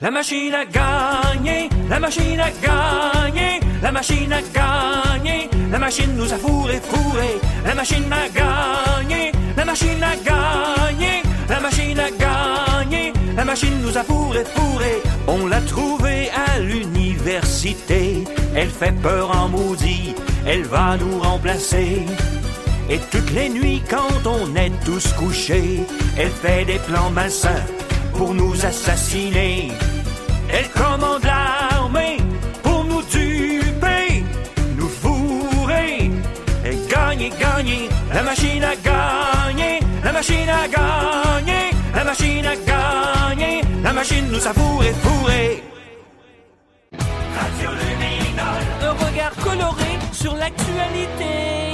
La 0.00 0.10
machine 0.10 0.54
a 0.54 0.64
gagné, 0.64 1.68
la 1.88 1.98
machine 1.98 2.38
a 2.38 2.50
gagné, 2.50 3.58
la 3.82 3.90
machine 3.90 4.32
a 4.32 4.40
gagné, 4.40 5.50
la 5.72 5.78
machine 5.78 6.14
nous 6.16 6.32
a 6.32 6.36
fourré, 6.36 6.80
fourré, 6.80 7.40
la 7.64 7.74
machine 7.74 8.12
a 8.12 8.28
gagné, 8.28 9.32
la 9.56 9.64
machine 9.64 10.02
a 10.02 10.14
gagné, 10.16 11.22
la 11.48 11.60
machine 11.60 11.98
a 11.98 12.10
gagné, 12.12 13.12
la 13.36 13.44
machine 13.44 13.82
nous 13.82 13.98
a 13.98 14.04
fourré, 14.04 14.44
fourré, 14.44 15.02
on 15.26 15.48
l'a 15.48 15.60
trouvée 15.62 16.30
à 16.30 16.60
l'université, 16.60 18.24
elle 18.54 18.70
fait 18.70 18.94
peur 19.02 19.36
en 19.36 19.48
maudit, 19.48 20.14
elle 20.46 20.62
va 20.62 20.96
nous 20.96 21.18
remplacer. 21.18 22.06
Et 22.90 22.98
toutes 23.10 23.30
les 23.32 23.48
nuits 23.50 23.82
quand 23.88 24.26
on 24.26 24.54
est 24.56 24.72
tous 24.84 25.12
couchés, 25.12 25.80
elle 26.16 26.30
fait 26.30 26.64
des 26.64 26.78
plans 26.78 27.10
malsains 27.10 27.64
pour 28.14 28.32
nous 28.32 28.54
assassiner. 28.64 29.72
Elle 30.50 30.68
commande 30.70 31.22
l'armée 31.24 32.16
pour 32.62 32.84
nous 32.84 33.02
tuer, 33.02 34.24
nous 34.76 34.88
fourrer 34.88 36.10
et 36.64 36.76
gagner, 36.90 37.30
gagner. 37.38 37.88
La 38.14 38.22
machine 38.22 38.64
a 38.64 38.74
gagné, 38.76 39.80
la 40.02 40.12
machine 40.12 40.48
a 40.48 40.66
gagné, 40.66 41.70
la 41.94 42.04
machine 42.04 42.46
à 42.46 42.56
gagner, 42.56 43.60
la 43.82 43.92
machine 43.92 44.28
nous 44.32 44.46
a 44.46 44.52
fourré, 44.54 44.92
fourré. 45.02 45.62
Radio 47.38 47.70
regard 48.92 49.34
coloré 49.44 49.98
sur 50.12 50.34
l'actualité. 50.34 51.67